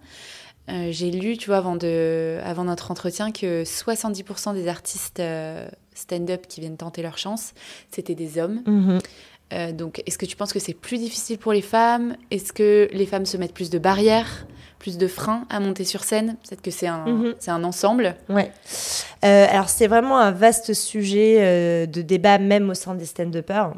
J'ai 0.67 1.09
lu, 1.09 1.35
tu 1.37 1.47
vois, 1.47 1.57
avant, 1.57 1.75
de, 1.75 2.37
avant 2.43 2.63
notre 2.63 2.91
entretien, 2.91 3.31
que 3.31 3.63
70% 3.63 4.53
des 4.53 4.67
artistes 4.67 5.21
stand-up 5.95 6.45
qui 6.47 6.61
viennent 6.61 6.77
tenter 6.77 7.01
leur 7.01 7.17
chance, 7.17 7.53
c'était 7.91 8.13
des 8.13 8.37
hommes. 8.37 8.61
Mhm. 9.51 9.71
donc, 9.73 10.03
est-ce 10.05 10.17
que 10.17 10.25
tu 10.25 10.35
penses 10.35 10.53
que 10.53 10.59
c'est 10.59 10.73
plus 10.73 10.97
difficile 10.97 11.37
pour 11.37 11.53
les 11.53 11.61
femmes? 11.61 12.15
Est-ce 12.31 12.53
que 12.53 12.89
les 12.91 13.05
femmes 13.05 13.25
se 13.25 13.37
mettent 13.37 13.53
plus 13.53 13.69
de 13.69 13.79
barrières 13.79 14.47
plus 14.77 14.97
de 14.97 15.07
freins 15.07 15.45
à 15.49 15.59
monter 15.59 15.83
sur 15.83 16.05
scène? 16.05 16.37
Peut-être 16.47 16.61
que 16.61 16.71
c'est 16.71 16.87
un, 16.87 17.05
mhm. 17.05 17.35
c'est 17.39 17.51
un 17.51 17.65
ensemble. 17.65 18.15
Ouais. 18.29 18.49
alors, 19.21 19.67
c'est 19.67 19.87
vraiment 19.87 20.17
un 20.17 20.31
vaste 20.31 20.73
sujet 20.73 21.85
de 21.85 22.01
débat, 22.01 22.37
même 22.37 22.69
au 22.69 22.73
sein 22.73 22.95
des 22.95 23.05
stand-uppers. 23.05 23.73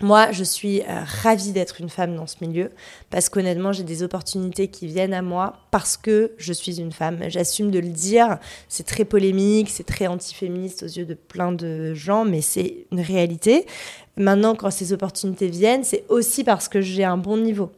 Moi, 0.00 0.32
je 0.32 0.42
suis 0.42 0.80
euh, 0.80 1.04
ravie 1.22 1.52
d'être 1.52 1.80
une 1.80 1.90
femme 1.90 2.16
dans 2.16 2.26
ce 2.26 2.36
milieu 2.40 2.70
parce 3.10 3.28
qu'honnêtement, 3.28 3.72
j'ai 3.72 3.82
des 3.82 4.02
opportunités 4.02 4.68
qui 4.68 4.86
viennent 4.86 5.12
à 5.12 5.20
moi 5.20 5.58
parce 5.70 5.98
que 5.98 6.32
je 6.38 6.52
suis 6.52 6.80
une 6.80 6.92
femme. 6.92 7.20
J'assume 7.28 7.70
de 7.70 7.78
le 7.78 7.88
dire. 7.88 8.38
C'est 8.68 8.86
très 8.86 9.04
polémique, 9.04 9.68
c'est 9.68 9.84
très 9.84 10.06
antiféministe 10.06 10.82
aux 10.82 10.86
yeux 10.86 11.04
de 11.04 11.14
plein 11.14 11.52
de 11.52 11.92
gens, 11.92 12.24
mais 12.24 12.40
c'est 12.40 12.86
une 12.90 13.00
réalité. 13.00 13.66
Maintenant, 14.16 14.54
quand 14.54 14.70
ces 14.70 14.92
opportunités 14.92 15.48
viennent, 15.48 15.84
c'est 15.84 16.04
aussi 16.08 16.44
parce 16.44 16.68
que 16.68 16.80
j'ai 16.80 17.04
un 17.04 17.16
bon 17.16 17.38
niveau. 17.38 17.70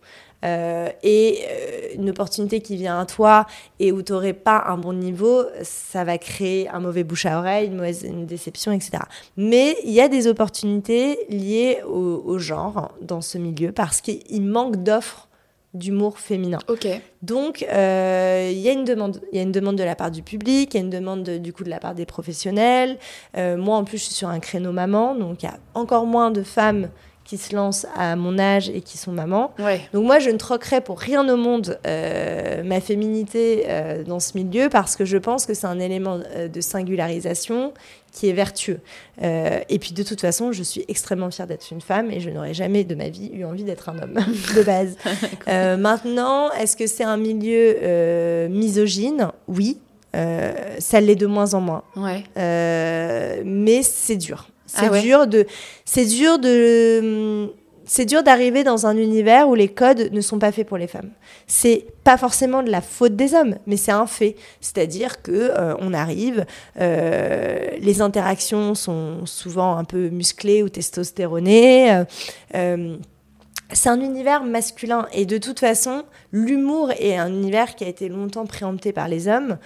Euh, 0.44 0.90
et 1.02 1.40
euh, 1.48 1.94
une 1.94 2.10
opportunité 2.10 2.60
qui 2.60 2.76
vient 2.76 3.00
à 3.00 3.06
toi 3.06 3.46
et 3.80 3.92
où 3.92 4.02
tu 4.02 4.12
n'aurais 4.12 4.34
pas 4.34 4.64
un 4.66 4.76
bon 4.76 4.92
niveau, 4.92 5.44
ça 5.62 6.04
va 6.04 6.18
créer 6.18 6.68
un 6.68 6.80
mauvais 6.80 7.02
bouche 7.02 7.24
à 7.24 7.38
oreille, 7.38 7.68
une 7.68 7.76
mauvaise 7.76 8.02
une 8.02 8.26
déception, 8.26 8.70
etc. 8.72 9.04
Mais 9.38 9.76
il 9.84 9.92
y 9.92 10.02
a 10.02 10.08
des 10.08 10.26
opportunités 10.26 11.18
liées 11.30 11.78
au, 11.86 12.38
genre 12.38 12.92
dans 13.00 13.22
ce 13.22 13.38
milieu 13.38 13.72
parce 13.72 14.02
qu'il 14.02 14.42
manque 14.42 14.82
d'offres 14.82 15.28
d'humour 15.74 16.18
féminin. 16.18 16.58
Ok. 16.68 16.86
Donc, 17.22 17.64
euh, 17.68 18.50
il 18.52 18.58
y 18.58 18.68
a 18.68 18.72
une 18.72 18.84
demande. 18.84 19.20
Il 19.32 19.36
y 19.36 19.38
a 19.40 19.42
une 19.42 19.52
demande 19.52 19.76
de 19.76 19.84
la 19.84 19.96
part 19.96 20.10
du 20.10 20.22
public, 20.22 20.74
il 20.74 20.76
y 20.76 20.80
a 20.80 20.84
une 20.84 20.90
demande 20.90 21.28
du 21.28 21.52
coup 21.52 21.64
de 21.64 21.70
la 21.70 21.80
part 21.80 21.94
des 21.94 22.06
professionnels. 22.06 22.98
moi, 23.36 23.76
en 23.76 23.84
plus, 23.84 23.98
je 23.98 24.04
suis 24.04 24.14
sur 24.14 24.28
un 24.28 24.40
créneau 24.40 24.72
maman, 24.72 25.14
donc 25.14 25.42
il 25.42 25.46
y 25.46 25.48
a 25.48 25.58
encore 25.74 26.06
moins 26.06 26.30
de 26.30 26.42
femmes 26.42 26.88
qui 27.24 27.38
se 27.38 27.54
lancent 27.54 27.86
à 27.96 28.16
mon 28.16 28.38
âge 28.38 28.68
et 28.68 28.82
qui 28.82 28.98
sont 28.98 29.12
mamans. 29.12 29.54
Donc 29.92 30.04
moi, 30.04 30.18
je 30.18 30.30
ne 30.30 30.36
troquerai 30.36 30.80
pour 30.82 31.00
rien 31.00 31.26
au 31.28 31.36
monde 31.36 31.78
euh, 31.86 32.62
ma 32.62 32.80
féminité 32.80 33.64
euh, 33.66 34.04
dans 34.04 34.20
ce 34.20 34.36
milieu 34.36 34.68
parce 34.68 34.94
que 34.94 35.04
je 35.04 35.16
pense 35.16 35.46
que 35.46 35.54
c'est 35.54 35.66
un 35.66 35.78
élément 35.78 36.20
euh, 36.36 36.48
de 36.48 36.60
singularisation 36.60 37.72
qui 38.12 38.28
est 38.28 38.32
vertueux. 38.32 38.78
et 39.20 39.78
puis 39.80 39.92
de 39.92 40.04
toute 40.04 40.20
façon, 40.20 40.52
je 40.52 40.62
suis 40.62 40.84
extrêmement 40.86 41.32
fière 41.32 41.48
d'être 41.48 41.72
une 41.72 41.80
femme 41.80 42.12
et 42.12 42.20
je 42.20 42.30
n'aurais 42.30 42.54
jamais 42.54 42.84
de 42.84 42.94
ma 42.94 43.08
vie 43.08 43.32
eu 43.32 43.44
envie 43.44 43.64
d'être 43.64 43.88
un 43.88 43.98
homme 44.00 44.14
de 44.56 44.62
base. 44.62 44.96
maintenant, 45.80 46.52
est-ce 46.52 46.76
que 46.76 46.86
c'est 46.86 47.02
un 47.02 47.16
milieu 47.16 48.46
misogyne? 48.48 49.30
Oui. 49.48 49.78
ça 50.12 51.00
l'est 51.00 51.16
de 51.16 51.26
moins 51.26 51.54
en 51.54 51.60
moins. 51.60 51.82
Ouais. 51.96 52.22
mais 53.44 53.82
c'est 53.82 54.16
dur. 54.16 54.46
C'est 54.76 54.90
ah 54.92 55.00
dur 55.00 55.26
de, 55.26 55.46
c'est 55.84 56.04
dur 56.04 56.38
de, 56.38 57.50
c'est 57.86 58.06
dur 58.06 58.22
d'arriver 58.22 58.64
dans 58.64 58.86
un 58.86 58.96
univers 58.96 59.48
où 59.48 59.54
les 59.54 59.68
codes 59.68 60.10
ne 60.12 60.20
sont 60.20 60.38
pas 60.38 60.52
faits 60.52 60.66
pour 60.66 60.78
les 60.78 60.86
femmes. 60.86 61.10
C'est 61.46 61.86
pas 62.02 62.16
forcément 62.16 62.62
de 62.62 62.70
la 62.70 62.80
faute 62.80 63.16
des 63.16 63.34
hommes, 63.34 63.56
mais 63.66 63.76
c'est 63.76 63.92
un 63.92 64.06
fait. 64.06 64.36
C'est-à-dire 64.60 65.22
que 65.22 65.32
euh, 65.32 65.74
on 65.80 65.92
arrive, 65.92 66.46
euh, 66.80 67.58
les 67.78 68.00
interactions 68.00 68.74
sont 68.74 69.26
souvent 69.26 69.76
un 69.76 69.84
peu 69.84 70.08
musclées 70.08 70.62
ou 70.62 70.68
testostéronées. 70.68 72.04
Euh, 72.54 72.96
c'est 73.72 73.88
un 73.88 74.00
univers 74.00 74.44
masculin 74.44 75.06
et 75.12 75.26
de 75.26 75.38
toute 75.38 75.60
façon, 75.60 76.04
l'humour 76.32 76.92
est 76.98 77.16
un 77.16 77.28
univers 77.28 77.74
qui 77.74 77.84
a 77.84 77.88
été 77.88 78.08
longtemps 78.08 78.46
préempté 78.46 78.92
par 78.92 79.08
les 79.08 79.26
hommes. 79.28 79.58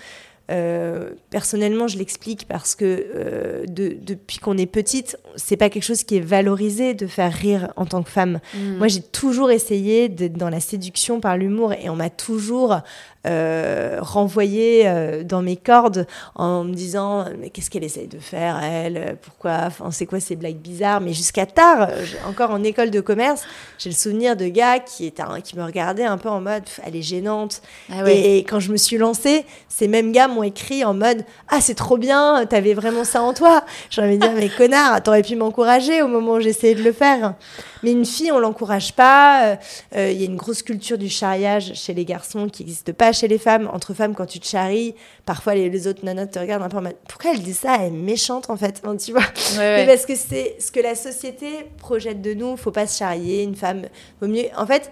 Euh, 0.50 1.11
personnellement, 1.28 1.88
je 1.88 1.98
l'explique 1.98 2.48
parce 2.48 2.74
que 2.74 2.84
euh, 3.14 3.64
depuis 3.68 4.38
qu'on 4.38 4.56
est 4.56 4.66
petite, 4.66 5.18
c'est 5.37 5.58
pas 5.58 5.68
quelque 5.68 5.82
chose 5.82 6.04
qui 6.04 6.16
est 6.16 6.20
valorisé 6.20 6.94
de 6.94 7.06
faire 7.06 7.32
rire 7.32 7.72
en 7.76 7.84
tant 7.84 8.02
que 8.02 8.11
femme. 8.11 8.40
Mm. 8.54 8.76
Moi, 8.78 8.88
j'ai 8.88 9.02
toujours 9.02 9.50
essayé 9.50 10.08
d'être 10.08 10.38
dans 10.38 10.48
la 10.48 10.61
séduction 10.61 11.20
par 11.20 11.37
l'humour 11.37 11.74
et 11.74 11.90
on 11.90 11.96
m'a 11.96 12.08
toujours 12.08 12.78
euh, 13.26 13.98
renvoyé 14.00 14.90
dans 15.24 15.42
mes 15.42 15.56
cordes 15.56 16.06
en 16.34 16.64
me 16.64 16.72
disant 16.72 17.26
mais 17.38 17.50
qu'est-ce 17.50 17.68
qu'elle 17.68 17.84
essaye 17.84 18.06
de 18.06 18.18
faire 18.18 18.62
elle? 18.62 19.18
Pourquoi? 19.20 19.64
Enfin 19.66 19.90
c'est 19.90 20.06
quoi 20.06 20.20
ces 20.20 20.37
blagues 20.37 20.56
bizarres? 20.56 21.00
Mais 21.00 21.12
jusqu'à 21.12 21.44
tard 21.44 21.90
encore 22.26 22.52
en 22.52 22.62
école 22.62 22.90
de 22.90 23.00
commerce 23.00 23.42
j'ai 23.78 23.90
le 23.90 23.94
souvenir 23.94 24.37
de 24.37 24.46
gars 24.46 24.78
qui 24.78 25.04
étaient 25.04 25.24
qui 25.42 25.56
me 25.56 25.64
regardaient 25.64 26.04
un 26.04 26.16
peu 26.16 26.28
en 26.28 26.40
mode 26.40 26.62
elle 26.87 26.96
est 26.96 27.02
gênante. 27.02 27.61
Ah 27.90 28.08
et, 28.11 28.38
quand 28.38 28.61
je 28.61 28.70
me 28.72 28.76
suis 28.76 28.96
lancée 28.96 29.44
ces 29.68 29.88
mêmes 29.88 30.12
gars 30.12 30.28
m'ont 30.38 30.42
écrit 30.44 30.85
en 30.85 30.94
mode 30.94 31.24
ah 31.48 31.61
c'est 31.61 31.74
trop 31.74 31.96
bien 31.96 32.46
t'avais 32.46 32.74
vraiment 32.74 33.05
ça 33.05 33.22
en 33.22 33.35
toi 33.35 33.64
j'ai 33.90 34.03
envie 34.03 34.18
de 34.18 34.22
dire 34.22 34.33
mais 34.35 34.48
connard 34.48 35.03
t'aurais 35.03 35.22
pu 35.22 35.37
m'encourager 35.37 36.03
au 36.03 36.09
moment 36.09 36.35
où 36.35 36.40
j'essayais 36.40 36.74
de 36.74 36.83
le 36.83 36.92
faire 36.92 37.35
mais 37.83 37.92
une 37.92 38.05
fille 38.05 38.33
on 38.33 38.38
l'encourage 38.38 38.92
pas 38.92 39.59
euh, 39.96 40.11
il 40.11 40.18
y 40.18 40.22
a 40.22 40.27
une 40.27 40.37
grosse 40.37 40.62
culture 40.62 40.98
du 40.98 41.09
charriage 41.09 41.74
chez 41.74 41.94
les 41.94 42.05
garçons 42.05 42.48
qui 42.48 42.62
n'existe 42.62 42.92
pas 42.92 43.12
chez 43.12 43.29
les 43.29 43.38
femmes. 43.38 43.68
Entre 43.72 43.94
femmes, 43.94 44.14
quand 44.14 44.27
tu 44.27 44.40
te 44.40 44.46
charries, 44.46 44.94
parfois 45.24 45.55
les, 45.55 45.87
autres 45.87 46.05
nanas 46.05 46.27
te 46.27 46.38
regardent 46.38 46.62
un 46.62 46.68
peu 46.68 46.79
en 46.79 46.83
mode 46.83 46.96
Pourquoi 47.09 47.33
elle 47.33 47.42
dit 47.42 47.55
ça? 47.55 47.77
Elle 47.81 47.87
est 47.87 47.96
méchante 47.96 48.51
en 48.51 48.57
fait. 48.57 48.83
tu 49.05 49.12
vois 49.12 49.22
Mais 49.59 49.87
parce 49.87 50.07
que 50.07 50.14
c'est 50.14 50.57
ce 50.59 50.70
que 50.70 50.81
la 50.81 50.94
société 50.94 51.66
projette 51.79 52.22
de 52.22 52.35
nous. 52.35 52.57
Faut 52.57 52.70
pas 52.70 52.87
se 52.87 52.98
charrier. 52.98 53.42
Une 53.42 53.57
femme, 53.57 53.83
vaut 54.20 54.29
mieux. 54.29 54.46
En 54.57 54.66
fait, 54.66 54.90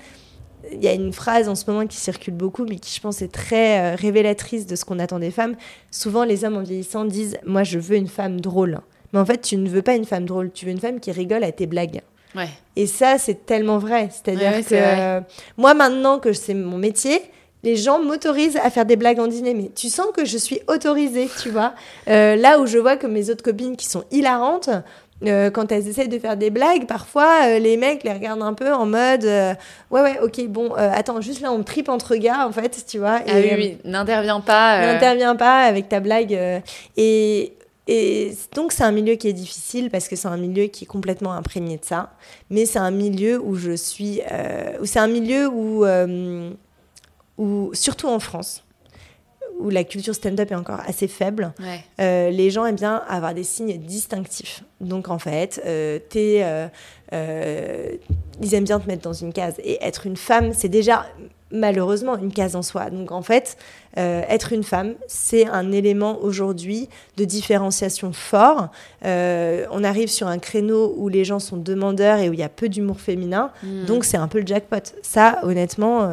il 0.72 0.82
y 0.82 0.88
a 0.88 0.92
une 0.92 1.12
phrase 1.12 1.48
en 1.48 1.54
ce 1.54 1.70
moment 1.70 1.86
qui 1.86 1.96
circule 1.96 2.34
beaucoup, 2.34 2.64
mais 2.64 2.76
qui 2.76 2.94
je 2.94 3.00
pense 3.00 3.22
est 3.22 3.32
très 3.32 3.80
euh, 3.80 3.96
révélatrice 3.96 4.66
de 4.66 4.76
ce 4.76 4.84
qu'on 4.84 4.98
attend 4.98 5.18
des 5.18 5.30
femmes. 5.30 5.56
Souvent, 5.90 6.24
les 6.24 6.44
hommes 6.44 6.56
en 6.56 6.62
vieillissant 6.62 7.04
disent 7.04 7.38
Moi, 7.44 7.62
je 7.62 7.78
veux 7.78 7.96
une 7.96 8.08
femme 8.08 8.40
drôle. 8.40 8.80
Mais 9.12 9.20
en 9.20 9.24
fait, 9.26 9.40
tu 9.40 9.56
ne 9.56 9.68
veux 9.68 9.82
pas 9.82 9.94
une 9.94 10.04
femme 10.04 10.24
drôle, 10.24 10.50
tu 10.52 10.66
veux 10.66 10.72
une 10.72 10.80
femme 10.80 11.00
qui 11.00 11.12
rigole 11.12 11.44
à 11.44 11.52
tes 11.52 11.66
blagues. 11.66 12.02
Et 12.74 12.86
ça, 12.86 13.16
c'est 13.18 13.46
tellement 13.46 13.78
vrai. 13.78 14.10
C'est-à-dire 14.10 14.66
que 14.66 15.22
moi, 15.56 15.72
maintenant 15.72 16.18
que 16.18 16.32
c'est 16.32 16.52
mon 16.52 16.76
métier, 16.76 17.22
les 17.62 17.76
gens 17.76 18.00
m'autorisent 18.00 18.58
à 18.62 18.70
faire 18.70 18.86
des 18.86 18.96
blagues 18.96 19.18
en 19.18 19.26
dîner. 19.26 19.54
Mais 19.54 19.70
tu 19.74 19.88
sens 19.88 20.06
que 20.14 20.24
je 20.24 20.36
suis 20.36 20.60
autorisée, 20.68 21.28
tu 21.42 21.50
vois. 21.50 21.74
Euh, 22.08 22.36
là 22.36 22.60
où 22.60 22.66
je 22.66 22.78
vois 22.78 22.96
que 22.96 23.06
mes 23.06 23.30
autres 23.30 23.42
copines 23.42 23.76
qui 23.76 23.86
sont 23.86 24.04
hilarantes, 24.10 24.70
euh, 25.24 25.50
quand 25.50 25.72
elles 25.72 25.88
essayent 25.88 26.08
de 26.08 26.18
faire 26.18 26.36
des 26.36 26.50
blagues, 26.50 26.86
parfois 26.86 27.46
euh, 27.46 27.58
les 27.58 27.76
mecs 27.76 28.04
les 28.04 28.12
regardent 28.12 28.42
un 28.42 28.52
peu 28.52 28.72
en 28.72 28.86
mode 28.86 29.24
ouais 29.24 30.02
ouais 30.02 30.18
ok 30.22 30.46
bon 30.48 30.72
attends 30.74 31.20
juste 31.20 31.40
là 31.40 31.52
on 31.52 31.62
tripe 31.62 31.88
entre 31.88 32.16
gars 32.16 32.46
en 32.46 32.52
fait 32.52 32.84
tu 32.86 32.98
vois 32.98 33.20
ah 33.26 33.32
oui 33.34 33.50
oui 33.56 33.78
n'interviens 33.84 34.40
pas 34.40 34.80
n'interviens 34.80 35.36
pas 35.36 35.64
avec 35.64 35.88
ta 35.88 36.00
blague 36.00 36.38
et 36.96 37.52
et 37.88 38.32
donc 38.54 38.72
c'est 38.72 38.82
un 38.82 38.90
milieu 38.90 39.14
qui 39.14 39.28
est 39.28 39.32
difficile 39.32 39.90
parce 39.90 40.08
que 40.08 40.16
c'est 40.16 40.28
un 40.28 40.36
milieu 40.36 40.64
qui 40.64 40.84
est 40.84 40.88
complètement 40.88 41.32
imprégné 41.32 41.76
de 41.76 41.84
ça 41.84 42.12
mais 42.50 42.66
c'est 42.66 42.80
un 42.80 42.90
milieu 42.90 43.40
où 43.40 43.54
je 43.54 43.72
suis 43.72 44.20
où 44.80 44.84
c'est 44.84 44.98
un 44.98 45.06
milieu 45.06 45.48
où 45.48 45.84
où, 47.38 47.70
surtout 47.74 48.08
en 48.08 48.18
France, 48.18 48.64
où 49.58 49.70
la 49.70 49.84
culture 49.84 50.14
stand-up 50.14 50.50
est 50.50 50.54
encore 50.54 50.80
assez 50.86 51.08
faible, 51.08 51.52
euh, 52.00 52.30
les 52.30 52.50
gens 52.50 52.66
aiment 52.66 52.76
bien 52.76 53.02
avoir 53.08 53.34
des 53.34 53.44
signes 53.44 53.78
distinctifs. 53.78 54.62
Donc 54.80 55.08
en 55.08 55.18
fait, 55.18 55.60
euh, 55.64 55.98
euh, 57.12 57.90
ils 58.40 58.54
aiment 58.54 58.64
bien 58.64 58.80
te 58.80 58.86
mettre 58.86 59.02
dans 59.02 59.12
une 59.12 59.32
case. 59.32 59.54
Et 59.64 59.78
être 59.82 60.06
une 60.06 60.16
femme, 60.16 60.52
c'est 60.52 60.68
déjà 60.68 61.06
malheureusement 61.52 62.18
une 62.18 62.32
case 62.32 62.56
en 62.56 62.62
soi. 62.62 62.90
Donc 62.90 63.12
en 63.12 63.22
fait, 63.22 63.56
être 63.96 64.52
une 64.52 64.64
femme, 64.64 64.94
c'est 65.06 65.46
un 65.46 65.72
élément 65.72 66.18
aujourd'hui 66.20 66.88
de 67.16 67.24
différenciation 67.24 68.12
fort. 68.12 68.68
on 69.02 69.84
arrive 69.84 70.08
sur 70.08 70.26
un 70.26 70.38
créneau 70.38 70.94
où 70.98 71.08
les 71.08 71.24
gens 71.24 71.38
sont 71.38 71.56
demandeurs 71.56 72.18
et 72.18 72.28
où 72.28 72.32
il 72.32 72.40
y 72.40 72.42
a 72.42 72.48
peu 72.48 72.68
d'humour 72.68 73.00
féminin. 73.00 73.52
Hmm. 73.62 73.84
Donc 73.86 74.04
c'est 74.04 74.18
un 74.18 74.28
peu 74.28 74.40
le 74.40 74.46
jackpot. 74.46 74.92
Ça, 75.02 75.38
honnêtement 75.44 76.12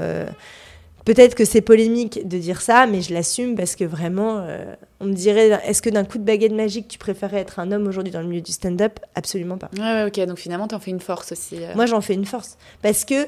Peut-être 1.05 1.35
que 1.35 1.43
c'est 1.43 1.61
polémique 1.61 2.27
de 2.27 2.37
dire 2.37 2.61
ça, 2.61 2.85
mais 2.87 3.01
je 3.01 3.13
l'assume 3.13 3.55
parce 3.55 3.75
que 3.75 3.83
vraiment, 3.83 4.39
euh, 4.39 4.73
on 5.01 5.05
me 5.05 5.13
dirait, 5.13 5.49
est-ce 5.65 5.81
que 5.81 5.89
d'un 5.89 6.05
coup 6.05 6.17
de 6.17 6.23
baguette 6.23 6.53
magique, 6.53 6.87
tu 6.87 6.97
préférais 6.97 7.39
être 7.39 7.59
un 7.59 7.71
homme 7.71 7.87
aujourd'hui 7.87 8.11
dans 8.11 8.21
le 8.21 8.27
milieu 8.27 8.41
du 8.41 8.53
stand-up? 8.53 8.99
Absolument 9.15 9.57
pas. 9.57 9.69
Ouais, 9.77 9.81
ouais, 9.81 10.05
ok, 10.05 10.25
donc 10.25 10.37
finalement, 10.37 10.67
tu 10.67 10.75
en 10.75 10.79
fais 10.79 10.91
une 10.91 11.01
force 11.01 11.33
aussi. 11.33 11.57
Euh. 11.61 11.73
Moi, 11.75 11.87
j'en 11.87 11.99
fais 11.99 12.13
une 12.13 12.25
force. 12.25 12.57
Parce 12.81 13.03
que 13.03 13.27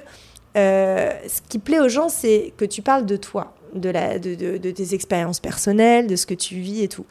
euh, 0.55 1.11
ce 1.27 1.41
qui 1.49 1.59
plaît 1.59 1.79
aux 1.79 1.89
gens, 1.89 2.07
c'est 2.07 2.53
que 2.55 2.63
tu 2.63 2.81
parles 2.81 3.05
de 3.05 3.17
toi, 3.17 3.55
de, 3.73 3.89
la, 3.89 4.19
de, 4.19 4.35
de, 4.35 4.71
tes 4.71 4.93
expériences 4.93 5.41
personnelles, 5.41 6.07
de 6.07 6.15
ce 6.15 6.25
que 6.25 6.33
tu 6.33 6.55
vis 6.55 6.83
et 6.83 6.87
tout. 6.87 7.05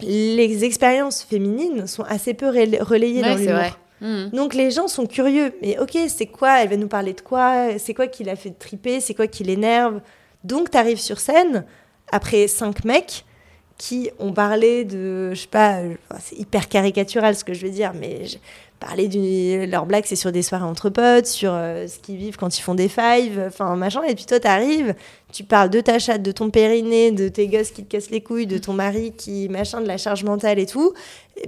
Les 0.00 0.64
expériences 0.64 1.22
féminines 1.22 1.86
sont 1.86 2.02
assez 2.02 2.34
peu 2.34 2.48
relayées 2.48 3.22
dans 3.22 3.36
l'humour. 3.36 3.78
Mhm. 4.02 4.30
Donc 4.30 4.54
les 4.54 4.70
gens 4.70 4.88
sont 4.88 5.06
curieux. 5.06 5.54
Mais 5.62 5.78
ok, 5.78 5.96
c'est 6.08 6.26
quoi? 6.26 6.62
Elle 6.62 6.68
va 6.68 6.76
nous 6.76 6.88
parler 6.88 7.14
de 7.14 7.20
quoi? 7.22 7.78
C'est 7.78 7.94
quoi 7.94 8.08
qui 8.08 8.24
l'a 8.24 8.36
fait 8.36 8.50
triper? 8.50 9.00
C'est 9.00 9.14
quoi 9.14 9.26
qui 9.28 9.44
l'énerve? 9.44 10.00
Donc 10.44 10.70
tu 10.70 10.76
arrives 10.76 11.00
sur 11.00 11.20
scène, 11.20 11.64
après 12.10 12.48
cinq 12.48 12.84
mecs 12.84 13.24
qui 13.78 14.10
ont 14.18 14.32
parlé 14.32 14.84
de, 14.84 15.30
je 15.32 15.40
sais 15.40 15.48
pas, 15.48 15.78
c'est 16.20 16.36
hyper 16.36 16.68
caricatural 16.68 17.34
ce 17.34 17.42
que 17.42 17.54
je 17.54 17.66
veux 17.66 17.72
dire, 17.72 17.92
mais 17.98 18.26
parler 18.82 19.06
d'une 19.08 19.70
leur 19.70 19.86
blague 19.86 20.04
c'est 20.04 20.16
sur 20.16 20.32
des 20.32 20.42
soirées 20.42 20.64
entre 20.64 20.90
potes 20.90 21.26
sur 21.26 21.52
euh, 21.54 21.86
ce 21.86 21.98
qu'ils 22.00 22.16
vivent 22.16 22.36
quand 22.36 22.58
ils 22.58 22.62
font 22.62 22.74
des 22.74 22.88
fives 22.88 23.42
enfin 23.46 23.76
machin. 23.76 24.02
Et 24.02 24.14
puis 24.14 24.26
toi 24.26 24.40
t'arrives 24.40 24.94
tu 25.32 25.44
parles 25.44 25.70
de 25.70 25.80
ta 25.80 25.98
chatte 26.00 26.22
de 26.22 26.32
ton 26.32 26.50
périnée 26.50 27.12
de 27.12 27.28
tes 27.28 27.46
gosses 27.46 27.70
qui 27.70 27.84
te 27.84 27.90
cassent 27.90 28.10
les 28.10 28.22
couilles 28.22 28.48
de 28.48 28.58
ton 28.58 28.72
mari 28.72 29.12
qui 29.16 29.48
machin 29.48 29.80
de 29.80 29.86
la 29.86 29.98
charge 29.98 30.24
mentale 30.24 30.58
et 30.58 30.66
tout 30.66 30.92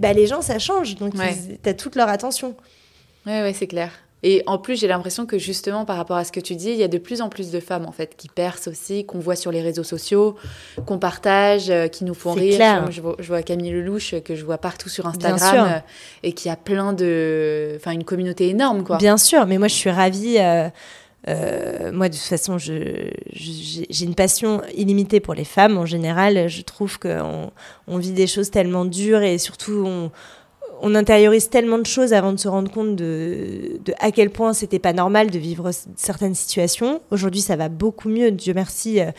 bah 0.00 0.12
les 0.12 0.26
gens 0.26 0.42
ça 0.42 0.58
change 0.58 0.96
donc 0.96 1.14
t'as 1.62 1.74
toute 1.74 1.96
leur 1.96 2.08
attention 2.08 2.54
ouais 3.26 3.42
ouais 3.42 3.52
c'est 3.52 3.66
clair 3.66 3.90
et 4.26 4.42
en 4.46 4.56
plus, 4.56 4.80
j'ai 4.80 4.88
l'impression 4.88 5.26
que 5.26 5.38
justement, 5.38 5.84
par 5.84 5.98
rapport 5.98 6.16
à 6.16 6.24
ce 6.24 6.32
que 6.32 6.40
tu 6.40 6.56
dis, 6.56 6.70
il 6.70 6.76
y 6.76 6.82
a 6.82 6.88
de 6.88 6.96
plus 6.96 7.20
en 7.20 7.28
plus 7.28 7.50
de 7.50 7.60
femmes 7.60 7.84
en 7.84 7.92
fait 7.92 8.16
qui 8.16 8.28
percent 8.28 8.70
aussi, 8.70 9.04
qu'on 9.04 9.18
voit 9.18 9.36
sur 9.36 9.52
les 9.52 9.60
réseaux 9.60 9.84
sociaux, 9.84 10.36
qu'on 10.86 10.98
partage, 10.98 11.68
euh, 11.68 11.88
qui 11.88 12.04
nous 12.04 12.14
font 12.14 12.32
rire. 12.32 12.90
Je, 12.90 13.02
vois, 13.02 13.42
Camille 13.42 13.70
Lelouch 13.70 14.14
que 14.24 14.34
je 14.34 14.42
vois 14.42 14.56
partout 14.56 14.88
sur 14.88 15.06
Instagram 15.06 15.68
euh, 15.68 15.78
et 16.22 16.32
qui 16.32 16.48
a 16.48 16.56
plein 16.56 16.94
de, 16.94 17.74
enfin, 17.76 17.90
une 17.90 18.04
communauté 18.04 18.48
énorme 18.48 18.82
quoi. 18.82 18.96
Bien 18.96 19.18
sûr, 19.18 19.44
mais 19.44 19.58
moi 19.58 19.68
je 19.68 19.74
suis 19.74 19.90
ravie. 19.90 20.38
Euh, 20.38 20.70
moi, 21.26 22.08
de 22.08 22.14
toute 22.14 22.22
façon, 22.22 22.58
j'ai 22.58 23.12
une 24.02 24.14
passion 24.14 24.62
illimitée 24.74 25.20
pour 25.20 25.34
les 25.34 25.44
femmes 25.44 25.78
en 25.78 25.86
général. 25.86 26.48
Je 26.48 26.62
trouve 26.62 26.98
qu'on 26.98 27.50
on 27.86 27.98
vit 27.98 28.12
des 28.12 28.26
choses 28.26 28.50
tellement 28.50 28.84
dures 28.84 29.22
et 29.22 29.38
surtout 29.38 30.10
on 30.86 30.94
intériorise 30.94 31.48
tellement 31.48 31.78
de 31.78 31.86
choses 31.86 32.12
avant 32.12 32.32
de 32.32 32.38
se 32.38 32.46
rendre 32.46 32.70
compte 32.70 32.94
de, 32.94 33.80
à 34.00 34.12
quel 34.12 34.28
point 34.28 34.52
c'était 34.52 34.78
pas 34.78 34.92
normal 34.92 35.30
de 35.30 35.38
vivre 35.38 35.70
certaines 35.96 36.34
situations. 36.34 37.00
Aujourd'hui, 37.10 37.40
ça 37.40 37.56
va 37.56 37.70
beaucoup 37.70 38.10
mieux, 38.10 38.30
Dieu 38.30 38.52
merci. 38.52 39.00
Euh, 39.00 39.10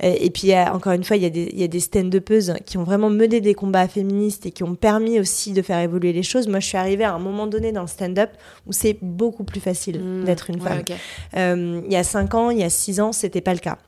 et 0.00 0.30
puis, 0.30 0.52
encore 0.52 0.92
une 0.92 1.04
fois, 1.04 1.16
il 1.16 1.22
y 1.22 1.26
a 1.26 1.30
des, 1.30 1.48
il 1.52 1.60
y 1.60 1.62
a 1.62 1.68
des 1.68 1.78
stand-upeuses 1.78 2.54
qui 2.66 2.76
ont 2.76 2.82
vraiment 2.82 3.08
mené 3.08 3.40
des 3.40 3.54
combats 3.54 3.86
féministes 3.86 4.46
et 4.46 4.50
qui 4.50 4.64
ont 4.64 4.74
permis 4.74 5.20
aussi 5.20 5.52
de 5.52 5.62
faire 5.62 5.78
évoluer 5.78 6.12
les 6.12 6.24
choses. 6.24 6.48
Moi, 6.48 6.58
je 6.58 6.66
suis 6.66 6.78
arrivée 6.78 7.04
à 7.04 7.14
un 7.14 7.20
moment 7.20 7.46
donné 7.46 7.70
dans 7.70 7.82
le 7.82 7.86
stand-up 7.86 8.30
où 8.66 8.72
c'est 8.72 8.98
beaucoup 9.00 9.44
plus 9.44 9.60
facile 9.60 10.00
mmh. 10.00 10.24
d'être 10.24 10.50
une 10.50 10.60
femme. 10.60 10.82
Euh, 11.36 11.82
il 11.86 11.92
y 11.92 11.96
a 11.96 12.02
5 12.02 12.34
ans, 12.34 12.50
il 12.50 12.58
y 12.58 12.64
a 12.64 12.70
6 12.70 13.00
ans, 13.00 13.12
c'était 13.12 13.40
pas 13.40 13.54
le 13.54 13.60
cas. 13.60 13.78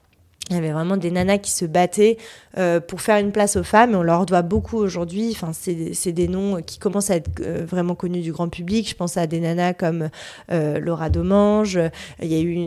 Il 0.51 0.57
y 0.57 0.59
avait 0.59 0.73
vraiment 0.73 0.99
des 0.99 1.11
nanas 1.11 1.39
qui 1.39 1.51
se 1.51 1.65
battaient 1.65 2.19
euh, 2.59 2.79
pour 2.79 3.01
faire 3.01 3.17
une 3.17 3.33
place 3.33 3.57
aux 3.57 3.63
femmes 3.63 3.93
et 3.93 3.97
on 3.97 4.03
leur 4.03 4.27
doit 4.27 4.43
beaucoup 4.43 4.77
aujourd'hui. 4.77 5.31
Enfin, 5.33 5.53
c'est 5.55 6.13
des 6.13 6.29
noms 6.29 6.61
qui 6.61 6.79
commencent 6.79 7.11
à 7.11 7.17
être 7.17 7.31
euh, 7.41 7.65
vraiment 7.67 7.95
connus 7.95 8.21
du 8.21 8.31
grand 8.31 8.51
public. 8.51 8.87
Je 8.91 8.95
pense 8.95 9.17
à 9.17 9.27
des 9.27 9.41
nanas 9.41 9.73
comme 9.73 10.11
euh, 10.53 10.79
Laura 10.81 11.09
Domange. 11.09 11.81
Il 12.23 12.29
y 12.31 12.37
a 12.37 12.43
eu 12.43 12.59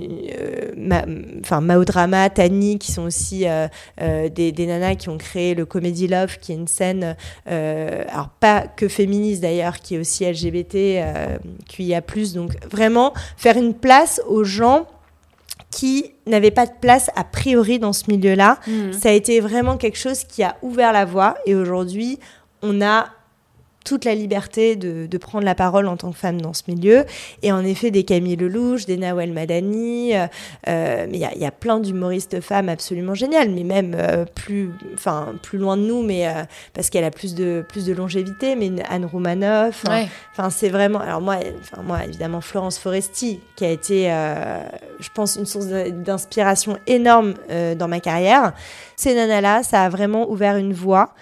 ma, 0.76 1.06
enfin, 1.42 1.62
Maodrama, 1.62 2.32
Tani 2.32 2.80
qui 2.80 2.92
sont 2.92 3.04
aussi 3.04 3.46
des, 4.00 4.52
des, 4.52 4.66
nanas 4.66 4.96
qui 4.96 5.10
ont 5.10 5.18
créé 5.18 5.54
le 5.54 5.66
Comedy 5.66 6.08
Love 6.08 6.40
qui 6.40 6.54
est 6.54 6.56
une 6.56 6.68
scène, 6.68 7.16
alors 7.46 8.30
pas 8.40 8.62
que 8.62 8.88
féministe 8.88 9.42
d'ailleurs, 9.42 9.78
qui 9.80 9.96
est 9.96 10.00
aussi 10.00 10.26
LGBT, 10.26 11.04
qu'il 11.68 11.86
y 11.86 11.94
a 11.94 12.02
plus. 12.02 12.34
Donc 12.34 12.54
vraiment 12.70 13.14
faire 13.38 13.58
une 13.58 13.76
place 13.76 14.20
aux 14.28 14.44
gens 14.44 14.88
qui 15.78 16.12
n'avaient 16.26 16.50
pas 16.50 16.66
de 16.66 16.72
place 16.82 17.12
a 17.16 17.24
priori 17.24 17.78
dans 17.78 17.94
ce 17.94 18.06
milieu-là. 18.08 18.58
Hmm. 18.66 18.94
Ça 18.94 19.10
a 19.10 19.12
été 19.12 19.40
vraiment 19.40 19.78
quelque 19.78 20.00
chose 20.00 20.24
qui 20.24 20.42
a 20.42 20.58
ouvert 20.64 20.92
la 20.92 21.06
voie 21.06 21.36
et 21.46 21.54
aujourd'hui, 21.54 22.18
on 22.64 22.82
a 22.82 23.10
toute 23.88 24.04
la 24.04 24.16
liberté 24.16 24.76
de, 24.76 25.06
de, 25.06 25.18
prendre 25.18 25.46
la 25.46 25.56
parole 25.56 25.88
en 25.88 25.96
tant 25.96 26.12
que 26.12 26.18
femme 26.18 26.42
dans 26.42 26.54
ce 26.54 26.64
milieu. 26.68 27.06
Et 27.42 27.54
en 27.54 27.64
effet, 27.64 27.90
des 27.90 28.04
Camille 28.04 28.36
Lelouch, 28.36 28.86
des 28.86 28.98
Nawel 28.98 29.32
Madani, 29.32 30.14
euh, 30.14 30.28
mais 31.10 31.18
il 31.18 31.30
y, 31.38 31.40
y, 31.40 31.46
a 31.46 31.52
plein 31.52 31.80
d'humoristes 31.80 32.42
femmes 32.42 32.68
absolument 32.68 33.14
géniales, 33.14 33.50
mais 33.50 33.64
même 33.64 33.96
plus, 34.36 34.72
enfin, 34.94 35.36
plus 35.42 35.58
loin 35.58 35.78
de 35.78 35.84
nous, 35.84 36.04
mais 36.04 36.28
parce 36.74 36.90
qu'elle 36.90 37.06
a 37.06 37.12
plus 37.12 37.34
de, 37.34 37.64
plus 37.70 37.86
de 37.86 37.94
longévité, 37.94 38.58
mais 38.58 38.72
Anne 38.90 39.06
Roumanoff. 39.06 39.86
Enfin, 40.34 40.50
c'est 40.50 40.70
vraiment. 40.70 41.00
Alors, 41.00 41.22
moi, 41.22 41.38
moi, 41.86 42.04
évidemment, 42.04 42.42
Florence 42.42 42.78
Foresti, 42.78 43.40
qui 43.56 43.64
a 43.64 43.70
été, 43.70 44.10
je 45.00 45.10
pense, 45.16 45.38
une 45.38 45.46
source 45.46 45.68
d'inspiration 45.68 46.78
énorme 46.88 47.36
dans 47.78 47.88
ma 47.88 48.02
carrière. 48.02 48.52
Ces 48.98 49.16
nanas-là, 49.16 49.64
ça 49.64 49.84
a 49.84 49.90
vraiment 49.90 50.30
ouvert 50.30 50.58
une 50.58 50.74
voie. 50.74 51.14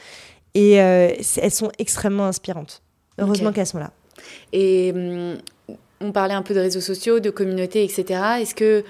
Et 0.56 0.82
euh, 0.82 1.12
elles 1.38 1.52
sont 1.52 1.72
extrêmement 1.78 2.26
inspirantes. 2.26 2.82
Heureusement 3.20 3.52
qu'elles 3.52 3.68
sont 3.68 3.78
là. 3.78 3.92
Et 4.54 4.92
hum, 4.96 5.38
on 6.02 6.12
parlait 6.12 6.34
un 6.34 6.42
peu 6.42 6.54
de 6.54 6.60
réseaux 6.60 6.82
sociaux, 6.82 7.20
de 7.20 7.30
communauté, 7.30 7.84
etc. 7.84 8.22
Est-ce 8.40 8.56
que 8.56 8.84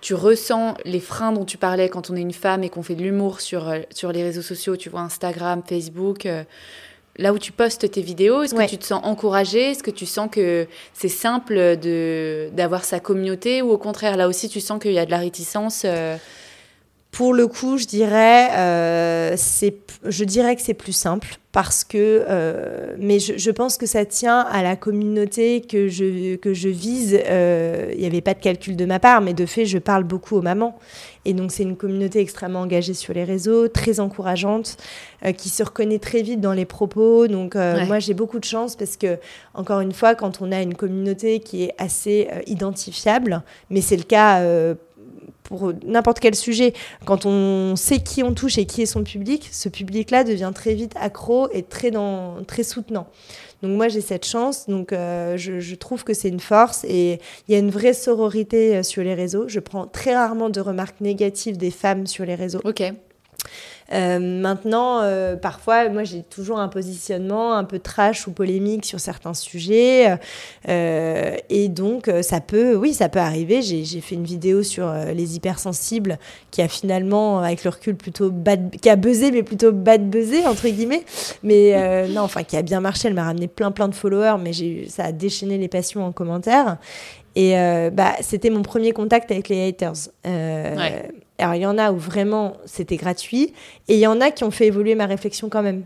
tu 0.00 0.14
ressens 0.14 0.74
les 0.84 0.98
freins 1.00 1.32
dont 1.32 1.44
tu 1.44 1.58
parlais 1.58 1.88
quand 1.88 2.10
on 2.10 2.16
est 2.16 2.20
une 2.20 2.32
femme 2.32 2.64
et 2.64 2.68
qu'on 2.68 2.82
fait 2.82 2.96
de 2.96 3.02
l'humour 3.02 3.40
sur, 3.40 3.68
euh, 3.68 3.80
sur 3.90 4.10
les 4.10 4.24
réseaux 4.24 4.42
sociaux, 4.42 4.76
tu 4.76 4.90
vois, 4.90 5.00
Instagram, 5.00 5.62
Facebook 5.66 6.26
euh, 6.26 6.42
Là 7.18 7.34
où 7.34 7.38
tu 7.38 7.52
postes 7.52 7.90
tes 7.90 8.00
vidéos, 8.00 8.42
est-ce 8.42 8.54
que 8.54 8.66
tu 8.66 8.78
te 8.78 8.86
sens 8.86 9.04
encouragée? 9.04 9.72
Est-ce 9.72 9.82
que 9.82 9.90
tu 9.90 10.06
sens 10.06 10.30
que 10.32 10.66
c'est 10.94 11.08
simple 11.08 11.76
d'avoir 12.56 12.84
sa 12.84 13.00
communauté 13.00 13.60
Ou 13.60 13.70
au 13.70 13.76
contraire, 13.76 14.16
là 14.16 14.28
aussi, 14.28 14.48
tu 14.48 14.62
sens 14.62 14.80
qu'il 14.80 14.94
y 14.94 14.98
a 14.98 15.04
de 15.04 15.10
la 15.10 15.18
réticence 15.18 15.84
pour 17.12 17.34
le 17.34 17.46
coup, 17.46 17.76
je 17.76 17.84
dirais, 17.84 18.48
euh, 18.56 19.36
je 19.36 20.24
dirais 20.24 20.56
que 20.56 20.62
c'est 20.62 20.72
plus 20.72 20.94
simple 20.94 21.36
parce 21.52 21.84
que, 21.84 22.24
euh, 22.26 22.96
mais 22.98 23.18
je, 23.18 23.36
je, 23.36 23.50
pense 23.50 23.76
que 23.76 23.84
ça 23.84 24.06
tient 24.06 24.40
à 24.40 24.62
la 24.62 24.76
communauté 24.76 25.60
que 25.60 25.88
je, 25.88 26.36
que 26.36 26.54
je 26.54 26.70
vise. 26.70 27.20
Euh, 27.26 27.90
il 27.92 28.00
n'y 28.00 28.06
avait 28.06 28.22
pas 28.22 28.32
de 28.32 28.40
calcul 28.40 28.76
de 28.76 28.86
ma 28.86 28.98
part, 28.98 29.20
mais 29.20 29.34
de 29.34 29.44
fait, 29.44 29.66
je 29.66 29.76
parle 29.76 30.04
beaucoup 30.04 30.36
aux 30.36 30.42
mamans. 30.42 30.78
Et 31.24 31.34
donc, 31.34 31.52
c'est 31.52 31.62
une 31.62 31.76
communauté 31.76 32.20
extrêmement 32.20 32.60
engagée 32.60 32.94
sur 32.94 33.14
les 33.14 33.24
réseaux, 33.24 33.68
très 33.68 34.00
encourageante, 34.00 34.76
euh, 35.24 35.32
qui 35.32 35.48
se 35.48 35.62
reconnaît 35.62 36.00
très 36.00 36.22
vite 36.22 36.40
dans 36.40 36.52
les 36.52 36.64
propos. 36.64 37.28
Donc, 37.28 37.54
euh, 37.54 37.86
moi, 37.86 38.00
j'ai 38.00 38.14
beaucoup 38.14 38.40
de 38.40 38.44
chance 38.44 38.74
parce 38.74 38.96
que, 38.96 39.18
encore 39.54 39.80
une 39.80 39.92
fois, 39.92 40.14
quand 40.14 40.40
on 40.40 40.50
a 40.50 40.60
une 40.62 40.74
communauté 40.74 41.38
qui 41.38 41.64
est 41.64 41.74
assez 41.78 42.28
euh, 42.32 42.40
identifiable, 42.46 43.42
mais 43.70 43.80
c'est 43.80 43.96
le 43.96 44.02
cas 44.02 44.42
pour 45.44 45.72
n'importe 45.84 46.20
quel 46.20 46.34
sujet, 46.34 46.72
quand 47.04 47.26
on 47.26 47.76
sait 47.76 48.00
qui 48.00 48.22
on 48.22 48.32
touche 48.32 48.58
et 48.58 48.66
qui 48.66 48.82
est 48.82 48.86
son 48.86 49.02
public, 49.02 49.48
ce 49.52 49.68
public-là 49.68 50.24
devient 50.24 50.52
très 50.54 50.74
vite 50.74 50.94
accro 50.98 51.48
et 51.52 51.62
très, 51.62 51.90
très 52.46 52.62
soutenant. 52.62 53.06
Donc 53.62 53.76
moi 53.76 53.88
j'ai 53.88 54.00
cette 54.00 54.26
chance, 54.26 54.66
donc 54.68 54.92
euh, 54.92 55.36
je, 55.36 55.60
je, 55.60 55.74
trouve 55.76 56.02
que 56.02 56.14
c'est 56.14 56.28
une 56.28 56.40
force 56.40 56.84
et 56.84 57.20
il 57.46 57.52
y 57.52 57.54
a 57.54 57.58
une 57.58 57.70
vraie 57.70 57.92
sororité 57.92 58.76
euh, 58.76 58.82
sur 58.82 59.04
les 59.04 59.14
réseaux. 59.14 59.46
Je 59.46 59.60
prends 59.60 59.86
très 59.86 60.16
rarement 60.16 60.50
de 60.50 60.60
remarques 60.60 61.00
négatives 61.00 61.56
des 61.56 61.70
femmes 61.70 62.08
sur 62.08 62.24
les 62.24 62.34
réseaux. 62.34 62.60
Ok. 62.64 62.82
Euh, 63.92 64.18
maintenant, 64.18 65.00
euh, 65.02 65.36
parfois, 65.36 65.88
moi, 65.88 66.04
j'ai 66.04 66.22
toujours 66.22 66.58
un 66.58 66.68
positionnement 66.68 67.54
un 67.54 67.64
peu 67.64 67.78
trash 67.78 68.26
ou 68.26 68.32
polémique 68.32 68.84
sur 68.84 69.00
certains 69.00 69.34
sujets. 69.34 70.16
Euh, 70.68 71.36
et 71.50 71.68
donc, 71.68 72.10
ça 72.22 72.40
peut, 72.40 72.74
oui, 72.74 72.94
ça 72.94 73.08
peut 73.08 73.18
arriver. 73.18 73.62
J'ai 73.62 74.00
fait 74.00 74.14
une 74.14 74.24
vidéo 74.24 74.62
sur 74.62 74.92
les 75.14 75.36
hypersensibles 75.36 76.18
qui 76.50 76.62
a 76.62 76.68
finalement, 76.68 77.40
avec 77.40 77.64
le 77.64 77.70
recul, 77.70 77.96
plutôt 77.96 78.30
bad, 78.30 78.70
qui 78.80 78.88
a 78.88 78.96
buzzé, 78.96 79.30
mais 79.30 79.42
plutôt 79.42 79.72
bad 79.72 80.08
buzzé, 80.08 80.46
entre 80.46 80.68
guillemets. 80.68 81.04
Mais 81.42 82.08
non, 82.14 82.22
enfin, 82.22 82.42
qui 82.42 82.56
a 82.56 82.62
bien 82.62 82.80
marché. 82.80 83.08
Elle 83.08 83.14
m'a 83.14 83.24
ramené 83.24 83.48
plein, 83.48 83.70
plein 83.70 83.88
de 83.88 83.94
followers, 83.94 84.36
mais 84.42 84.52
ça 84.88 85.04
a 85.04 85.12
déchaîné 85.12 85.58
les 85.58 85.68
passions 85.68 86.04
en 86.04 86.12
commentaire. 86.12 86.78
Et 87.34 87.54
bah, 87.92 88.12
c'était 88.20 88.50
mon 88.50 88.62
premier 88.62 88.92
contact 88.92 89.30
avec 89.30 89.48
les 89.48 89.68
haters. 89.68 90.08
Ouais. 90.24 91.08
Alors, 91.42 91.56
il 91.56 91.62
y 91.62 91.66
en 91.66 91.76
a 91.76 91.90
où 91.90 91.96
vraiment 91.96 92.56
c'était 92.66 92.96
gratuit, 92.96 93.52
et 93.88 93.94
il 93.94 93.98
y 93.98 94.06
en 94.06 94.20
a 94.20 94.30
qui 94.30 94.44
ont 94.44 94.52
fait 94.52 94.66
évoluer 94.66 94.94
ma 94.94 95.06
réflexion 95.06 95.48
quand 95.48 95.62
même. 95.62 95.82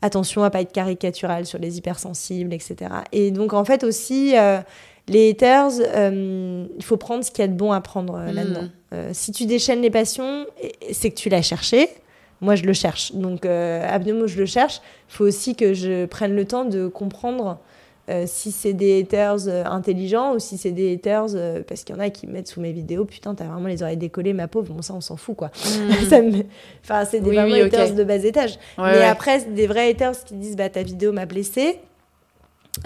Attention 0.00 0.44
à 0.44 0.50
pas 0.50 0.60
être 0.60 0.72
caricatural 0.72 1.44
sur 1.44 1.58
les 1.58 1.76
hypersensibles, 1.76 2.54
etc. 2.54 2.76
Et 3.10 3.32
donc, 3.32 3.52
en 3.52 3.64
fait, 3.64 3.82
aussi, 3.82 4.38
euh, 4.38 4.60
les 5.08 5.30
haters, 5.30 5.72
euh, 5.80 6.66
il 6.76 6.84
faut 6.84 6.96
prendre 6.96 7.24
ce 7.24 7.32
qu'il 7.32 7.40
y 7.40 7.44
a 7.44 7.48
de 7.48 7.56
bon 7.56 7.72
à 7.72 7.80
prendre 7.80 8.14
euh, 8.14 8.32
là-dedans. 8.32 8.68
Hmm. 8.92 9.12
si 9.12 9.32
tu 9.32 9.46
déchaînes 9.46 9.82
les 9.82 9.90
passions, 9.90 10.46
c'est 10.92 11.10
que 11.10 11.16
tu 11.16 11.28
l'as 11.28 11.42
cherché. 11.42 11.88
Moi, 12.40 12.54
je 12.54 12.62
le 12.62 12.72
cherche. 12.72 13.12
Donc, 13.12 13.44
à 13.44 14.00
je 14.00 14.38
le 14.38 14.46
cherche. 14.46 14.80
Il 15.10 15.16
faut 15.16 15.24
aussi 15.24 15.56
que 15.56 15.74
je 15.74 16.06
prenne 16.06 16.34
le 16.34 16.44
temps 16.44 16.64
de 16.64 16.86
comprendre 16.86 17.58
euh, 18.08 18.24
si 18.26 18.50
c'est 18.50 18.72
des 18.72 19.00
haters 19.00 19.46
euh, 19.46 19.64
intelligents 19.64 20.34
ou 20.34 20.38
si 20.38 20.56
c'est 20.58 20.70
des 20.72 20.94
haters 20.94 21.34
euh, 21.34 21.62
parce 21.66 21.84
qu'il 21.84 21.94
y 21.94 21.98
en 21.98 22.00
a 22.00 22.10
qui 22.10 22.26
mettent 22.26 22.48
sous 22.48 22.60
mes 22.60 22.72
vidéos 22.72 23.04
putain 23.04 23.34
t'as 23.34 23.44
vraiment 23.44 23.68
les 23.68 23.82
oreilles 23.82 23.96
décollées 23.96 24.32
ma 24.32 24.48
pauvre 24.48 24.72
bon 24.72 24.82
ça 24.82 24.94
on 24.94 25.00
s'en 25.00 25.16
fout 25.16 25.36
quoi. 25.36 25.50
Mm. 26.10 26.42
enfin 26.82 27.04
c'est 27.04 27.20
des 27.20 27.30
vraiment 27.30 27.54
haters 27.54 27.94
de 27.94 28.02
bas 28.04 28.16
étage. 28.16 28.58
Mais 28.78 29.04
après 29.04 29.44
des 29.44 29.66
vrais 29.66 29.90
haters 29.90 30.24
qui 30.24 30.34
disent 30.34 30.56
bah 30.56 30.68
ta 30.68 30.82
vidéo 30.82 31.12
m'a 31.12 31.24
blessé 31.24 31.78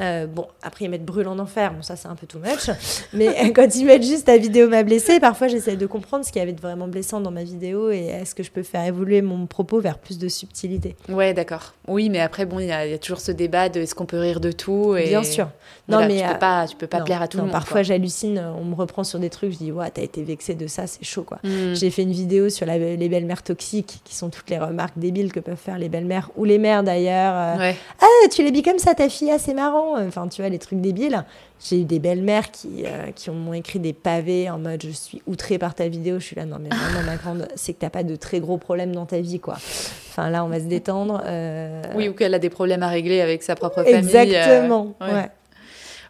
euh, 0.00 0.26
bon, 0.26 0.46
après 0.62 0.86
ils 0.86 0.88
mettent 0.88 1.04
brûle 1.04 1.28
en 1.28 1.38
enfer, 1.38 1.72
bon 1.72 1.82
ça 1.82 1.94
c'est 1.94 2.08
un 2.08 2.14
peu 2.14 2.26
too 2.26 2.38
much, 2.38 2.70
mais 3.12 3.52
quand 3.54 3.74
ils 3.74 3.84
mettent 3.84 4.02
juste 4.02 4.26
ta 4.26 4.38
vidéo 4.38 4.68
m'a 4.68 4.82
blessé, 4.82 5.20
parfois 5.20 5.48
j'essaie 5.48 5.76
de 5.76 5.86
comprendre 5.86 6.24
ce 6.24 6.32
qu'il 6.32 6.40
y 6.40 6.42
avait 6.42 6.52
de 6.52 6.60
vraiment 6.60 6.88
blessant 6.88 7.20
dans 7.20 7.30
ma 7.30 7.44
vidéo 7.44 7.90
et 7.90 8.06
est-ce 8.06 8.34
que 8.34 8.42
je 8.42 8.50
peux 8.50 8.62
faire 8.62 8.84
évoluer 8.84 9.20
mon 9.20 9.46
propos 9.46 9.80
vers 9.80 9.98
plus 9.98 10.18
de 10.18 10.28
subtilité. 10.28 10.96
Ouais, 11.08 11.34
d'accord. 11.34 11.74
Oui, 11.86 12.08
mais 12.08 12.20
après 12.20 12.46
bon, 12.46 12.60
il 12.60 12.66
y, 12.66 12.72
a 12.72 12.98
toujours 12.98 13.20
ce 13.20 13.30
débat 13.30 13.68
de 13.68 13.80
est-ce 13.80 13.94
qu'on 13.94 14.06
peut 14.06 14.18
rire 14.18 14.40
de 14.40 14.52
tout 14.52 14.96
et... 14.96 15.08
Bien 15.08 15.22
sûr. 15.22 15.48
Non 15.86 16.06
mais 16.06 16.22
tu 16.22 16.28
peux 16.28 16.38
pas, 16.38 16.66
tu 16.66 16.76
peux 16.76 16.86
pas 16.86 17.02
plaire 17.02 17.20
à 17.20 17.28
tout 17.28 17.36
le 17.36 17.42
monde. 17.44 17.52
Parfois 17.52 17.82
j'hallucine, 17.82 18.42
on 18.58 18.64
me 18.64 18.74
reprend 18.74 19.04
sur 19.04 19.18
des 19.18 19.30
trucs, 19.30 19.52
je 19.52 19.58
dis 19.58 19.72
ouais 19.72 19.90
t'as 19.90 20.02
été 20.02 20.22
vexé 20.22 20.54
de 20.54 20.66
ça, 20.66 20.86
c'est 20.86 21.04
chaud 21.04 21.24
quoi. 21.24 21.38
Hmm. 21.44 21.74
J'ai 21.74 21.90
fait 21.90 22.02
une 22.02 22.12
vidéo 22.12 22.48
sur 22.48 22.66
les 22.66 23.08
belles-mères 23.08 23.42
toxiques, 23.42 24.00
qui 24.04 24.14
sont 24.14 24.30
toutes 24.30 24.48
les 24.48 24.58
remarques 24.58 24.98
débiles 24.98 25.32
que 25.32 25.40
peuvent 25.40 25.56
faire 25.56 25.78
les 25.78 25.90
belles-mères 25.90 26.30
ou 26.36 26.44
les 26.44 26.58
mères 26.58 26.82
d'ailleurs. 26.82 27.58
Euh, 27.60 27.72
ah 28.00 28.28
tu 28.30 28.42
l'as 28.42 28.62
comme 28.62 28.78
ça 28.78 28.94
ta 28.94 29.08
fille, 29.08 29.30
ah, 29.30 29.38
c'est 29.38 29.52
marrant 29.52 29.73
enfin 29.74 30.28
tu 30.28 30.42
vois, 30.42 30.48
les 30.48 30.58
trucs 30.58 30.80
débiles. 30.80 31.24
J'ai 31.64 31.80
eu 31.80 31.84
des 31.84 31.98
belles-mères 31.98 32.50
qui, 32.50 32.84
euh, 32.84 33.10
qui 33.14 33.30
m'ont 33.30 33.54
écrit 33.54 33.78
des 33.78 33.92
pavés 33.92 34.50
en 34.50 34.58
mode 34.58 34.82
je 34.82 34.90
suis 34.90 35.22
outrée 35.26 35.58
par 35.58 35.74
ta 35.74 35.88
vidéo. 35.88 36.18
Je 36.18 36.24
suis 36.24 36.36
là, 36.36 36.44
non 36.44 36.58
mais 36.60 36.68
vraiment 36.68 37.04
ma 37.06 37.16
grande, 37.16 37.48
c'est 37.54 37.72
que 37.72 37.80
t'as 37.80 37.90
pas 37.90 38.02
de 38.02 38.16
très 38.16 38.40
gros 38.40 38.58
problèmes 38.58 38.94
dans 38.94 39.06
ta 39.06 39.20
vie 39.20 39.40
quoi. 39.40 39.54
Enfin 39.54 40.30
là, 40.30 40.44
on 40.44 40.48
va 40.48 40.60
se 40.60 40.66
détendre. 40.66 41.22
Euh. 41.26 41.82
Oui, 41.94 42.08
ou 42.08 42.12
qu'elle 42.12 42.34
a 42.34 42.38
des 42.38 42.50
problèmes 42.50 42.82
à 42.82 42.88
régler 42.88 43.20
avec 43.20 43.42
sa 43.42 43.56
propre 43.56 43.82
famille. 43.82 43.94
Exactement, 43.94 44.94
euh, 45.02 45.12
ouais. 45.12 45.30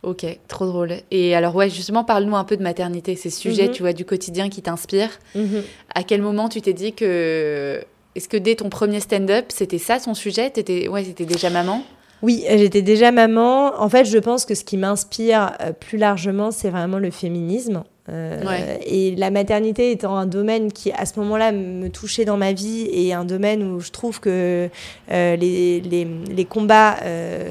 Ok, 0.04 0.26
trop 0.48 0.66
drôle. 0.66 0.92
Et 1.10 1.34
alors, 1.34 1.56
ouais, 1.56 1.70
justement, 1.70 2.04
parle-nous 2.04 2.36
un 2.36 2.44
peu 2.44 2.58
de 2.58 2.62
maternité, 2.62 3.16
ces 3.16 3.30
sujets, 3.30 3.68
mhm. 3.68 3.70
tu 3.70 3.82
vois, 3.82 3.94
du 3.94 4.04
quotidien 4.04 4.50
qui 4.50 4.60
t'inspirent. 4.60 5.18
Mhm. 5.34 5.62
À 5.94 6.02
quel 6.02 6.20
moment 6.20 6.48
tu 6.48 6.60
t'es 6.60 6.74
dit 6.74 6.92
que. 6.92 7.82
Est-ce 8.14 8.28
que 8.28 8.36
dès 8.36 8.54
ton 8.54 8.68
premier 8.68 9.00
stand-up, 9.00 9.46
c'était 9.48 9.78
ça 9.78 9.98
son 9.98 10.14
sujet? 10.14 10.46
Étais... 10.46 10.86
Ouais, 10.86 11.02
c'était 11.02 11.24
déjà 11.24 11.50
maman? 11.50 11.82
Oui, 12.24 12.42
j'étais 12.48 12.80
déjà 12.80 13.12
maman. 13.12 13.78
En 13.78 13.90
fait, 13.90 14.06
je 14.06 14.16
pense 14.16 14.46
que 14.46 14.54
ce 14.54 14.64
qui 14.64 14.78
m'inspire 14.78 15.52
euh, 15.60 15.72
plus 15.78 15.98
largement, 15.98 16.50
c'est 16.50 16.70
vraiment 16.70 16.98
le 16.98 17.10
féminisme. 17.10 17.84
Euh, 18.08 18.76
et 18.86 19.14
la 19.14 19.30
maternité 19.30 19.90
étant 19.90 20.16
un 20.16 20.24
domaine 20.24 20.72
qui, 20.72 20.90
à 20.92 21.04
ce 21.04 21.20
moment-là, 21.20 21.52
me 21.52 21.88
touchait 21.88 22.24
dans 22.24 22.38
ma 22.38 22.54
vie 22.54 22.88
et 22.90 23.12
un 23.12 23.26
domaine 23.26 23.62
où 23.62 23.78
je 23.80 23.90
trouve 23.90 24.20
que 24.20 24.70
euh, 25.10 25.36
les, 25.36 25.82
les, 25.82 26.04
les, 26.04 26.44
combats 26.46 26.96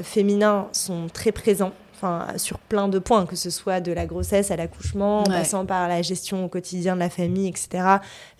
féminins 0.02 0.66
sont 0.72 1.06
très 1.12 1.30
présents. 1.30 1.72
Enfin, 1.94 2.26
sur 2.36 2.58
plein 2.58 2.88
de 2.88 2.98
points, 2.98 3.26
que 3.26 3.36
ce 3.36 3.50
soit 3.50 3.80
de 3.80 3.92
la 3.92 4.06
grossesse 4.06 4.50
à 4.50 4.56
l'accouchement, 4.56 5.20
en 5.20 5.24
passant 5.24 5.64
par 5.66 5.88
la 5.88 6.02
gestion 6.02 6.44
au 6.44 6.48
quotidien 6.48 6.96
de 6.96 7.00
la 7.00 7.10
famille, 7.10 7.46
etc., 7.46 7.84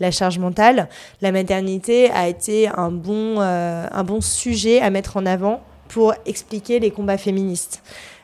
la 0.00 0.10
charge 0.10 0.40
mentale, 0.40 0.88
la 1.22 1.30
maternité 1.30 2.10
a 2.10 2.28
été 2.28 2.68
un 2.68 2.90
bon, 2.90 3.40
un 3.40 4.04
bon 4.04 4.20
sujet 4.20 4.80
à 4.80 4.90
mettre 4.90 5.16
en 5.16 5.26
avant 5.26 5.62
pour 5.88 6.14
expliquer 6.26 6.78
les 6.80 6.90
combats 6.90 7.18
féministes. 7.18 7.82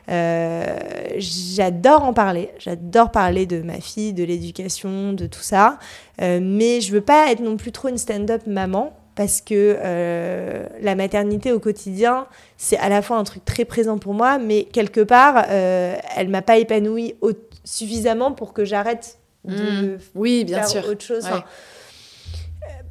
Euh, 0.09 0.75
j'adore 1.17 2.03
en 2.03 2.13
parler, 2.13 2.49
j'adore 2.57 3.11
parler 3.11 3.45
de 3.45 3.61
ma 3.61 3.79
fille, 3.79 4.13
de 4.13 4.23
l'éducation, 4.23 5.13
de 5.13 5.25
tout 5.27 5.41
ça, 5.41 5.77
euh, 6.21 6.39
mais 6.41 6.81
je 6.81 6.91
veux 6.91 7.01
pas 7.01 7.31
être 7.31 7.39
non 7.39 7.55
plus 7.55 7.71
trop 7.71 7.87
une 7.87 7.97
stand-up 7.97 8.41
maman 8.47 8.93
parce 9.15 9.41
que 9.41 9.77
euh, 9.79 10.65
la 10.81 10.95
maternité 10.95 11.51
au 11.51 11.59
quotidien, 11.59 12.27
c'est 12.57 12.77
à 12.77 12.89
la 12.89 13.01
fois 13.01 13.17
un 13.17 13.23
truc 13.23 13.45
très 13.45 13.63
présent 13.63 13.97
pour 13.97 14.13
moi, 14.13 14.37
mais 14.37 14.63
quelque 14.63 15.01
part, 15.01 15.45
elle 15.49 16.29
m'a 16.29 16.41
pas 16.41 16.57
épanouie 16.57 17.15
suffisamment 17.63 18.31
pour 18.31 18.53
que 18.53 18.65
j'arrête 18.65 19.17
de 19.45 19.95
mmh. 19.95 19.97
oui, 20.15 20.43
bien 20.45 20.57
faire 20.63 20.83
sûr. 20.83 20.87
autre 20.89 21.03
chose 21.03 21.27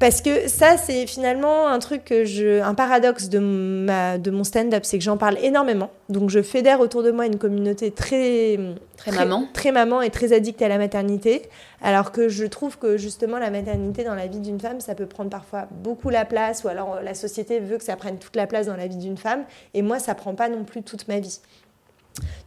Parce 0.01 0.23
que 0.23 0.49
ça, 0.49 0.79
c'est 0.79 1.07
finalement 1.07 1.69
un 1.69 1.79
truc 1.79 2.07
que 2.07 2.25
je, 2.25 2.63
un 2.63 2.73
paradoxe 2.73 3.29
de, 3.29 3.39
ma, 3.39 4.17
de 4.17 4.31
mon 4.31 4.45
stand-up, 4.45 4.83
c'est 4.83 4.97
que 4.97 5.05
j'en 5.05 5.19
parle 5.19 5.37
énormément. 5.43 5.91
Donc 6.09 6.31
je 6.31 6.41
fédère 6.41 6.81
autour 6.81 7.03
de 7.03 7.11
moi 7.11 7.27
une 7.27 7.37
communauté 7.37 7.91
très, 7.91 8.59
très, 8.97 9.13
maman, 9.13 9.47
très 9.53 9.73
maman 9.73 10.01
et 10.01 10.09
très 10.09 10.33
addicte 10.33 10.63
à 10.63 10.69
la 10.69 10.79
maternité. 10.79 11.43
Alors 11.83 12.13
que 12.13 12.31
je 12.31 12.47
trouve 12.47 12.79
que 12.79 12.97
justement 12.97 13.39
la 13.39 13.51
maternité 13.51 14.03
dans 14.03 14.15
la 14.15 14.27
vie 14.27 14.41
d'une 14.41 14.59
femme, 14.59 14.81
ça 14.81 14.95
peut 14.95 15.05
prendre 15.05 15.29
parfois 15.29 15.69
beaucoup 15.71 16.09
la 16.09 16.25
place, 16.25 16.65
ou 16.65 16.69
alors 16.69 17.03
la 17.03 17.13
société 17.13 17.61
veut 17.61 17.77
que 17.77 17.85
ça 17.85 17.97
prenne 17.97 18.17
toute 18.17 18.37
la 18.37 18.47
place 18.47 18.69
dans 18.69 18.77
la 18.77 18.87
vie 18.87 18.97
d'une 18.97 19.19
femme. 19.19 19.45
Et 19.75 19.83
moi, 19.83 19.99
ça 19.99 20.15
prend 20.15 20.35
pas 20.35 20.49
non 20.49 20.65
plus 20.65 20.83
toute 20.83 21.09
ma 21.09 21.21
vie. 21.21 21.41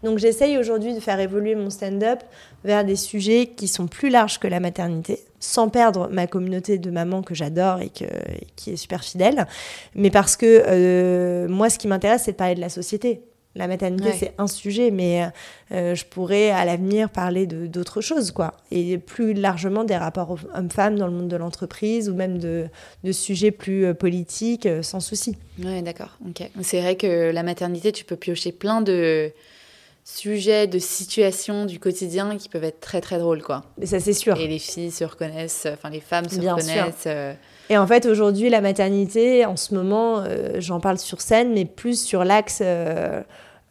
Donc 0.04 0.18
j'essaye 0.18 0.58
aujourd'hui 0.58 0.94
de 0.94 1.00
faire 1.00 1.20
évoluer 1.20 1.56
mon 1.56 1.70
stand-up 1.70 2.20
vers 2.64 2.86
des 2.86 2.96
sujets 2.96 3.48
qui 3.48 3.68
sont 3.68 3.88
plus 3.88 4.10
larges 4.10 4.40
que 4.40 4.48
la 4.48 4.60
maternité, 4.60 5.20
sans 5.40 5.70
perdre 5.70 6.10
ma 6.12 6.28
communauté 6.28 6.78
de 6.78 6.92
mamans 6.92 7.22
que 7.22 7.36
j'adore 7.36 7.82
et, 7.82 7.90
qui 7.90 8.72
est 8.72 8.76
super 8.76 9.04
fidèle, 9.04 9.48
mais 9.96 10.10
parce 10.10 10.36
que 10.36 10.64
euh, 10.68 11.48
moi 11.48 11.70
ce 11.70 11.78
qui 11.78 11.88
m'intéresse 11.88 12.24
c'est 12.26 12.34
de 12.34 12.38
parler 12.38 12.56
de 12.56 12.62
la 12.62 12.70
société. 12.70 13.22
La 13.56 13.68
maternité, 13.68 14.12
c'est 14.14 14.34
un 14.40 14.48
sujet, 14.48 14.90
mais 14.90 15.28
euh, 15.72 15.94
je 15.94 16.06
pourrais 16.06 16.50
à 16.50 16.66
l'avenir 16.66 17.12
parler 17.12 17.46
d'autres 17.46 18.02
choses, 18.02 18.32
quoi. 18.32 18.54
Et 18.72 18.98
plus 18.98 19.34
largement 19.34 19.84
des 19.84 19.96
rapports 19.96 20.40
hommes-femmes 20.56 20.98
dans 20.98 21.06
le 21.06 21.14
monde 21.14 21.28
de 21.28 21.36
l'entreprise 21.36 22.10
ou 22.10 22.16
même 22.16 22.40
de, 22.40 22.66
de 23.04 23.12
sujets 23.12 23.52
plus 23.52 23.86
euh, 23.86 23.94
politiques, 23.94 24.68
sans 24.82 25.00
souci. 25.00 25.38
Ouais, 25.64 25.84
d'accord. 25.84 26.18
Ok. 26.28 26.50
C'est 26.64 26.82
vrai 26.82 26.96
que 26.96 27.32
la 27.32 27.44
maternité, 27.44 27.92
tu 27.92 28.06
peux 28.06 28.16
piocher 28.16 28.52
plein 28.52 28.82
de, 28.82 29.32
sujets, 30.04 30.68
de 30.68 30.80
situations 30.80 31.66
du 31.66 31.80
quotidien 31.80 32.38
qui 32.38 32.50
peuvent 32.50 32.64
être 32.64 32.80
très 32.80 33.02
très 33.02 33.20
drôles 33.20 33.42
quoi. 33.42 33.64
Mais 33.78 33.86
ça 33.86 34.00
c'est 34.00 34.14
sûr. 34.14 34.38
Et 34.38 34.48
les 34.48 34.60
filles 34.60 34.92
se 34.92 35.04
reconnaissent, 35.04 35.68
enfin 35.72 35.90
les 35.90 36.02
femmes 36.02 36.28
se 36.28 36.40
reconnaissent. 36.40 37.06
Euh. 37.06 37.34
Et 37.70 37.78
en 37.78 37.88
fait 37.88 38.06
aujourd'hui 38.06 38.50
la 38.50 38.62
maternité, 38.62 39.46
en 39.46 39.56
ce 39.56 39.74
moment, 39.74 40.20
euh, 40.20 40.56
j'en 40.60 40.80
parle 40.80 40.98
sur 40.98 41.22
scène, 41.22 41.54
mais 41.54 41.66
plus 41.66 42.02
sur 42.02 42.24
l'axe 42.26 42.60
euh, 42.62 43.22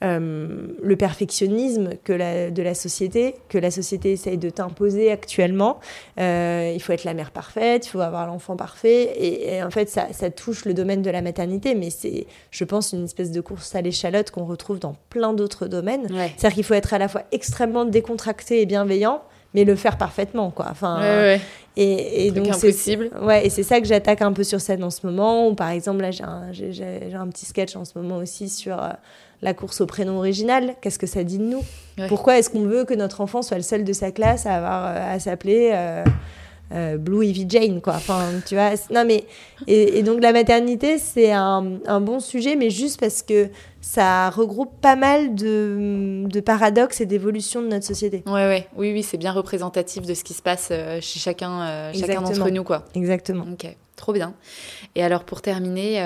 euh, 0.03 0.67
le 0.83 0.97
perfectionnisme 0.97 1.91
que 2.03 2.13
la, 2.13 2.51
de 2.51 2.63
la 2.63 2.75
société, 2.75 3.37
que 3.49 3.59
la 3.59 3.71
société 3.71 4.13
essaye 4.13 4.39
de 4.39 4.51
t'imposer 4.51 5.11
actuellement. 5.11 5.79
Euh, 6.19 6.73
il 6.75 6.83
faut 6.83 6.93
être 6.93 7.05
la 7.05 7.15
mère 7.15 7.31
parfaite, 7.31 7.87
il 7.87 7.91
faut 7.91 8.01
avoir 8.01 8.27
l'enfant 8.27 8.57
parfait. 8.57 9.13
Et, 9.17 9.63
en 9.63 9.71
fait, 9.71 9.89
ça, 9.89 10.09
ça, 10.13 10.31
touche 10.31 10.65
le 10.65 10.75
domaine 10.75 11.03
de 11.03 11.11
la 11.11 11.23
maternité, 11.23 11.75
mais 11.75 11.91
c'est, 11.91 12.27
je 12.51 12.65
pense, 12.65 12.93
une 12.93 13.05
espèce 13.05 13.31
de 13.31 13.41
course 13.41 13.75
à 13.75 13.81
l'échalote 13.81 14.31
qu'on 14.31 14.45
retrouve 14.45 14.81
dans 14.81 14.97
plein 15.09 15.35
d'autres 15.35 15.67
domaines. 15.67 16.09
C'est-à-dire 16.09 16.55
qu'il 16.55 16.65
faut 16.65 16.75
être 16.75 16.95
à 16.95 16.99
la 16.99 17.09
fois 17.09 17.23
extrêmement 17.31 17.85
décontracté 17.85 18.61
et 18.61 18.67
bienveillant, 18.67 19.23
mais 19.55 19.65
le 19.65 19.77
faire 19.77 19.99
parfaitement, 19.99 20.51
quoi. 20.51 20.67
Enfin, 20.71 21.01
Et, 21.77 22.27
et 22.27 22.31
donc 22.31 22.49
impossible. 22.49 23.11
Ouais, 23.23 23.47
et 23.47 23.51
c'est 23.51 23.63
ça 23.63 23.81
que 23.81 23.87
j'attaque 23.87 24.21
un 24.21 24.33
peu 24.33 24.45
sur 24.45 24.61
scène 24.61 24.85
en 24.85 24.91
ce 24.91 25.07
moment. 25.07 25.49
Ou 25.49 25.55
par 25.55 25.71
exemple, 25.71 26.03
là, 26.03 26.11
j'ai 26.11 26.25
un, 26.25 26.53
j'ai, 26.53 27.15
un 27.15 27.29
petit 27.29 27.47
sketch 27.47 27.77
en 27.77 27.85
ce 27.85 27.99
moment 27.99 28.19
aussi 28.19 28.49
sur 28.49 28.83
euh, 28.83 28.91
la 29.43 29.55
course 29.55 29.81
au 29.81 29.87
prénom 29.87 30.19
original. 30.19 30.77
Qu'est-ce 30.81 30.99
que 30.99 31.07
ça 31.07 31.25
dit 31.25 31.39
de 31.39 31.45
nous? 31.45 31.63
Pourquoi 32.09 32.39
est-ce 32.39 32.49
qu'on 32.49 32.65
veut 32.65 32.85
que 32.85 32.95
notre 32.95 33.21
enfant 33.21 33.43
soit 33.43 33.57
le 33.57 33.63
seul 33.63 33.85
de 33.85 33.93
sa 33.93 34.13
classe 34.13 34.47
à 34.47 34.55
avoir 34.55 34.87
euh, 34.87 35.15
à 35.15 35.19
s'appeler 35.19 35.71
euh, 35.75 36.05
euh, 36.73 36.97
Blue 36.97 37.27
Evie 37.27 37.45
Jane, 37.49 37.83
quoi? 37.83 37.95
Enfin, 37.95 38.23
tu 38.47 38.55
vois. 38.55 38.71
Non, 38.91 39.05
mais 39.05 39.25
et, 39.67 40.03
donc 40.03 40.23
la 40.23 40.33
maternité, 40.33 40.99
c'est 40.99 41.33
un, 41.33 41.81
un, 41.87 42.01
bon 42.01 42.21
sujet, 42.21 42.57
mais 42.57 42.71
juste 42.71 42.99
parce 42.99 43.23
que 43.23 43.49
ça 43.81 44.31
regroupe 44.31 44.81
pas 44.81 44.97
mal 44.97 45.35
de, 45.35 46.25
de 46.27 46.41
paradoxes 46.41 47.01
et 47.01 47.07
d'évolutions 47.07 47.61
de 47.61 47.67
notre 47.67 47.85
société. 47.85 48.23
Ouais, 48.27 48.47
ouais, 48.47 48.69
oui, 48.77 48.93
oui, 48.93 49.03
c'est 49.03 49.19
bien 49.19 49.33
représentatif 49.33 50.07
de 50.07 50.15
ce 50.15 50.25
qui 50.25 50.35
se 50.35 50.43
passe 50.43 50.73
chez 51.01 51.19
chacun, 51.19 51.93
chacun 51.93 52.23
d'entre 52.23 52.49
nous, 52.49 52.65
quoi. 52.65 52.85
Exactement. 52.95 53.45
Ok, 53.53 53.67
trop 53.97 54.13
bien. 54.13 54.35
Et 54.95 55.03
alors, 55.03 55.25
pour 55.25 55.43
terminer 55.43 55.97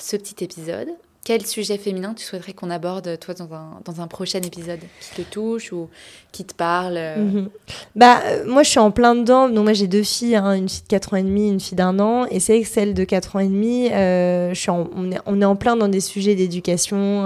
ce 0.00 0.16
petit 0.16 0.42
épisode, 0.42 0.88
quel 1.26 1.44
sujet 1.44 1.76
féminin 1.76 2.14
tu 2.14 2.24
souhaiterais 2.24 2.52
qu'on 2.52 2.70
aborde, 2.70 3.18
toi, 3.18 3.34
dans 3.34 3.52
un, 3.52 3.80
dans 3.84 4.00
un, 4.00 4.06
prochain 4.06 4.38
épisode 4.38 4.78
qui 5.00 5.24
te 5.24 5.28
touche 5.28 5.72
ou 5.72 5.88
qui 6.30 6.44
te 6.44 6.54
parle 6.54 6.94
euh 6.98 7.16
mhm. 7.16 7.48
Bah, 7.96 8.20
euh, 8.26 8.44
moi, 8.46 8.62
je 8.62 8.70
suis 8.70 8.78
en 8.78 8.92
plein 8.92 9.16
dedans. 9.16 9.48
Donc, 9.48 9.64
moi, 9.64 9.72
j'ai 9.72 9.88
deux 9.88 10.04
filles, 10.04 10.36
hein, 10.36 10.52
une 10.52 10.68
fille 10.68 10.82
de 10.82 10.88
4 10.88 11.14
ans 11.14 11.16
et 11.16 11.24
demi, 11.24 11.48
une 11.48 11.58
fille 11.58 11.74
d'un 11.74 11.98
an. 11.98 12.26
Et 12.30 12.38
c'est 12.38 12.60
que 12.60 12.68
celle 12.68 12.94
de 12.94 13.02
4 13.02 13.34
ans 13.34 13.38
et 13.40 13.48
demi, 13.48 13.90
euh, 13.90 14.54
je 14.54 14.60
suis 14.60 14.70
on, 14.70 15.10
est, 15.10 15.18
on, 15.26 15.40
est, 15.40 15.44
en 15.44 15.56
plein 15.56 15.76
dans 15.76 15.88
des 15.88 15.98
sujets 15.98 16.36
d'éducation. 16.36 17.24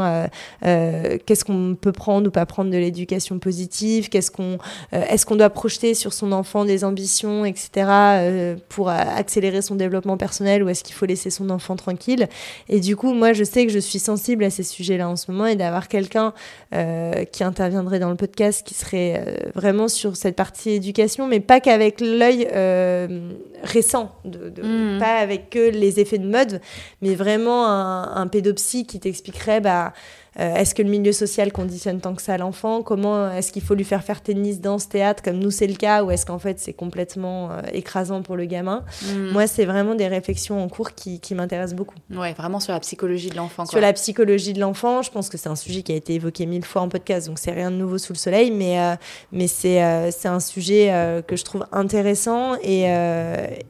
Qu'est-ce 0.63 1.45
qu'on 1.45 1.77
peut 1.79 1.93
prendre 1.93 2.29
ou 2.29 2.31
pas 2.31 2.47
prendre 2.47 2.71
de 2.71 2.79
l'éducation 2.79 3.39
positive 3.39 4.09
Qu'est-ce 4.09 4.31
qu'on, 4.31 4.57
Est-ce 4.93 5.27
qu'on 5.27 5.37
doit 5.37 5.51
projeter 5.51 5.93
sur 5.93 6.15
son 6.15 6.33
enfant 6.33 6.65
des 6.65 6.85
ambitions, 6.85 7.45
etc., 7.45 8.57
pour 8.71 8.89
accélérer 8.89 9.61
son 9.61 9.75
développement 9.75 10.17
personnel 10.17 10.63
ou 10.63 10.71
est-ce 10.71 10.85
qu'il 10.85 10.95
faut 10.95 11.07
laisser 11.07 11.29
son 11.29 11.51
enfant 11.51 11.77
tranquille 11.77 12.29
Et 12.71 12.81
du 12.81 12.97
coup, 12.97 13.13
moi, 13.13 13.35
je 13.35 13.45
sais 13.45 13.67
que 13.67 13.73
je 13.73 13.79
suis 13.79 13.90
suis 13.91 13.99
sensible 13.99 14.45
à 14.45 14.51
ces 14.51 14.63
sujets-là 14.63 15.09
en 15.09 15.17
ce 15.17 15.31
moment 15.31 15.47
et 15.47 15.57
d'avoir 15.57 15.89
quelqu'un 15.89 16.33
euh, 16.75 17.25
qui 17.25 17.45
interviendrait 17.45 17.99
dans 17.99 18.11
le 18.11 18.17
podcast 18.17 18.67
qui 18.67 18.75
serait 18.75 19.25
euh, 19.27 19.51
vraiment 19.55 19.89
sur 19.89 20.17
cette 20.17 20.37
partie 20.37 20.71
éducation, 20.71 21.27
mais 21.27 21.41
pas 21.41 21.61
qu'avec 21.61 22.01
l'œil 22.01 22.49
euh, 22.55 23.31
récent, 23.63 24.15
de, 24.25 24.53
mmh. 24.63 24.99
pas 24.99 25.17
avec 25.17 25.51
que 25.51 25.71
les 25.71 26.01
effets 26.01 26.19
de 26.19 26.29
mode, 26.29 26.61
mais 27.03 27.15
vraiment 27.15 27.67
un, 27.67 28.17
un 28.17 28.27
pédopsie 28.27 28.87
qui 28.87 29.01
t'expliquerait 29.01 29.61
bah, 29.61 29.93
euh, 30.39 30.55
est-ce 30.55 30.75
que 30.75 30.83
le 30.83 30.89
milieu 30.89 31.13
social 31.13 31.53
conditionne 31.53 32.01
tant 32.01 32.15
que 32.15 32.23
ça 32.23 32.37
l'enfant? 32.39 32.83
Comment 32.83 33.31
est-ce 33.33 33.53
qu'il 33.53 33.63
faut 33.63 33.75
lui 33.75 33.85
faire 33.85 34.05
faire 34.05 34.23
tennis, 34.23 34.61
danse, 34.61 34.89
théâtre, 34.89 35.23
comme 35.23 35.39
nous 35.39 35.51
c'est 35.51 35.67
le 35.67 35.75
cas, 35.75 36.05
ou 36.05 36.11
est-ce 36.11 36.25
qu'en 36.25 36.39
fait 36.39 36.59
c'est 36.59 36.73
complètement 36.73 37.51
euh, 37.51 37.61
écrasant 37.73 38.23
pour 38.23 38.37
le 38.37 38.45
gamin? 38.45 38.85
Mm. 39.03 39.31
Moi, 39.33 39.47
c'est 39.47 39.65
vraiment 39.65 39.95
des 39.95 40.09
réflexions 40.09 40.63
en 40.63 40.69
cours 40.69 40.93
qui, 40.95 41.21
qui 41.21 41.35
m'intéressent 41.35 41.77
beaucoup. 41.77 41.97
Ouais, 42.15 42.33
vraiment 42.35 42.61
sur 42.61 42.73
la 42.73 42.81
psychologie 42.81 43.31
de 43.31 43.37
l'enfant. 43.37 43.67
Sur 43.67 43.81
la 43.81 43.93
psychologie 43.93 44.53
de 44.53 44.61
l'enfant, 44.61 45.03
je 45.03 45.11
pense 45.11 45.29
que 45.29 45.37
c'est 45.39 45.49
un 45.49 45.57
sujet 45.57 45.83
qui 45.83 45.93
a 45.93 45.97
été 45.97 46.15
évoqué 46.15 46.47
mille 46.47 46.65
fois 46.65 46.83
en 46.83 46.89
podcast, 46.89 47.27
donc 47.27 47.39
c'est 47.39 47.53
rien 47.53 47.71
de 47.71 47.77
nouveau 47.77 47.99
sous 47.99 48.13
le 48.13 48.19
soleil, 48.19 48.51
mais, 48.51 48.79
euh, 48.81 48.95
mais 49.33 49.47
c'est 49.47 50.11
c'est 50.11 50.29
un 50.29 50.41
sujet 50.41 51.23
que 51.27 51.37
je 51.37 51.45
trouve 51.45 51.67
intéressant 51.73 52.55
et, 52.63 52.83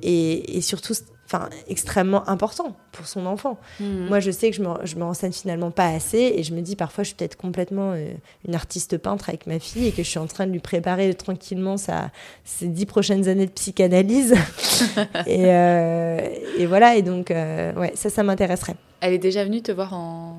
et, 0.03 0.57
et 0.57 0.61
surtout 0.61 0.95
enfin 1.31 1.49
extrêmement 1.69 2.29
important 2.29 2.77
pour 2.93 3.07
son 3.07 3.27
enfant. 3.27 3.59
Hmm. 3.79 4.07
Moi, 4.09 4.21
je 4.21 4.31
sais 4.31 4.51
que 4.51 4.57
je 4.57 4.63
me, 4.63 4.69
je 4.85 4.97
me 4.97 5.05
renseigne 5.05 5.33
finalement 5.33 5.71
pas 5.71 5.87
assez 5.87 6.35
et 6.37 6.43
je 6.43 6.53
me 6.55 6.61
dis 6.61 6.77
parfois 6.77 7.05
je 7.05 7.09
suis 7.09 7.17
peut-être 7.17 7.37
complètement 7.37 7.93
euh, 7.93 8.13
une 8.47 8.55
artiste 8.55 8.99
peintre 8.99 9.29
avec 9.29 9.47
ma 9.47 9.59
fille 9.59 9.87
et 9.87 9.93
que 9.93 10.03
je 10.03 10.09
suis 10.09 10.19
en 10.19 10.27
train 10.27 10.47
de 10.47 10.53
lui 10.53 10.61
préparer 10.61 11.15
tranquillement 11.15 11.77
sa, 11.77 12.11
ses 12.45 12.67
dix 12.67 12.87
prochaines 12.87 13.29
années 13.29 13.47
de 13.47 13.53
psychanalyse. 13.53 14.35
et, 15.27 15.47
euh, 15.47 16.19
et, 16.59 16.67
voilà, 16.67 16.97
et 16.97 17.03
donc 17.03 17.31
euh, 17.31 17.73
ouais, 17.75 17.93
ça, 17.95 18.11
ça 18.11 18.23
m'intéresserait. 18.23 18.77
Elle 19.01 19.13
est 19.13 19.19
déjà 19.19 19.45
venue 19.45 19.63
te 19.63 19.73
voir 19.73 19.95
en, 19.95 20.37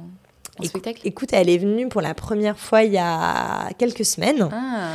spectacle? 0.61 1.01
Écoute, 1.05 1.29
elle 1.31 1.49
est 1.49 1.57
venue 1.57 1.87
pour 1.87 2.01
la 2.01 2.13
première 2.13 2.57
fois 2.57 2.83
il 2.83 2.91
y 2.91 2.97
a 2.97 3.69
quelques 3.77 4.05
semaines. 4.05 4.49
Ah. 4.51 4.91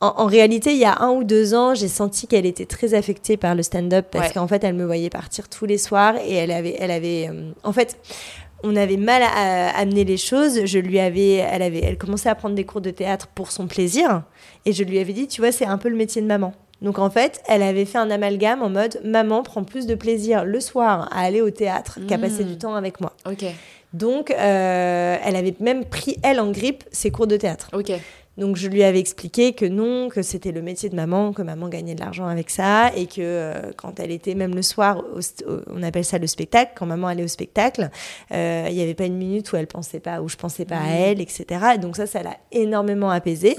En, 0.00 0.26
réalité, 0.26 0.72
il 0.72 0.78
y 0.78 0.84
a 0.84 1.00
un 1.00 1.12
ou 1.12 1.24
deux 1.24 1.54
ans, 1.54 1.74
j'ai 1.74 1.88
senti 1.88 2.26
qu'elle 2.26 2.44
était 2.44 2.66
très 2.66 2.92
affectée 2.92 3.38
par 3.38 3.54
le 3.54 3.62
stand-up 3.62 4.06
parce 4.10 4.32
qu'en 4.32 4.46
fait, 4.46 4.62
elle 4.62 4.74
me 4.74 4.84
voyait 4.84 5.08
partir 5.08 5.48
tous 5.48 5.64
les 5.64 5.78
soirs 5.78 6.16
et 6.16 6.34
elle 6.34 6.50
avait, 6.50 6.76
elle 6.78 6.90
avait, 6.90 7.28
euh, 7.30 7.52
en 7.62 7.72
fait, 7.72 7.96
on 8.62 8.76
avait 8.76 8.98
mal 8.98 9.22
à, 9.22 9.70
amener 9.78 10.04
les 10.04 10.18
choses. 10.18 10.66
Je 10.66 10.78
lui 10.78 10.98
avais, 10.98 11.36
elle 11.36 11.62
avait, 11.62 11.80
elle 11.80 11.96
commençait 11.96 12.28
à 12.28 12.34
prendre 12.34 12.54
des 12.54 12.64
cours 12.64 12.82
de 12.82 12.90
théâtre 12.90 13.28
pour 13.28 13.50
son 13.50 13.66
plaisir 13.66 14.24
et 14.66 14.72
je 14.72 14.84
lui 14.84 14.98
avais 14.98 15.14
dit, 15.14 15.26
tu 15.26 15.40
vois, 15.40 15.52
c'est 15.52 15.66
un 15.66 15.78
peu 15.78 15.88
le 15.88 15.96
métier 15.96 16.20
de 16.20 16.26
maman. 16.26 16.52
Donc 16.82 16.98
en 16.98 17.08
fait, 17.08 17.40
elle 17.48 17.62
avait 17.62 17.86
fait 17.86 17.98
un 17.98 18.10
amalgame 18.10 18.62
en 18.62 18.68
mode 18.68 19.00
maman 19.04 19.42
prend 19.42 19.64
plus 19.64 19.86
de 19.86 19.94
plaisir 19.94 20.44
le 20.44 20.60
soir 20.60 21.08
à 21.12 21.20
aller 21.20 21.40
au 21.40 21.50
théâtre 21.50 21.98
qu'à 22.06 22.18
passer 22.18 22.44
du 22.44 22.54
mmh. 22.54 22.58
temps 22.58 22.74
avec 22.74 23.00
moi. 23.00 23.14
Ok. 23.26 23.44
Donc 23.94 24.30
euh, 24.32 25.16
elle 25.24 25.36
avait 25.36 25.54
même 25.60 25.84
pris 25.84 26.16
elle 26.22 26.40
en 26.40 26.50
grippe 26.50 26.84
ses 26.90 27.10
cours 27.10 27.26
de 27.26 27.36
théâtre. 27.36 27.70
Ok. 27.72 27.92
Donc 28.36 28.56
je 28.56 28.68
lui 28.68 28.82
avais 28.82 28.98
expliqué 28.98 29.52
que 29.52 29.64
non, 29.64 30.08
que 30.08 30.22
c'était 30.22 30.52
le 30.52 30.60
métier 30.60 30.88
de 30.88 30.96
maman, 30.96 31.32
que 31.32 31.42
maman 31.42 31.68
gagnait 31.68 31.94
de 31.94 32.00
l'argent 32.00 32.26
avec 32.26 32.50
ça, 32.50 32.90
et 32.96 33.06
que 33.06 33.20
euh, 33.20 33.72
quand 33.76 34.00
elle 34.00 34.10
était 34.10 34.34
même 34.34 34.54
le 34.54 34.62
soir, 34.62 35.02
on 35.68 35.82
appelle 35.82 36.04
ça 36.04 36.18
le 36.18 36.26
spectacle, 36.26 36.72
quand 36.74 36.86
maman 36.86 37.08
allait 37.08 37.24
au 37.24 37.28
spectacle, 37.28 37.90
euh, 38.32 38.66
il 38.68 38.74
n'y 38.74 38.82
avait 38.82 38.94
pas 38.94 39.06
une 39.06 39.16
minute 39.16 39.52
où 39.52 39.56
elle 39.56 39.66
pensait 39.66 40.00
pas, 40.00 40.20
où 40.20 40.28
je 40.28 40.36
pensais 40.36 40.64
pas 40.64 40.76
à 40.76 40.86
mmh. 40.86 40.96
elle, 40.98 41.20
etc. 41.20 41.44
Et 41.76 41.78
donc 41.78 41.96
ça, 41.96 42.06
ça 42.06 42.22
l'a 42.22 42.36
énormément 42.50 43.10
apaisée. 43.10 43.56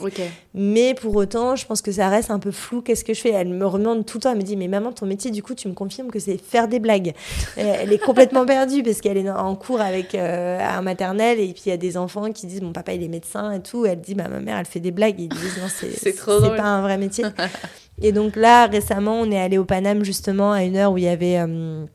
Mais 0.54 0.94
pour 0.94 1.16
autant, 1.16 1.56
je 1.56 1.66
pense 1.66 1.82
que 1.82 1.92
ça 1.92 2.10
reste 2.10 2.32
un 2.32 2.40
peu 2.40 2.52
flou. 2.52 2.82
Qu'est-ce 2.82 3.06
que 3.06 3.14
je 3.14 3.22
fais? 3.22 3.32
Elle 3.32 3.50
me 3.50 3.70
demande 3.78 4.06
tout 4.06 4.18
le 4.18 4.24
temps, 4.24 4.32
elle 4.32 4.38
me 4.38 4.44
dit 4.44 4.58
mais 4.58 4.68
maman, 4.68 4.92
ton 4.92 5.06
métier, 5.06 5.32
du 5.32 5.42
coup, 5.42 5.54
tu 5.54 5.68
me 5.68 5.74
confirmes 5.74 6.12
que 6.12 6.20
c'est 6.20 6.38
faire 6.38 6.68
des 6.68 6.80
blagues. 6.80 7.14
elle 7.58 7.94
est 7.94 8.04
complètement 8.04 8.46
perdue 8.46 8.84
parce 8.84 9.00
qu'elle 9.00 9.18
est 9.18 9.30
en 9.30 9.56
cours 9.56 9.82
avec 9.82 10.16
euh, 10.16 10.60
un 10.60 10.82
maternel 10.82 11.40
et 11.40 11.54
puis 11.54 11.64
il 11.68 11.70
y 11.70 11.72
a 11.72 11.78
des 11.78 11.98
enfants 11.98 12.32
qui 12.32 12.48
disent 12.48 12.62
mon 12.62 12.74
papa 12.74 12.94
il 12.94 13.04
est 13.04 13.08
médecin 13.08 13.52
et 13.54 13.62
tout. 13.62 13.86
Elle 13.86 14.02
dit 14.02 14.16
bah, 14.16 14.28
ma 14.28 14.40
mère 14.40 14.65
fait 14.66 14.80
des 14.80 14.92
blagues. 14.92 15.20
Ils 15.20 15.30
disent 15.30 15.58
non, 15.62 15.68
c'est 15.70 16.16
pas 16.26 16.64
un 16.64 16.82
vrai 16.82 16.98
métier. 16.98 17.26
et 18.02 18.12
donc 18.12 18.36
là, 18.36 18.68
récemment, 18.68 19.20
on 19.22 19.32
est 19.32 19.40
allé 19.40 19.58
au 19.58 19.66
Paname 19.66 20.04
justement 20.04 20.52
à 20.52 20.64
une 20.64 20.78
heure 20.78 20.92
où 20.92 20.98
il 20.98 21.06
y 21.06 21.08
avait. 21.08 21.40
Euh, 21.40 21.86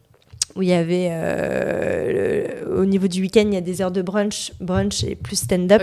où 0.57 0.63
il 0.63 0.69
y 0.69 0.73
avait 0.73 1.09
euh, 1.11 2.81
au 2.81 2.85
niveau 2.85 3.09
du 3.09 3.21
week-end 3.21 3.45
il 3.47 3.55
y 3.55 3.57
a 3.57 3.61
des 3.61 3.83
heures 3.83 3.91
de 3.91 4.03
brunch 4.03 4.53
brunch 4.61 5.05
et 5.05 5.15
plus 5.15 5.37
stand-up. 5.37 5.83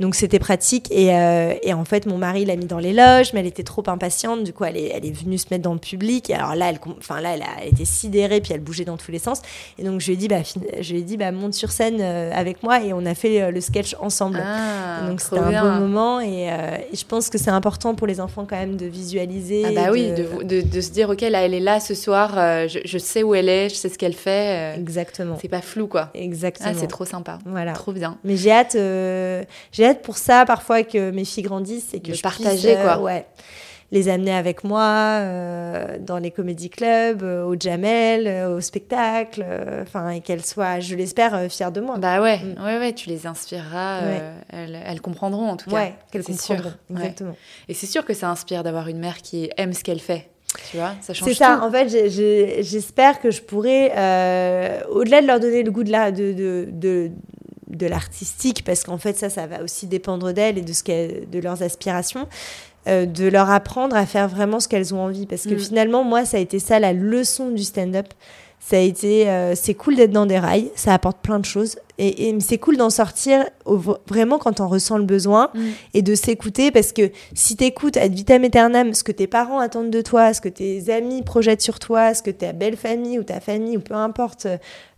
Donc 0.00 0.14
c'était 0.14 0.38
pratique. 0.38 0.90
Et, 0.90 1.14
euh, 1.14 1.54
et, 1.62 1.72
en 1.72 1.84
fait 1.84 2.06
mon 2.06 2.18
mari 2.18 2.44
l'a 2.44 2.56
mis 2.56 2.66
dans 2.66 2.78
les 2.78 2.92
loges 2.92 3.32
mais 3.32 3.40
elle 3.40 3.46
était 3.46 3.62
trop 3.62 3.82
impatiente. 3.86 4.44
Du 4.44 4.52
coup 4.52 4.64
elle 4.64 4.76
est, 4.76 4.92
elle 4.94 5.04
est 5.04 5.12
venue 5.12 5.38
se 5.38 5.46
mettre 5.50 5.64
dans 5.64 5.72
le 5.72 5.80
public. 5.80 6.30
Et 6.30 6.34
alors 6.34 6.54
là 6.54 6.70
elle 6.70 6.78
enfin 6.98 7.20
là 7.20 7.34
elle 7.34 7.42
a 7.42 7.64
été 7.64 7.84
sidérée 7.84 8.40
puis 8.40 8.52
elle 8.52 8.60
bougeait 8.60 8.84
dans 8.84 8.96
tous 8.96 9.10
les 9.10 9.18
sens. 9.18 9.42
Et 9.78 9.84
donc 9.84 10.00
je 10.00 10.06
lui 10.06 10.14
ai 10.14 10.16
dit 10.16 10.28
bah 10.28 10.42
je 10.80 10.92
lui 10.92 11.00
ai 11.00 11.02
dit 11.02 11.16
bah 11.16 11.32
monte 11.32 11.54
sur 11.54 11.70
scène 11.70 11.98
euh, 12.00 12.30
avec 12.32 12.62
moi. 12.62 12.82
Et 12.84 12.92
on 12.92 13.04
a 13.06 13.14
fait 13.14 13.50
le 13.50 13.60
sketch 13.60 13.96
ensemble. 14.00 14.42
Ah, 14.44 15.06
donc 15.08 15.20
c'était 15.20 15.38
un 15.38 15.62
bon 15.62 15.80
moment. 15.80 16.20
Et, 16.20 16.44
et, 16.44 16.96
je 16.96 17.04
pense 17.04 17.30
que 17.30 17.38
c'est 17.38 17.50
important 17.50 17.94
pour 17.94 18.06
les 18.06 18.20
enfants 18.20 18.46
quand 18.48 18.56
même 18.56 18.76
de 18.76 18.86
visualiser 18.86 19.64
ah 19.66 19.72
bah 19.74 19.88
oui 19.92 20.12
de, 20.12 20.44
de, 20.44 20.60
de, 20.60 20.80
se 20.80 20.90
dire 20.90 21.10
ok 21.10 21.20
là 21.22 21.44
elle 21.44 21.54
est 21.54 21.60
là 21.60 21.80
ce 21.80 21.94
soir 21.94 22.32
je, 22.68 22.78
je 22.84 22.98
sais 22.98 23.22
où 23.22 23.34
elle 23.34 23.48
est 23.48 23.68
je 23.68 23.74
sais 23.74 23.88
ce 23.88 23.98
qu'elle 24.04 24.14
fait. 24.14 24.74
Euh, 24.74 24.80
Exactement. 24.80 25.38
C'est 25.40 25.48
pas 25.48 25.62
flou, 25.62 25.86
quoi. 25.86 26.10
Exactement. 26.14 26.70
Ah, 26.70 26.78
c'est 26.78 26.86
trop 26.86 27.06
sympa. 27.06 27.38
Voilà. 27.46 27.72
Trop 27.72 27.92
bien. 27.92 28.18
Mais 28.22 28.36
j'ai 28.36 28.52
hâte, 28.52 28.74
euh, 28.74 29.42
j'ai 29.72 29.86
hâte 29.86 30.02
pour 30.02 30.18
ça, 30.18 30.44
parfois, 30.44 30.82
que 30.82 31.10
mes 31.10 31.24
filles 31.24 31.44
grandissent 31.44 31.94
et 31.94 32.00
que 32.00 32.12
je 32.12 32.20
partager, 32.20 32.74
quoi. 32.74 32.98
Euh, 32.98 33.02
ouais 33.02 33.26
les 33.92 34.08
amener 34.08 34.34
avec 34.34 34.64
moi 34.64 35.20
dans 36.00 36.18
les 36.18 36.32
comédie 36.32 36.68
clubs, 36.68 37.22
au 37.22 37.54
Jamel, 37.54 38.48
au 38.48 38.60
spectacle, 38.60 39.44
enfin 39.82 40.08
et 40.08 40.20
qu'elles 40.20 40.44
soient, 40.44 40.80
je 40.80 40.96
l'espère, 40.96 41.48
fières 41.48 41.70
de 41.70 41.80
moi. 41.80 41.98
Bah 41.98 42.20
ouais, 42.20 42.38
mm. 42.38 42.64
ouais, 42.64 42.78
ouais, 42.78 42.92
tu 42.92 43.08
les 43.08 43.28
inspireras, 43.28 44.00
elles, 44.48 44.82
elles, 44.84 45.00
comprendront 45.00 45.48
en 45.48 45.56
tout 45.56 45.70
cas. 45.70 45.76
Ouais, 45.76 45.94
qu'elles 46.10 46.24
comprendront. 46.24 46.70
Sûr. 46.70 46.96
Exactement. 46.96 47.36
Et 47.68 47.74
c'est 47.74 47.86
sûr 47.86 48.04
que 48.04 48.14
ça 48.14 48.28
inspire 48.30 48.64
d'avoir 48.64 48.88
une 48.88 48.98
mère 48.98 49.18
qui 49.18 49.50
aime 49.58 49.72
ce 49.72 49.84
qu'elle 49.84 50.00
fait. 50.00 50.28
Tu 50.70 50.76
vois, 50.76 50.94
ça 51.00 51.14
change 51.14 51.28
C'est 51.28 51.34
ça, 51.34 51.60
en 51.62 51.70
fait, 51.70 51.88
j'espère 52.62 53.20
que 53.20 53.30
je 53.30 53.42
pourrais, 53.42 53.92
euh, 53.96 54.80
au-delà 54.90 55.22
de 55.22 55.26
leur 55.26 55.40
donner 55.40 55.62
le 55.62 55.70
goût 55.70 55.84
de 55.84 55.90
la, 55.90 56.10
de, 56.12 56.32
de, 56.32 56.68
de, 56.70 57.10
de 57.68 57.86
l'artistique, 57.86 58.64
parce 58.64 58.84
qu'en 58.84 58.98
fait, 58.98 59.16
ça, 59.16 59.30
ça 59.30 59.46
va 59.46 59.62
aussi 59.62 59.86
dépendre 59.86 60.32
d'elles 60.32 60.58
et 60.58 60.62
de, 60.62 60.72
ce 60.72 61.26
de 61.26 61.38
leurs 61.38 61.62
aspirations, 61.62 62.28
euh, 62.86 63.06
de 63.06 63.26
leur 63.28 63.50
apprendre 63.50 63.96
à 63.96 64.06
faire 64.06 64.28
vraiment 64.28 64.60
ce 64.60 64.68
qu'elles 64.68 64.94
ont 64.94 65.00
envie. 65.00 65.26
Parce 65.26 65.44
que 65.44 65.54
mm. 65.54 65.58
finalement, 65.58 66.04
moi, 66.04 66.24
ça 66.24 66.36
a 66.36 66.40
été 66.40 66.58
ça 66.58 66.78
la 66.78 66.92
leçon 66.92 67.50
du 67.50 67.62
stand-up. 67.62 68.08
Ça 68.66 68.76
a 68.76 68.80
été, 68.80 69.28
euh, 69.28 69.54
c'est 69.54 69.74
cool 69.74 69.96
d'être 69.96 70.10
dans 70.10 70.24
des 70.24 70.38
rails, 70.38 70.70
ça 70.74 70.94
apporte 70.94 71.18
plein 71.18 71.38
de 71.38 71.44
choses. 71.44 71.76
Et, 71.98 72.28
et 72.28 72.40
c'est 72.40 72.56
cool 72.56 72.78
d'en 72.78 72.88
sortir 72.88 73.44
vraiment 74.08 74.38
quand 74.38 74.58
on 74.60 74.68
ressent 74.68 74.96
le 74.96 75.04
besoin 75.04 75.50
mm. 75.52 75.60
et 75.92 76.00
de 76.00 76.14
s'écouter 76.14 76.70
parce 76.70 76.92
que 76.92 77.10
si 77.34 77.56
t'écoutes 77.56 77.98
ad 77.98 78.14
vitam 78.14 78.42
aeternam 78.42 78.94
ce 78.94 79.04
que 79.04 79.12
tes 79.12 79.26
parents 79.26 79.58
attendent 79.58 79.90
de 79.90 80.00
toi, 80.00 80.32
ce 80.32 80.40
que 80.40 80.48
tes 80.48 80.90
amis 80.90 81.22
projettent 81.22 81.60
sur 81.60 81.78
toi, 81.78 82.14
ce 82.14 82.22
que 82.22 82.30
ta 82.30 82.52
belle 82.52 82.78
famille 82.78 83.18
ou 83.18 83.22
ta 83.22 83.38
famille 83.38 83.76
ou 83.76 83.80
peu 83.80 83.94
importe 83.94 84.46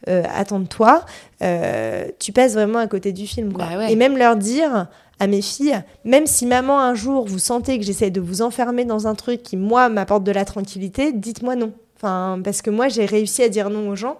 euh, 0.09 0.23
attend 0.33 0.61
de 0.61 0.69
toi, 0.69 1.05
euh, 1.43 2.07
tu 2.21 2.31
passes 2.31 2.53
vraiment 2.55 2.79
à 2.79 2.87
côté 2.87 3.11
du 3.11 3.27
film. 3.27 3.53
Quoi. 3.53 3.67
Bah 3.67 3.91
et 3.91 3.97
même 3.97 4.17
leur 4.17 4.37
dire 4.37 4.87
à 5.19 5.27
mes 5.27 5.43
filles, 5.43 5.83
même 6.05 6.29
si 6.29 6.47
maman 6.47 6.79
un 6.79 6.95
jour 6.95 7.27
vous 7.27 7.41
sentez 7.41 7.81
que 7.81 7.85
j'essaie 7.85 8.11
de 8.11 8.21
vous 8.21 8.43
enfermer 8.43 8.85
dans 8.85 9.09
un 9.09 9.17
truc 9.17 9.43
qui 9.43 9.57
moi 9.57 9.89
m'apporte 9.89 10.23
de 10.23 10.33
la 10.33 10.45
tranquillité, 10.45 11.11
dites-moi 11.13 11.57
non. 11.57 11.73
Enfin, 11.97 12.41
parce 12.45 12.63
que 12.63 12.71
moi, 12.71 12.89
j'ai 12.89 13.07
réussi 13.07 13.43
à 13.43 13.49
dire 13.49 13.71
non 13.71 13.89
aux 13.89 13.97
gens, 13.97 14.19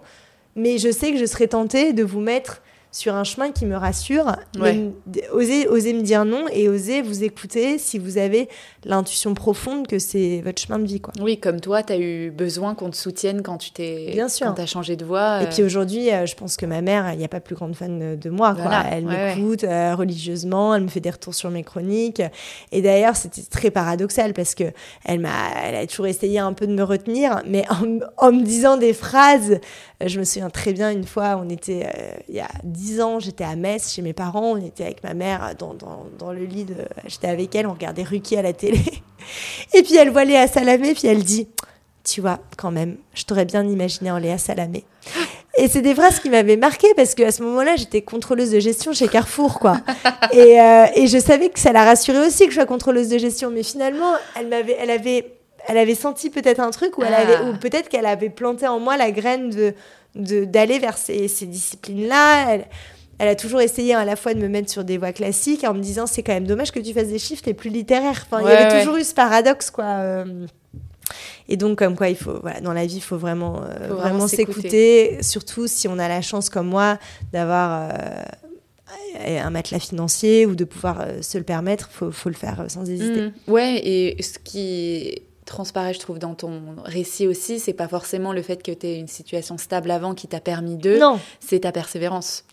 mais 0.55 0.77
je 0.77 0.91
sais 0.91 1.11
que 1.11 1.17
je 1.17 1.25
serais 1.25 1.47
tentée 1.47 1.93
de 1.93 2.03
vous 2.03 2.19
mettre 2.19 2.61
sur 2.97 3.13
un 3.13 3.23
chemin 3.23 3.51
qui 3.51 3.67
me 3.67 3.75
rassure. 3.75 4.35
Osez, 5.31 5.67
osez 5.67 5.93
me 5.93 6.01
dire 6.01 6.25
non 6.25 6.45
et 6.51 6.67
osez 6.67 7.03
vous 7.03 7.23
écouter 7.23 7.77
si 7.77 7.99
vous 7.99 8.17
avez 8.17 8.49
l'intuition 8.85 9.35
profonde 9.35 9.85
que 9.85 9.99
c'est 9.99 10.41
votre 10.43 10.59
chemin 10.59 10.79
de 10.79 10.87
vie. 10.87 10.99
Quoi. 10.99 11.13
Oui, 11.21 11.39
comme 11.39 11.61
toi, 11.61 11.83
tu 11.83 11.93
as 11.93 11.99
eu 11.99 12.31
besoin 12.31 12.73
qu'on 12.73 12.89
te 12.89 12.95
soutienne 12.95 13.43
quand 13.43 13.57
tu 13.59 13.69
t'es 13.69 14.09
Bien 14.13 14.27
sûr. 14.27 14.47
quand 14.47 14.59
as 14.59 14.65
changé 14.65 14.95
de 14.95 15.05
voix. 15.05 15.43
Et 15.43 15.45
puis 15.47 15.61
aujourd'hui, 15.61 16.11
euh, 16.11 16.25
je 16.25 16.35
pense 16.35 16.57
que 16.57 16.65
ma 16.65 16.81
mère, 16.81 17.13
il 17.13 17.19
n'y 17.19 17.25
a 17.25 17.27
pas 17.27 17.39
plus 17.39 17.53
grande 17.53 17.75
fan 17.75 18.17
de 18.17 18.29
moi. 18.31 18.55
Quoi. 18.55 18.83
Elle 18.91 19.05
m'écoute 19.05 19.63
euh, 19.63 19.93
religieusement, 19.95 20.73
elle 20.73 20.83
me 20.83 20.87
fait 20.87 20.99
des 20.99 21.11
retours 21.11 21.35
sur 21.35 21.51
mes 21.51 21.63
chroniques. 21.63 22.23
Et 22.71 22.81
d'ailleurs, 22.81 23.15
c'était 23.15 23.43
très 23.43 23.69
paradoxal 23.69 24.33
parce 24.33 24.55
que 24.55 24.63
elle, 25.05 25.19
m'a, 25.19 25.29
elle 25.63 25.75
a 25.75 25.85
toujours 25.85 26.07
essayé 26.07 26.39
un 26.39 26.53
peu 26.53 26.65
de 26.65 26.73
me 26.73 26.83
retenir, 26.83 27.43
mais 27.47 27.63
en, 27.69 27.99
en 28.17 28.31
me 28.31 28.41
disant 28.41 28.77
des 28.77 28.93
phrases 28.93 29.59
euh, 30.03 30.07
je 30.07 30.19
me 30.19 30.23
souviens 30.23 30.49
très 30.49 30.73
bien 30.73 30.91
une 30.91 31.05
fois, 31.05 31.41
on 31.43 31.49
était 31.49 31.85
euh, 31.85 32.17
il 32.29 32.35
y 32.35 32.39
a 32.39 32.49
dix 32.87 33.01
ans, 33.01 33.19
j'étais 33.19 33.43
à 33.43 33.55
Metz 33.55 33.91
chez 33.91 34.01
mes 34.01 34.13
parents, 34.13 34.51
on 34.51 34.57
était 34.57 34.85
avec 34.85 35.03
ma 35.03 35.13
mère 35.13 35.53
dans, 35.57 35.73
dans, 35.73 36.05
dans 36.17 36.31
le 36.31 36.45
lit, 36.45 36.63
de, 36.63 36.75
j'étais 37.05 37.27
avec 37.27 37.53
elle, 37.55 37.67
on 37.67 37.73
regardait 37.73 38.03
Ruki 38.03 38.37
à 38.37 38.41
la 38.41 38.53
télé. 38.53 38.79
Et 39.73 39.83
puis 39.83 39.97
elle 39.97 40.09
voit 40.09 40.23
Léa 40.23 40.47
Salamé, 40.47 40.93
puis 40.93 41.07
elle 41.07 41.23
dit 41.23 41.47
Tu 42.03 42.21
vois, 42.21 42.39
quand 42.57 42.71
même, 42.71 42.97
je 43.13 43.23
t'aurais 43.23 43.45
bien 43.45 43.67
imaginé 43.67 44.09
en 44.09 44.17
Léa 44.17 44.37
Salamé. 44.37 44.85
Et 45.57 45.67
c'est 45.67 45.81
des 45.81 45.95
phrases 45.95 46.19
qui 46.19 46.29
m'avaient 46.29 46.55
marqué 46.55 46.87
parce 46.95 47.15
qu'à 47.15 47.31
ce 47.31 47.41
moment-là, 47.43 47.75
j'étais 47.75 48.03
contrôleuse 48.03 48.51
de 48.51 48.59
gestion 48.59 48.93
chez 48.93 49.07
Carrefour, 49.07 49.59
quoi. 49.59 49.77
et, 50.31 50.61
euh, 50.61 50.85
et, 50.95 51.07
je 51.07 51.17
savais 51.17 51.49
que 51.49 51.59
ça 51.59 51.71
la 51.71 51.83
rassurait 51.83 52.25
aussi 52.25 52.45
que 52.45 52.51
je 52.51 52.57
sois 52.57 52.67
contrôleuse 52.67 53.09
de 53.09 53.17
gestion. 53.17 53.49
Mais 53.49 53.63
finalement, 53.63 54.13
elle 54.35 54.47
m'avait, 54.47 54.77
elle 54.79 54.91
avait 54.91 55.37
elle 55.67 55.77
avait 55.77 55.95
senti 55.95 56.29
peut-être 56.29 56.59
un 56.59 56.71
truc 56.71 56.97
ou, 56.97 57.03
elle 57.03 57.13
avait, 57.13 57.39
ou 57.39 57.53
ah. 57.53 57.57
peut-être 57.59 57.89
qu'elle 57.89 58.05
avait 58.05 58.29
planté 58.29 58.67
en 58.67 58.79
moi 58.79 58.95
la 58.95 59.11
graine 59.11 59.49
de 59.49 59.73
d'aller 60.17 60.79
vers 60.79 60.97
ces, 60.97 61.27
ces 61.27 61.45
disciplines-là. 61.45 62.53
Elle, 62.53 62.65
elle, 63.19 63.27
a 63.29 63.35
toujours 63.35 63.61
essayé 63.61 63.93
à 63.93 64.05
la 64.05 64.15
fois 64.15 64.33
de 64.33 64.39
me 64.39 64.47
mettre 64.47 64.71
sur 64.71 64.83
des 64.83 64.97
voies 64.97 65.13
classiques 65.13 65.63
en 65.63 65.73
me 65.73 65.79
disant 65.79 66.05
c'est 66.05 66.23
quand 66.23 66.33
même 66.33 66.47
dommage 66.47 66.71
que 66.71 66.79
tu 66.79 66.93
fasses 66.93 67.09
des 67.09 67.19
chiffres, 67.19 67.43
t'es 67.43 67.53
plus 67.53 67.69
littéraire. 67.69 68.25
Enfin, 68.29 68.41
il 68.41 68.47
y 68.47 68.51
avait 68.51 68.79
toujours 68.79 68.97
eu 68.97 69.03
ce 69.03 69.13
paradoxe, 69.13 69.71
quoi. 69.71 69.85
Euh. 69.85 70.45
Et 71.47 71.55
donc, 71.55 71.79
comme 71.79 71.95
quoi, 71.95 72.09
il 72.09 72.17
faut, 72.17 72.39
voilà, 72.41 72.59
dans 72.59 72.73
la 72.73 72.85
vie, 72.85 72.97
il 72.97 73.01
faut 73.01 73.17
vraiment, 73.17 73.63
euh, 73.63 73.87
vraiment 73.93 74.27
s'écouter, 74.27 75.19
surtout 75.23 75.65
si 75.67 75.87
on 75.87 75.97
a 75.97 76.09
la 76.09 76.21
chance, 76.21 76.49
comme 76.49 76.67
moi, 76.67 76.99
d'avoir 77.31 77.89
euh, 77.93 79.39
un 79.41 79.49
matelas 79.49 79.79
financier 79.79 80.45
ou 80.45 80.55
de 80.55 80.65
pouvoir 80.65 81.05
se 81.21 81.37
le 81.37 81.45
permettre, 81.45 81.89
il 81.89 81.95
faut, 81.95 82.11
faut, 82.11 82.27
le 82.27 82.35
faire 82.35 82.65
sans 82.67 82.89
hésiter. 82.89 83.21
Mmh. 83.21 83.33
Ouais, 83.47 83.79
et 83.81 84.21
ce 84.21 84.37
qui 84.37 85.21
transparaît, 85.47 85.93
je 85.93 85.99
trouve, 85.99 86.19
dans 86.19 86.35
ton 86.35 86.61
récit 86.85 87.27
aussi, 87.27 87.59
c'est 87.59 87.73
pas 87.73 87.87
forcément 87.87 88.33
le 88.33 88.41
fait 88.41 88.61
que 88.61 88.71
tu 88.71 88.85
aies 88.85 88.99
une 88.99 89.07
situation 89.07 89.57
stable 89.57 89.89
avant 89.89 90.13
qui 90.13 90.27
t'a 90.27 90.39
permis 90.39 90.77
de. 90.77 90.97
Non. 90.97 91.19
C'est 91.39 91.61
ta 91.61 91.71
persévérance. 91.71 92.43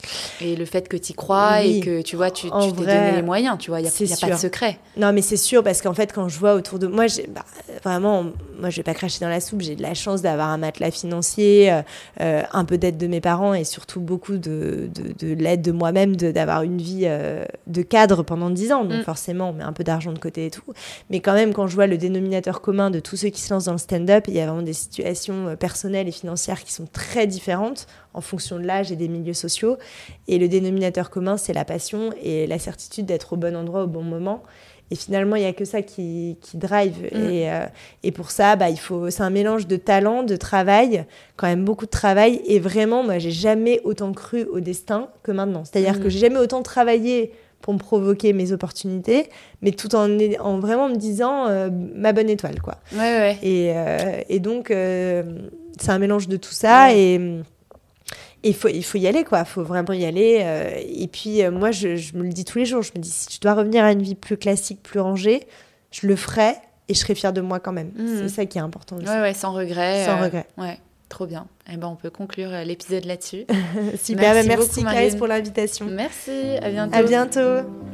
Et 0.41 0.57
le 0.57 0.65
fait 0.65 0.89
que 0.89 0.97
tu 0.97 1.13
y 1.13 1.15
crois 1.15 1.63
et 1.63 1.81
que 1.81 2.03
tu 2.03 2.17
vois, 2.17 2.31
tu 2.31 2.51
t'es 2.51 2.73
donné 2.73 3.13
les 3.13 3.23
moyens, 3.23 3.59
tu 3.59 3.71
vois, 3.71 3.81
il 3.81 3.83
n'y 3.83 3.89
a, 4.13 4.17
pas 4.17 4.31
de 4.31 4.37
secret. 4.37 4.79
Non, 4.97 5.13
mais 5.13 5.23
c'est 5.23 5.37
sûr, 5.37 5.63
parce 5.63 5.83
qu'en 5.83 5.95
fait, 5.95 6.13
quand 6.13 6.29
je 6.29 6.39
vois 6.39 6.55
autour 6.55 6.79
de 6.79 6.87
moi, 6.87 7.07
bah, 7.29 7.45
vraiment, 7.83 8.25
moi, 8.59 8.71
je 8.71 8.77
vais 8.77 8.83
pas 8.83 8.95
cracher 8.95 9.21
dans 9.21 9.29
la 9.29 9.41
soupe, 9.41 9.61
j'ai 9.61 9.77
de 9.77 9.83
la 9.83 9.95
chance 9.95 10.23
d'avoir 10.23 10.49
un 10.49 10.59
matelas 10.59 10.91
financier, 10.91 11.73
euh, 11.73 11.83
euh, 12.21 12.43
un 12.53 12.65
peu 12.65 12.79
d'aide 12.79 12.97
de 12.97 13.07
mes 13.07 13.21
parents 13.21 13.55
et 13.55 13.65
surtout 13.65 14.01
beaucoup 14.01 14.39
de, 14.39 14.89
de, 14.95 15.35
l'aide 15.35 15.63
de 15.63 15.73
moi-même, 15.73 16.17
d'avoir 16.17 16.63
une 16.63 16.79
vie 16.79 17.03
euh, 17.05 17.45
de 17.67 17.83
cadre 17.83 18.23
pendant 18.23 18.51
10 18.51 18.73
ans. 18.73 18.85
Donc, 18.85 19.01
mm. 19.01 19.03
forcément, 19.03 19.51
on 19.51 19.53
met 19.53 19.65
un 19.65 19.73
peu 19.73 19.85
d'argent 19.85 20.13
de 20.13 20.19
côté 20.19 20.47
et 20.47 20.51
tout. 20.51 20.63
Mais 21.11 21.21
quand 21.21 21.35
même, 21.35 21.53
quand 21.53 21.67
je 21.67 21.75
vois 21.75 21.87
le 21.87 21.99
dénominateur 21.99 22.61
commun 22.61 22.84
de 22.91 23.01
tous 23.01 23.17
ceux 23.17 23.29
qui 23.29 23.41
se 23.41 23.53
lancent 23.53 23.65
dans 23.65 23.73
le 23.73 23.79
stand-up. 23.79 24.25
Il 24.29 24.35
y 24.35 24.41
a 24.41 24.47
vraiment 24.47 24.63
des 24.63 24.73
situations 24.73 25.49
euh, 25.49 25.57
personnelles 25.57 26.09
et 26.09 26.13
financières 26.13 26.63
qui 26.65 26.73
sont 26.73 26.87
très 26.87 27.27
différentes 27.27 27.87
en 28.13 28.21
fonction 28.21 28.59
de 28.59 28.65
l'âge 28.65 28.93
et 28.93 28.97
des 28.97 29.09
milieux 29.09 29.35
sociaux. 29.35 29.77
Et 30.29 30.39
le 30.39 30.49
dénominateur 30.49 31.11
commun, 31.11 31.37
c'est 31.37 31.53
la 31.53 31.65
passion 31.65 32.11
et 32.23 32.47
la 32.47 32.59
certitude 32.59 33.07
d'être 33.07 33.33
au 33.33 33.37
bon 33.37 33.57
endroit 33.57 33.85
au 33.85 33.87
bon 33.89 34.03
moment. 34.03 34.43
Et 34.91 34.97
finalement, 34.97 35.37
il 35.37 35.41
n'y 35.41 35.49
a 35.49 35.53
que 35.53 35.65
ça 35.65 35.83
qui, 35.83 36.37
qui 36.41 36.57
drive. 36.57 37.11
Mm. 37.13 37.31
Et, 37.31 37.51
euh, 37.51 37.67
et, 38.03 38.13
pour 38.13 38.31
ça, 38.31 38.55
bah, 38.57 38.69
il 38.69 38.79
faut, 38.79 39.11
c'est 39.11 39.23
un 39.23 39.31
mélange 39.31 39.67
de 39.67 39.77
talent, 39.77 40.23
de 40.23 40.37
travail, 40.37 41.07
quand 41.37 41.47
même 41.47 41.65
beaucoup 41.65 41.87
de 41.87 41.91
travail. 41.91 42.43
Et 42.47 42.59
vraiment, 42.61 43.03
moi, 43.03 43.19
j'ai 43.19 43.31
jamais 43.31 43.81
autant 43.85 44.13
cru 44.13 44.45
au 44.45 44.61
destin 44.61 45.09
que 45.23 45.33
maintenant. 45.33 45.65
C'est-à-dire 45.65 45.95
mm. 45.95 46.03
que 46.03 46.09
j'ai 46.11 46.19
jamais 46.19 46.39
autant 46.39 46.63
travaillé 46.63 47.33
pour 47.65 47.73
me 47.73 47.79
provoquer 47.79 48.35
mes 48.35 48.53
opportunités, 48.53 49.31
mais 49.63 49.71
tout 49.71 49.95
en, 49.95 50.07
en 50.39 50.59
vraiment 50.59 50.91
me 50.91 50.97
disant 50.97 51.49
euh, 51.49 51.71
ma 51.73 52.13
bonne 52.13 52.29
étoile, 52.29 52.61
quoi. 52.61 52.75
Ouais, 52.93 52.99
ouais. 52.99 53.39
Et, 53.43 53.73
euh, 53.75 54.21
et 54.29 54.39
donc, 54.39 54.71
euh, 54.71 55.23
c'est 55.81 55.89
un 55.89 55.99
mélange 55.99 56.29
de 56.29 56.37
tout 56.37 56.53
ça 56.53 56.95
et 56.95 57.19
il 58.43 58.55
faut, 58.55 58.69
il 58.69 58.85
faut 58.85 58.99
y 58.99 59.07
aller, 59.07 59.25
quoi. 59.25 59.39
Il 59.39 59.47
faut 59.47 59.63
vraiment 59.63 59.95
y 59.95 60.05
aller. 60.05 60.45
et 60.87 61.09
puis, 61.09 61.43
moi, 61.49 61.71
je, 61.71 61.97
je, 61.97 62.15
me 62.19 62.25
le 62.25 62.29
dis 62.29 62.45
tous 62.45 62.59
les 62.59 62.67
jours. 62.67 62.83
Je 62.83 62.93
me 62.95 63.01
dis, 63.01 63.09
si 63.09 63.29
je 63.35 63.41
dois 63.41 63.55
revenir 63.55 63.83
à 63.83 63.93
une 63.93 64.03
vie 64.03 64.15
plus 64.15 64.37
classique, 64.37 64.83
plus 64.83 65.01
rangée, 65.01 65.47
je 65.91 66.07
le 66.07 66.17
ferai 66.17 66.51
et 66.91 66.93
je 66.93 66.99
serai 66.99 67.15
fière 67.15 67.33
de 67.33 67.41
moi 67.41 67.61
quand 67.61 67.73
même. 67.73 67.93
Mmh. 67.97 68.19
C'est 68.19 68.29
ça 68.29 68.45
qui 68.45 68.59
est 68.59 68.61
important. 68.61 68.97
Ouais, 68.99 69.21
ouais, 69.23 69.33
sans 69.33 69.55
regret. 69.55 70.05
Sans 70.05 70.21
regret. 70.21 70.45
Ouais. 70.59 70.79
Trop 71.15 71.27
bien. 71.27 71.47
Eh 71.73 71.77
ben, 71.77 71.87
on 71.87 71.95
peut 71.95 72.11
conclure 72.11 72.53
euh, 72.53 72.65
l'épisode 72.65 73.05
là-dessus. 73.05 73.45
Super, 74.03 74.35
merci, 74.35 74.49
merci 74.49 74.81
Clarisse 74.81 75.15
pour 75.15 75.29
l'invitation. 75.29 75.87
Merci, 75.87 76.57
à 76.61 76.69
bientôt. 76.71 76.97
À 76.97 77.03
bientôt. 77.05 77.94